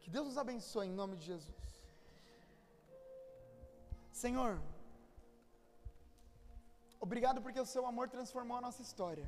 Que 0.00 0.10
Deus 0.16 0.26
nos 0.28 0.38
abençoe 0.44 0.86
em 0.88 0.98
nome 1.02 1.16
de 1.20 1.26
Jesus. 1.32 1.64
Senhor, 4.24 4.52
obrigado 7.06 7.40
porque 7.44 7.60
o 7.66 7.70
seu 7.74 7.84
amor 7.86 8.06
transformou 8.16 8.56
a 8.58 8.60
nossa 8.66 8.82
história. 8.86 9.26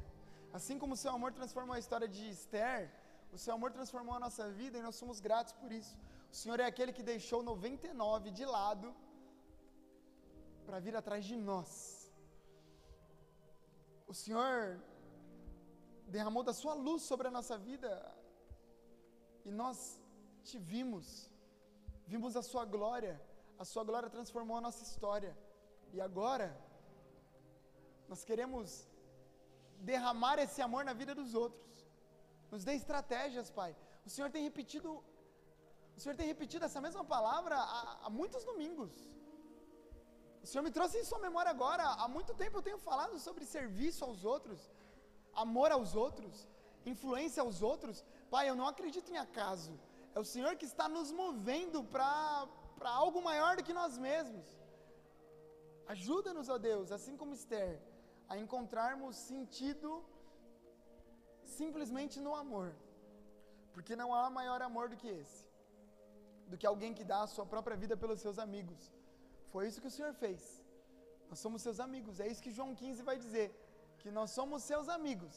Assim 0.59 0.79
como 0.79 0.95
o 0.95 1.01
seu 1.03 1.12
amor 1.18 1.33
transformou 1.33 1.75
a 1.77 1.79
história 1.85 2.09
de 2.16 2.25
Esther, 2.37 2.91
o 3.37 3.39
seu 3.39 3.53
amor 3.55 3.71
transformou 3.79 4.14
a 4.16 4.21
nossa 4.27 4.51
vida 4.61 4.77
e 4.79 4.83
nós 4.83 4.97
somos 5.03 5.21
gratos 5.21 5.53
por 5.61 5.71
isso. 5.81 5.97
O 6.33 6.37
Senhor 6.41 6.59
é 6.61 6.66
aquele 6.73 6.93
que 6.93 7.05
deixou 7.12 7.43
99 7.43 8.31
de 8.39 8.45
lado 8.45 8.89
para 10.66 10.81
vir 10.85 10.95
atrás 10.97 11.25
de 11.25 11.37
nós. 11.37 11.71
O 14.12 14.14
Senhor 14.23 14.81
derramou 16.16 16.43
da 16.43 16.55
sua 16.61 16.75
luz 16.87 17.03
sobre 17.11 17.29
a 17.29 17.31
nossa 17.39 17.57
vida 17.57 17.91
e 19.45 19.51
nós 19.62 20.01
te 20.43 20.59
vimos, 20.59 21.31
vimos 22.07 22.37
a 22.41 22.43
sua 22.43 22.64
glória, 22.64 23.14
a 23.59 23.64
sua 23.64 23.85
glória 23.85 24.11
transformou 24.16 24.57
a 24.57 24.61
nossa 24.61 24.83
história 24.83 25.33
e 25.93 26.01
agora 26.01 26.49
nós 28.11 28.23
queremos 28.29 28.69
derramar 29.91 30.37
esse 30.45 30.61
amor 30.67 30.83
na 30.89 30.95
vida 31.01 31.15
dos 31.21 31.33
outros. 31.43 31.69
Nos 32.53 32.65
dê 32.69 32.73
estratégias, 32.83 33.49
Pai. 33.59 33.71
O 34.07 34.11
Senhor 34.15 34.29
tem 34.35 34.43
repetido, 34.49 34.91
o 35.97 36.01
Senhor 36.03 36.17
tem 36.21 36.27
repetido 36.27 36.65
essa 36.69 36.81
mesma 36.87 37.05
palavra 37.15 37.57
há, 37.57 37.81
há 38.07 38.11
muitos 38.21 38.43
domingos. 38.51 38.93
O 40.43 40.47
Senhor 40.51 40.65
me 40.67 40.73
trouxe 40.77 40.99
em 40.99 41.05
sua 41.11 41.21
memória 41.27 41.51
agora. 41.57 41.85
Há 42.03 42.09
muito 42.17 42.35
tempo 42.43 42.59
eu 42.59 42.67
tenho 42.69 42.79
falado 42.89 43.17
sobre 43.27 43.45
serviço 43.57 44.05
aos 44.05 44.25
outros, 44.25 44.61
amor 45.45 45.71
aos 45.71 45.95
outros, 46.05 46.49
influência 46.93 47.43
aos 47.45 47.63
outros. 47.71 48.05
Pai, 48.35 48.45
eu 48.51 48.57
não 48.61 48.67
acredito 48.67 49.13
em 49.13 49.19
acaso. 49.27 49.73
É 50.17 50.19
o 50.19 50.25
Senhor 50.25 50.57
que 50.57 50.69
está 50.73 50.89
nos 50.89 51.13
movendo 51.13 51.85
para 51.85 52.91
algo 53.03 53.23
maior 53.31 53.53
do 53.57 53.63
que 53.69 53.79
nós 53.81 53.97
mesmos. 54.09 54.49
Ajuda-nos, 55.95 56.49
ó 56.49 56.59
Deus, 56.71 56.91
assim 56.97 57.17
como 57.21 57.35
Esther, 57.35 57.73
a 58.33 58.37
encontrarmos 58.45 59.14
sentido 59.31 59.91
simplesmente 61.59 62.18
no 62.26 62.35
amor. 62.43 62.68
Porque 63.74 63.95
não 64.01 64.11
há 64.14 64.24
maior 64.41 64.61
amor 64.70 64.89
do 64.93 64.99
que 65.03 65.11
esse 65.22 65.51
do 66.51 66.59
que 66.61 66.68
alguém 66.70 66.93
que 66.99 67.05
dá 67.12 67.20
a 67.22 67.31
sua 67.35 67.47
própria 67.53 67.76
vida 67.83 67.97
pelos 68.03 68.20
seus 68.24 68.39
amigos. 68.47 68.81
Foi 69.53 69.62
isso 69.68 69.81
que 69.83 69.91
o 69.91 69.97
Senhor 69.97 70.12
fez. 70.22 70.41
Nós 71.31 71.39
somos 71.45 71.62
seus 71.66 71.78
amigos. 71.87 72.18
É 72.24 72.26
isso 72.31 72.45
que 72.47 72.57
João 72.59 72.70
15 72.83 73.09
vai 73.11 73.16
dizer: 73.24 73.49
que 74.03 74.11
nós 74.18 74.31
somos 74.39 74.62
seus 74.70 74.89
amigos. 74.99 75.35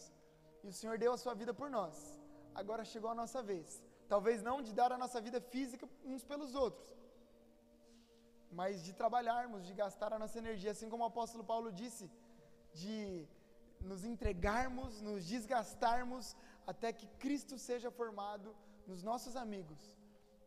E 0.63 0.67
o 0.71 0.75
Senhor 0.79 0.97
deu 1.03 1.11
a 1.13 1.21
sua 1.23 1.35
vida 1.41 1.53
por 1.59 1.69
nós. 1.77 1.95
Agora 2.61 2.89
chegou 2.93 3.09
a 3.11 3.19
nossa 3.21 3.41
vez. 3.51 3.67
Talvez 4.13 4.37
não 4.47 4.57
de 4.67 4.73
dar 4.79 4.91
a 4.95 5.01
nossa 5.03 5.19
vida 5.27 5.39
física 5.53 5.85
uns 6.11 6.23
pelos 6.31 6.51
outros, 6.63 6.89
mas 8.59 8.83
de 8.85 8.91
trabalharmos, 9.01 9.65
de 9.67 9.73
gastar 9.81 10.11
a 10.13 10.19
nossa 10.23 10.37
energia, 10.43 10.71
assim 10.71 10.89
como 10.91 11.03
o 11.03 11.11
apóstolo 11.11 11.43
Paulo 11.51 11.71
disse, 11.81 12.05
de 12.73 13.27
nos 13.81 14.03
entregarmos, 14.03 15.01
nos 15.01 15.25
desgastarmos 15.25 16.35
até 16.65 16.91
que 16.93 17.07
Cristo 17.23 17.57
seja 17.57 17.91
formado 17.91 18.55
nos 18.87 19.03
nossos 19.03 19.35
amigos. 19.35 19.81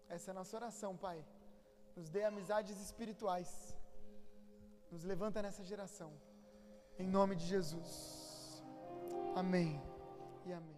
Essa 0.09 0.31
é 0.31 0.33
a 0.33 0.35
nossa 0.35 0.57
oração, 0.57 0.97
Pai. 0.97 1.25
Nos 1.97 2.09
dê 2.11 2.25
amizades 2.25 2.81
espirituais. 2.81 3.77
Nos 4.91 5.05
levanta 5.05 5.43
nessa 5.43 5.65
geração. 5.65 6.13
Em 6.99 7.07
nome 7.07 7.37
de 7.37 7.47
Jesus. 7.47 8.63
Amém 9.35 9.81
e 10.47 10.53
amém. 10.53 10.76